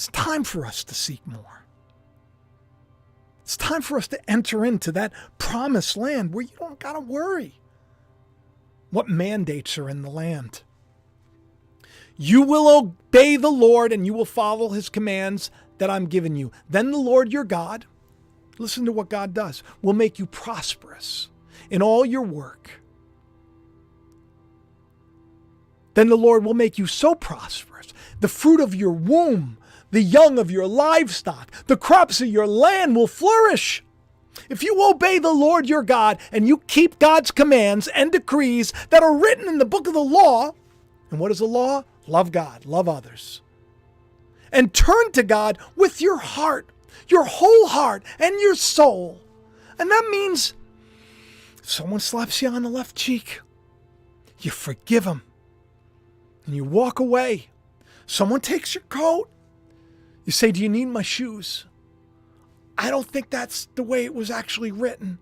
It's 0.00 0.08
time 0.08 0.44
for 0.44 0.64
us 0.64 0.82
to 0.84 0.94
seek 0.94 1.20
more. 1.26 1.66
It's 3.42 3.54
time 3.54 3.82
for 3.82 3.98
us 3.98 4.08
to 4.08 4.30
enter 4.30 4.64
into 4.64 4.90
that 4.92 5.12
promised 5.36 5.94
land 5.94 6.32
where 6.32 6.40
you 6.40 6.56
don't 6.58 6.78
got 6.78 6.94
to 6.94 7.00
worry 7.00 7.60
what 8.88 9.10
mandates 9.10 9.76
are 9.76 9.90
in 9.90 10.00
the 10.00 10.08
land. 10.08 10.62
You 12.16 12.40
will 12.40 12.66
obey 12.66 13.36
the 13.36 13.50
Lord 13.50 13.92
and 13.92 14.06
you 14.06 14.14
will 14.14 14.24
follow 14.24 14.70
his 14.70 14.88
commands 14.88 15.50
that 15.76 15.90
I'm 15.90 16.06
giving 16.06 16.34
you. 16.34 16.50
Then 16.66 16.92
the 16.92 16.96
Lord 16.96 17.30
your 17.30 17.44
God, 17.44 17.84
listen 18.56 18.86
to 18.86 18.92
what 18.92 19.10
God 19.10 19.34
does, 19.34 19.62
will 19.82 19.92
make 19.92 20.18
you 20.18 20.24
prosperous 20.24 21.28
in 21.68 21.82
all 21.82 22.06
your 22.06 22.22
work. 22.22 22.80
Then 25.92 26.08
the 26.08 26.16
Lord 26.16 26.42
will 26.42 26.54
make 26.54 26.78
you 26.78 26.86
so 26.86 27.14
prosperous, 27.14 27.92
the 28.20 28.28
fruit 28.28 28.60
of 28.60 28.74
your 28.74 28.92
womb 28.92 29.58
the 29.90 30.02
young 30.02 30.38
of 30.38 30.50
your 30.50 30.66
livestock, 30.66 31.50
the 31.66 31.76
crops 31.76 32.20
of 32.20 32.28
your 32.28 32.46
land 32.46 32.96
will 32.96 33.06
flourish. 33.06 33.84
If 34.48 34.62
you 34.62 34.88
obey 34.88 35.18
the 35.18 35.32
Lord 35.32 35.68
your 35.68 35.82
God 35.82 36.18
and 36.32 36.46
you 36.46 36.58
keep 36.66 36.98
God's 36.98 37.30
commands 37.30 37.88
and 37.88 38.12
decrees 38.12 38.72
that 38.90 39.02
are 39.02 39.16
written 39.16 39.48
in 39.48 39.58
the 39.58 39.64
book 39.64 39.86
of 39.86 39.94
the 39.94 40.00
law, 40.00 40.52
and 41.10 41.18
what 41.18 41.30
is 41.30 41.38
the 41.38 41.46
law? 41.46 41.84
Love 42.06 42.32
God, 42.32 42.64
love 42.64 42.88
others. 42.88 43.42
And 44.52 44.72
turn 44.72 45.12
to 45.12 45.22
God 45.22 45.58
with 45.76 46.00
your 46.00 46.18
heart, 46.18 46.68
your 47.08 47.24
whole 47.24 47.68
heart, 47.68 48.02
and 48.18 48.40
your 48.40 48.54
soul. 48.54 49.20
And 49.78 49.90
that 49.90 50.08
means 50.10 50.54
if 51.58 51.70
someone 51.70 52.00
slaps 52.00 52.42
you 52.42 52.48
on 52.48 52.62
the 52.62 52.68
left 52.68 52.96
cheek, 52.96 53.40
you 54.40 54.50
forgive 54.50 55.04
them, 55.04 55.22
and 56.46 56.56
you 56.56 56.64
walk 56.64 56.98
away. 56.98 57.48
Someone 58.06 58.40
takes 58.40 58.74
your 58.74 58.82
coat, 58.88 59.28
you 60.30 60.32
say, 60.32 60.52
Do 60.52 60.62
you 60.62 60.68
need 60.68 60.84
my 60.84 61.02
shoes? 61.02 61.64
I 62.78 62.88
don't 62.88 63.04
think 63.04 63.30
that's 63.30 63.66
the 63.74 63.82
way 63.82 64.04
it 64.04 64.14
was 64.14 64.30
actually 64.30 64.70
written. 64.70 65.18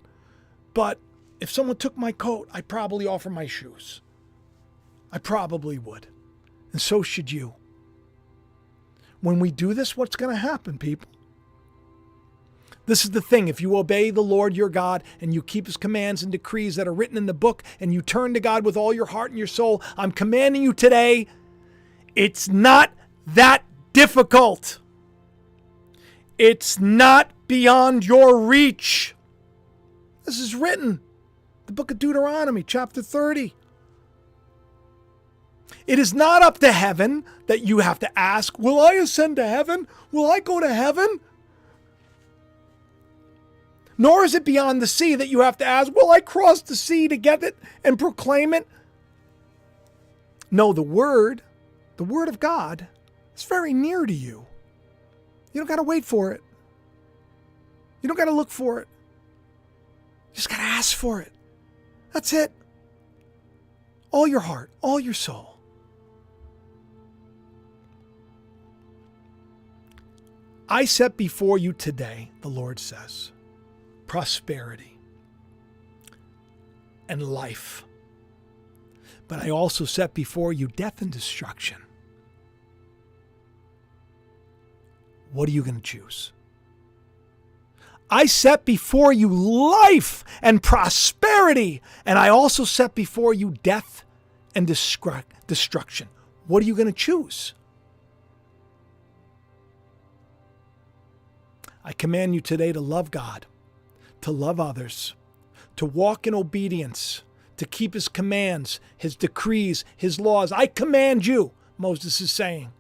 But 0.75 1.01
if 1.41 1.51
someone 1.51 1.77
took 1.77 1.97
my 1.97 2.13
coat, 2.13 2.47
I'd 2.53 2.69
probably 2.69 3.07
offer 3.07 3.31
my 3.31 3.47
shoes. 3.47 4.03
I 5.11 5.17
probably 5.17 5.79
would. 5.79 6.09
And 6.73 6.83
so 6.83 7.01
should 7.01 7.33
you. 7.33 7.55
When 9.23 9.41
we 9.41 9.51
do 9.51 9.73
this, 9.73 9.97
what's 9.97 10.15
going 10.15 10.31
to 10.31 10.39
happen, 10.39 10.77
people? 10.77 11.09
This 12.85 13.07
is 13.07 13.13
the 13.13 13.23
thing. 13.23 13.49
If 13.49 13.63
you 13.63 13.79
obey 13.79 14.11
the 14.11 14.21
Lord 14.21 14.55
your 14.55 14.69
God 14.69 15.03
and 15.23 15.33
you 15.33 15.41
keep 15.41 15.65
his 15.65 15.79
commands 15.79 16.23
and 16.23 16.31
decrees 16.31 16.77
that 16.77 16.87
are 16.87 16.93
written 16.93 17.17
in 17.17 17.25
the 17.25 17.33
book 17.33 17.63
and 17.81 17.95
you 17.95 18.03
turn 18.03 18.35
to 18.35 18.41
God 18.41 18.63
with 18.63 18.77
all 18.77 18.93
your 18.93 19.07
heart 19.07 19.31
and 19.31 19.39
your 19.39 19.47
soul, 19.47 19.81
I'm 19.97 20.13
commanding 20.13 20.63
you 20.63 20.75
today, 20.75 21.29
it's 22.15 22.47
not 22.47 22.93
that 23.27 23.65
difficult. 23.95 24.81
It's 26.39 26.79
not 26.79 27.33
beyond 27.49 28.07
your 28.07 28.39
reach. 28.39 29.17
This 30.25 30.39
is 30.39 30.55
written, 30.55 31.01
the 31.67 31.73
book 31.73 31.91
of 31.91 31.99
Deuteronomy, 31.99 32.63
chapter 32.63 33.03
30. 33.03 33.55
It 35.87 35.99
is 35.99 36.15
not 36.15 36.43
up 36.43 36.59
to 36.59 36.71
heaven 36.71 37.25
that 37.47 37.63
you 37.63 37.79
have 37.79 37.99
to 38.01 38.19
ask, 38.19 38.59
Will 38.59 38.79
I 38.79 38.93
ascend 38.93 39.37
to 39.37 39.47
heaven? 39.47 39.89
Will 40.13 40.31
I 40.31 40.39
go 40.39 40.61
to 40.61 40.73
heaven? 40.73 41.21
Nor 43.97 44.25
is 44.25 44.35
it 44.35 44.45
beyond 44.45 44.81
the 44.81 44.87
sea 44.87 45.17
that 45.17 45.29
you 45.29 45.41
have 45.41 45.59
to 45.59 45.65
ask, 45.65 45.93
Will 45.93 46.11
I 46.11 46.21
cross 46.21 46.63
the 46.63 46.77
sea 46.77 47.09
to 47.09 47.17
get 47.17 47.43
it 47.43 47.57
and 47.83 47.99
proclaim 47.99 48.55
it? 48.55 48.69
No, 50.51 50.73
the 50.73 50.83
Word, 50.83 51.43
the 51.97 52.05
Word 52.05 52.29
of 52.29 52.39
God, 52.39 52.87
is 53.35 53.43
very 53.43 53.75
near 53.75 54.07
to 54.07 54.15
you. 54.15 54.48
You 55.53 55.61
don't 55.61 55.69
got 55.69 55.77
to 55.77 55.83
wait 55.83 56.05
for 56.05 56.33
it. 56.33 56.43
You 58.03 58.09
don't 58.09 58.17
got 58.17 58.27
to 58.27 58.33
look 58.33 58.51
for 58.51 58.81
it. 58.81 58.89
You 60.31 60.37
just 60.37 60.49
got 60.49 60.57
to 60.57 60.63
ask 60.63 60.97
for 60.97 61.21
it. 61.21 61.33
That's 62.13 62.33
it. 62.33 62.53
All 64.11 64.27
your 64.27 64.41
heart, 64.41 64.71
all 64.81 65.01
your 65.01 65.15
soul. 65.15 65.59
I 70.69 70.85
set 70.85 71.17
before 71.17 71.57
you 71.57 71.73
today, 71.73 72.31
the 72.43 72.49
Lord 72.49 72.79
says, 72.79 73.33
prosperity 74.07 74.99
and 77.09 77.23
life. 77.23 77.85
But 79.29 79.43
I 79.43 79.51
also 79.51 79.87
set 79.87 80.13
before 80.13 80.53
you 80.53 80.69
death 80.69 81.01
and 81.01 81.11
destruction. 81.11 81.79
What 85.33 85.49
are 85.49 85.53
you 85.53 85.63
going 85.63 85.77
to 85.77 85.81
choose? 85.81 86.33
I 88.11 88.25
set 88.27 88.65
before 88.65 89.13
you 89.13 89.29
life 89.29 90.25
and 90.41 90.63
prosperity, 90.63 91.83
and 92.07 92.19
I 92.19 92.29
also 92.29 92.65
set 92.65 92.95
before 92.95 93.35
you 93.35 93.55
death 93.63 94.05
and 94.55 94.67
destruction. 94.67 96.09
What 96.47 96.63
are 96.63 96.67
you 96.67 96.75
going 96.75 96.87
to 96.87 96.93
choose? 96.93 97.53
I 101.85 101.93
command 101.93 102.35
you 102.35 102.41
today 102.41 102.73
to 102.73 102.81
love 102.81 103.11
God, 103.11 103.47
to 104.23 104.31
love 104.31 104.59
others, 104.59 105.15
to 105.77 105.85
walk 105.85 106.27
in 106.27 106.35
obedience, 106.35 107.23
to 107.59 107.67
keep 107.67 107.93
his 107.93 108.09
commands, 108.09 108.81
his 108.97 109.17
decrees, 109.17 109.85
his 109.97 110.19
laws. 110.19 110.51
I 110.51 110.67
command 110.67 111.27
you, 111.27 111.53
Moses 111.77 112.21
is 112.21 112.31
saying. 112.31 112.73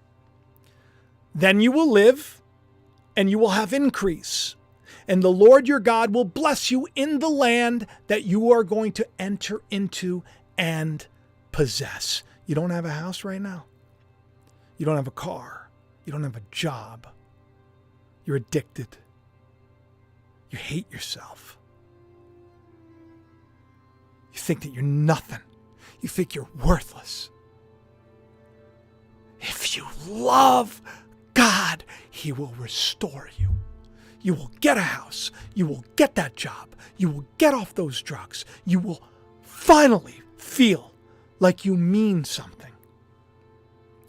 Then 1.39 1.60
you 1.60 1.70
will 1.70 1.89
live 1.89 2.43
and 3.16 3.31
you 3.31 3.39
will 3.39 3.51
have 3.51 3.73
increase. 3.73 4.56
And 5.06 5.23
the 5.23 5.31
Lord 5.31 5.69
your 5.69 5.78
God 5.78 6.12
will 6.12 6.24
bless 6.24 6.70
you 6.73 6.89
in 6.97 7.20
the 7.20 7.28
land 7.28 7.86
that 8.09 8.24
you 8.24 8.51
are 8.51 8.65
going 8.65 8.90
to 8.93 9.06
enter 9.20 9.62
into 9.70 10.24
and 10.59 11.06
possess. 11.52 12.24
You 12.44 12.56
don't 12.56 12.70
have 12.70 12.85
a 12.85 12.90
house 12.90 13.23
right 13.23 13.40
now. 13.40 13.66
You 14.78 14.85
don't 14.85 14.97
have 14.97 15.06
a 15.06 15.12
car. 15.12 15.70
You 16.05 16.12
don't 16.12 16.24
have 16.24 16.36
a 16.36 16.43
job. 16.51 17.06
You're 18.24 18.36
addicted. 18.36 18.89
You 20.51 20.59
hate 20.59 20.90
yourself. 20.90 21.56
You 24.32 24.40
think 24.40 24.62
that 24.62 24.73
you're 24.73 24.82
nothing. 24.82 25.40
You 26.01 26.09
think 26.09 26.35
you're 26.35 26.48
worthless. 26.65 27.31
If 29.40 29.77
you 29.77 29.86
love 30.09 30.82
God, 31.39 31.85
He 32.10 32.32
will 32.32 32.52
restore 32.59 33.31
you. 33.39 33.51
You 34.23 34.35
will 34.35 34.51
get 34.60 34.77
a 34.77 34.81
house. 34.81 35.31
You 35.55 35.66
will 35.66 35.85
get 35.94 36.16
that 36.16 36.35
job. 36.35 36.74
You 36.97 37.10
will 37.10 37.27
get 37.39 37.55
off 37.55 37.77
those 37.77 38.02
drugs. 38.02 38.44
You 38.65 38.81
will 38.81 39.01
finally 39.43 40.20
feel 40.36 40.90
like 41.39 41.65
you 41.65 41.77
mean 41.77 42.24
something. 42.24 42.73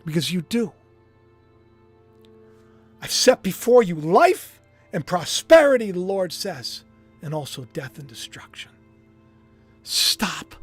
Because 0.06 0.34
you 0.34 0.42
do. 0.42 0.74
I've 3.00 3.12
set 3.12 3.44
before 3.44 3.84
you 3.84 3.94
life 3.94 4.60
and 4.92 5.06
prosperity, 5.06 5.92
the 5.92 6.00
Lord 6.00 6.34
says, 6.34 6.84
and 7.22 7.32
also 7.36 7.68
death 7.74 8.00
and 8.00 8.08
destruction. 8.08 8.72
Stop 9.84 10.56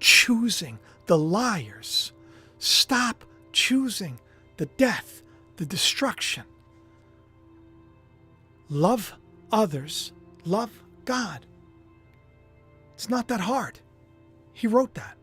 choosing 0.00 0.80
the 1.06 1.16
liars. 1.16 2.12
Stop 2.58 3.24
choosing 3.52 4.20
the 4.58 4.66
death 4.66 5.22
the 5.60 5.66
destruction. 5.66 6.44
Love 8.70 9.12
others 9.52 10.12
love 10.46 10.70
God. 11.04 11.44
It's 12.94 13.10
not 13.10 13.28
that 13.28 13.40
hard. 13.40 13.78
He 14.54 14.66
wrote 14.66 14.94
that. 14.94 15.18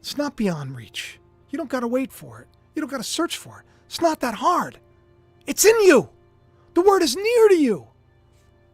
It's 0.00 0.18
not 0.18 0.34
beyond 0.34 0.74
reach. 0.74 1.20
You 1.50 1.56
don't 1.56 1.70
got 1.70 1.80
to 1.80 1.88
wait 1.88 2.12
for 2.12 2.40
it. 2.40 2.48
You 2.74 2.80
don't 2.82 2.90
got 2.90 2.96
to 2.96 3.04
search 3.04 3.36
for 3.36 3.60
it. 3.60 3.66
It's 3.86 4.00
not 4.00 4.18
that 4.20 4.34
hard. 4.34 4.80
It's 5.46 5.64
in 5.64 5.80
you. 5.82 6.08
The 6.74 6.80
word 6.82 7.02
is 7.02 7.14
near 7.14 7.48
to 7.50 7.56
you. 7.56 7.86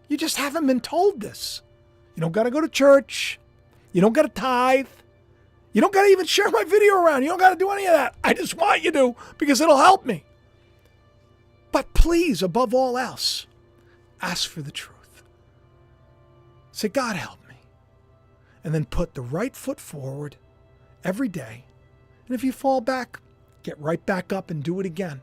You 0.08 0.16
just 0.16 0.38
haven't 0.38 0.66
been 0.66 0.80
told 0.80 1.20
this. 1.20 1.60
You 2.16 2.22
don't 2.22 2.32
got 2.32 2.44
to 2.44 2.50
go 2.50 2.62
to 2.62 2.68
church. 2.68 3.38
You 3.92 4.00
don't 4.00 4.14
got 4.14 4.22
to 4.22 4.28
tithe. 4.28 4.88
You 5.74 5.82
don't 5.82 5.92
got 5.92 6.04
to 6.04 6.08
even 6.08 6.24
share 6.24 6.50
my 6.50 6.64
video 6.64 6.94
around. 6.94 7.22
You 7.22 7.28
don't 7.28 7.38
got 7.38 7.50
to 7.50 7.56
do 7.56 7.68
any 7.68 7.84
of 7.84 7.92
that. 7.92 8.14
I 8.24 8.32
just 8.32 8.56
want 8.56 8.82
you 8.82 8.92
to 8.92 9.14
because 9.36 9.60
it'll 9.60 9.76
help 9.76 10.06
me. 10.06 10.24
But 11.72 11.92
please, 11.94 12.42
above 12.42 12.74
all 12.74 12.98
else, 12.98 13.46
ask 14.20 14.48
for 14.48 14.62
the 14.62 14.70
truth. 14.70 15.22
Say, 16.72 16.88
God, 16.88 17.16
help 17.16 17.38
me. 17.48 17.56
And 18.64 18.74
then 18.74 18.84
put 18.84 19.14
the 19.14 19.22
right 19.22 19.54
foot 19.54 19.80
forward 19.80 20.36
every 21.04 21.28
day. 21.28 21.64
And 22.26 22.34
if 22.34 22.42
you 22.42 22.52
fall 22.52 22.80
back, 22.80 23.20
get 23.62 23.78
right 23.78 24.04
back 24.06 24.32
up 24.32 24.50
and 24.50 24.62
do 24.62 24.80
it 24.80 24.86
again. 24.86 25.20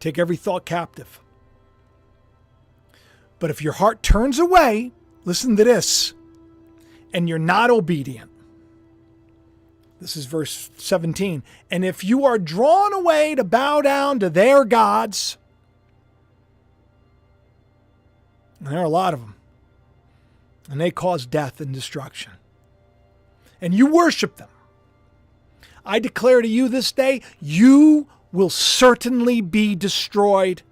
Take 0.00 0.18
every 0.18 0.36
thought 0.36 0.64
captive. 0.64 1.20
But 3.38 3.50
if 3.50 3.62
your 3.62 3.74
heart 3.74 4.02
turns 4.02 4.40
away, 4.40 4.90
listen 5.24 5.54
to 5.56 5.64
this, 5.64 6.12
and 7.14 7.28
you're 7.28 7.38
not 7.38 7.70
obedient. 7.70 8.31
This 10.02 10.16
is 10.16 10.26
verse 10.26 10.68
17. 10.78 11.44
And 11.70 11.84
if 11.84 12.02
you 12.02 12.24
are 12.24 12.36
drawn 12.36 12.92
away 12.92 13.36
to 13.36 13.44
bow 13.44 13.80
down 13.82 14.18
to 14.18 14.28
their 14.28 14.64
gods, 14.64 15.38
and 18.58 18.66
there 18.66 18.80
are 18.80 18.84
a 18.84 18.88
lot 18.88 19.14
of 19.14 19.20
them, 19.20 19.36
and 20.68 20.80
they 20.80 20.90
cause 20.90 21.24
death 21.24 21.60
and 21.60 21.72
destruction, 21.72 22.32
and 23.60 23.72
you 23.72 23.86
worship 23.86 24.38
them, 24.38 24.48
I 25.86 26.00
declare 26.00 26.42
to 26.42 26.48
you 26.48 26.68
this 26.68 26.90
day, 26.90 27.22
you 27.40 28.08
will 28.32 28.50
certainly 28.50 29.40
be 29.40 29.76
destroyed 29.76 30.62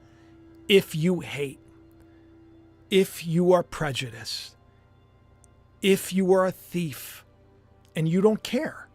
if 0.67 0.97
you 0.97 1.21
hate, 1.21 1.61
if 2.91 3.25
you 3.25 3.53
are 3.53 3.63
prejudiced, 3.63 4.57
if 5.83 6.13
you 6.13 6.33
are 6.33 6.47
a 6.47 6.53
thief, 6.53 7.25
and 7.95 8.09
you 8.09 8.21
don't 8.21 8.43
care. 8.43 8.89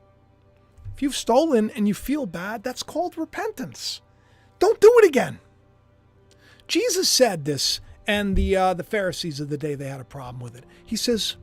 If 0.96 1.02
you've 1.02 1.16
stolen 1.16 1.70
and 1.72 1.90
you 1.90 1.94
feel 1.94 2.26
bad, 2.26 2.64
that's 2.64 2.82
called 2.82 3.18
repentance. 3.18 4.02
Don't 4.60 4.80
do 4.80 4.94
it 5.00 5.08
again. 5.08 5.40
Jesus 6.68 7.10
said 7.10 7.44
this, 7.44 7.82
and 8.08 8.36
the 8.36 8.56
uh, 8.56 8.74
the 8.74 8.84
Pharisees 8.84 9.42
of 9.42 9.50
the 9.50 9.58
day 9.58 9.76
they 9.76 9.90
had 9.90 10.00
a 10.00 10.06
problem 10.06 10.42
with 10.42 10.56
it. 10.56 10.64
He 10.86 10.96
says, 10.96 11.36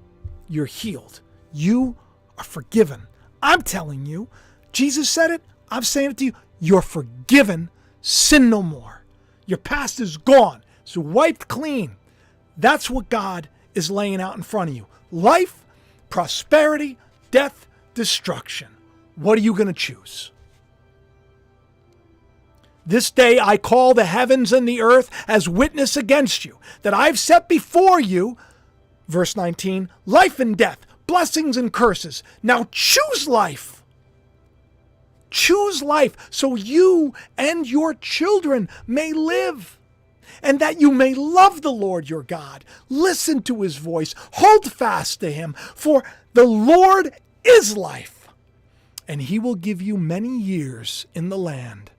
"You're 0.48 0.64
healed. 0.64 1.20
You 1.52 1.96
are 2.38 2.44
forgiven." 2.44 3.08
I'm 3.42 3.60
telling 3.62 4.06
you, 4.06 4.28
Jesus 4.72 5.10
said 5.10 5.30
it. 5.30 5.42
I'm 5.68 5.82
saying 5.82 6.12
it 6.12 6.16
to 6.18 6.24
you. 6.26 6.32
You're 6.58 6.80
forgiven. 6.80 7.68
Sin 8.00 8.48
no 8.48 8.62
more. 8.62 9.04
Your 9.44 9.58
past 9.58 10.00
is 10.00 10.16
gone. 10.16 10.64
It's 10.82 10.96
wiped 10.96 11.48
clean. 11.48 11.96
That's 12.56 12.88
what 12.88 13.10
God 13.10 13.48
is 13.74 13.90
laying 13.90 14.20
out 14.20 14.36
in 14.36 14.42
front 14.42 14.70
of 14.70 14.76
you. 14.76 14.86
Life, 15.10 15.64
prosperity, 16.08 16.98
death, 17.30 17.66
destruction. 17.94 18.71
What 19.16 19.38
are 19.38 19.42
you 19.42 19.54
going 19.54 19.66
to 19.68 19.72
choose? 19.72 20.30
This 22.84 23.10
day 23.10 23.38
I 23.38 23.56
call 23.58 23.94
the 23.94 24.04
heavens 24.04 24.52
and 24.52 24.66
the 24.66 24.80
earth 24.80 25.08
as 25.28 25.48
witness 25.48 25.96
against 25.96 26.44
you, 26.44 26.58
that 26.82 26.94
I've 26.94 27.18
set 27.18 27.48
before 27.48 28.00
you, 28.00 28.36
verse 29.06 29.36
19, 29.36 29.88
life 30.04 30.40
and 30.40 30.56
death, 30.56 30.78
blessings 31.06 31.56
and 31.56 31.72
curses. 31.72 32.22
Now 32.42 32.66
choose 32.72 33.28
life. 33.28 33.84
Choose 35.30 35.82
life 35.82 36.16
so 36.30 36.56
you 36.56 37.14
and 37.38 37.68
your 37.68 37.94
children 37.94 38.68
may 38.86 39.12
live, 39.12 39.78
and 40.42 40.58
that 40.58 40.80
you 40.80 40.90
may 40.90 41.14
love 41.14 41.62
the 41.62 41.72
Lord 41.72 42.10
your 42.10 42.22
God. 42.22 42.64
Listen 42.88 43.42
to 43.42 43.62
his 43.62 43.76
voice, 43.76 44.14
hold 44.34 44.72
fast 44.72 45.20
to 45.20 45.30
him, 45.30 45.54
for 45.74 46.02
the 46.34 46.44
Lord 46.44 47.12
is 47.44 47.76
life, 47.76 48.21
and 49.08 49.22
he 49.22 49.38
will 49.38 49.54
give 49.54 49.82
you 49.82 49.96
many 49.96 50.38
years 50.38 51.06
in 51.14 51.28
the 51.28 51.38
land 51.38 51.90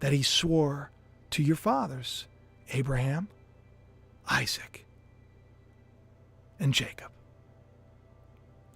that 0.00 0.12
he 0.12 0.22
swore 0.22 0.90
to 1.30 1.42
your 1.42 1.56
fathers, 1.56 2.26
Abraham, 2.70 3.28
Isaac, 4.28 4.84
and 6.58 6.74
Jacob. 6.74 7.10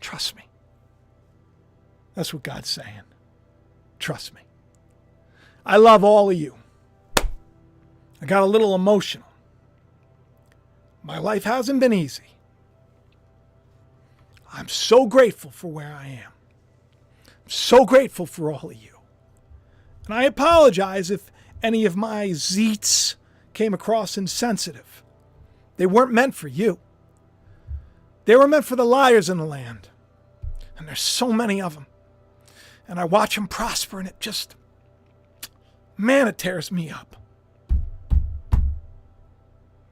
Trust 0.00 0.36
me. 0.36 0.42
That's 2.14 2.32
what 2.32 2.42
God's 2.42 2.68
saying. 2.68 3.02
Trust 3.98 4.34
me. 4.34 4.40
I 5.64 5.76
love 5.76 6.04
all 6.04 6.30
of 6.30 6.36
you. 6.36 6.54
I 7.16 8.26
got 8.26 8.42
a 8.42 8.46
little 8.46 8.74
emotional. 8.74 9.26
My 11.02 11.18
life 11.18 11.44
hasn't 11.44 11.80
been 11.80 11.92
easy. 11.92 12.22
I'm 14.52 14.68
so 14.68 15.06
grateful 15.06 15.50
for 15.50 15.70
where 15.70 15.92
I 15.94 16.06
am. 16.08 16.32
So 17.46 17.84
grateful 17.84 18.26
for 18.26 18.52
all 18.52 18.70
of 18.70 18.76
you. 18.76 18.98
And 20.06 20.14
I 20.14 20.24
apologize 20.24 21.10
if 21.10 21.30
any 21.62 21.84
of 21.84 21.96
my 21.96 22.28
zeets 22.28 23.16
came 23.54 23.72
across 23.74 24.18
insensitive. 24.18 25.02
They 25.76 25.86
weren't 25.86 26.12
meant 26.12 26.34
for 26.34 26.48
you. 26.48 26.78
They 28.24 28.36
were 28.36 28.48
meant 28.48 28.64
for 28.64 28.76
the 28.76 28.84
liars 28.84 29.28
in 29.28 29.38
the 29.38 29.44
land. 29.44 29.88
And 30.76 30.86
there's 30.86 31.00
so 31.00 31.32
many 31.32 31.60
of 31.60 31.74
them. 31.74 31.86
And 32.88 33.00
I 33.00 33.04
watch 33.04 33.34
them 33.34 33.48
prosper, 33.48 33.98
and 33.98 34.08
it 34.08 34.20
just, 34.20 34.54
man, 35.96 36.28
it 36.28 36.38
tears 36.38 36.70
me 36.70 36.90
up. 36.90 37.16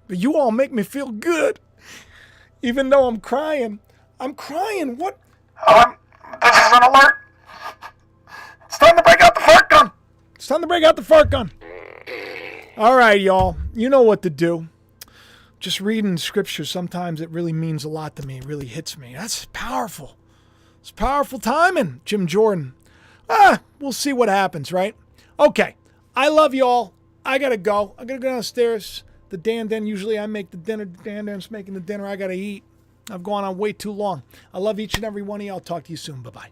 But 0.07 0.19
you 0.19 0.37
all 0.37 0.51
make 0.51 0.73
me 0.73 0.83
feel 0.83 1.11
good. 1.11 1.61
Even 2.63 2.89
though 2.91 3.07
I'm 3.07 3.21
crying. 3.21 3.81
I'm 4.21 4.35
crying. 4.35 4.97
What? 4.97 5.19
Um, 5.67 5.97
this 6.41 6.57
is 6.57 6.73
an 6.73 6.83
alert. 6.83 7.15
It's 8.75 8.81
time 8.81 8.97
to 8.97 9.05
break 9.05 9.21
out 9.21 9.37
the 9.37 9.41
fart 9.41 9.71
gun. 9.71 9.93
It's 10.35 10.49
time 10.49 10.61
to 10.61 10.67
break 10.67 10.83
out 10.83 10.97
the 10.97 11.05
fart 11.05 11.31
gun. 11.31 11.53
All 12.77 12.97
right, 12.97 13.21
y'all. 13.21 13.57
You 13.73 13.89
know 13.89 14.03
what 14.03 14.21
to 14.23 14.31
do. 14.31 14.67
Just 15.61 15.81
reading 15.81 16.17
scripture, 16.17 16.65
sometimes 16.65 17.21
it 17.21 17.31
really 17.31 17.53
means 17.53 17.85
a 17.85 17.89
lot 17.89 18.17
to 18.17 18.27
me. 18.27 18.39
It 18.39 18.45
really 18.45 18.67
hits 18.67 18.99
me. 18.99 19.15
That's 19.15 19.45
powerful. 19.53 20.17
It's 20.81 20.91
powerful 20.91 21.39
timing, 21.39 22.01
Jim 22.05 22.27
Jordan. 22.27 22.75
Ah, 23.31 23.61
we'll 23.79 23.93
see 23.93 24.13
what 24.13 24.29
happens, 24.29 24.73
right? 24.73 24.97
Okay. 25.39 25.77
I 26.17 26.27
love 26.27 26.53
y'all. 26.53 26.95
I 27.25 27.39
gotta 27.39 27.57
go. 27.57 27.95
I 27.97 28.05
gotta 28.05 28.19
go 28.19 28.29
downstairs. 28.31 29.05
The 29.29 29.37
Dan 29.37 29.69
Den, 29.69 29.87
usually 29.87 30.19
I 30.19 30.27
make 30.27 30.51
the 30.51 30.57
dinner. 30.57 30.85
Dan 30.85 31.27
Den's 31.27 31.49
making 31.49 31.75
the 31.75 31.81
dinner. 31.81 32.09
I 32.09 32.17
gotta 32.17 32.35
eat. 32.35 32.65
I've 33.09 33.23
gone 33.23 33.45
on 33.45 33.57
way 33.57 33.73
too 33.73 33.93
long. 33.93 34.25
I 34.53 34.59
love 34.59 34.81
each 34.81 34.97
and 34.97 35.05
every 35.05 35.23
one 35.23 35.41
of 35.41 35.47
y'all. 35.47 35.61
Talk 35.61 35.85
to 35.85 35.93
you 35.93 35.97
soon. 35.97 36.23
Bye 36.23 36.31
bye. 36.31 36.49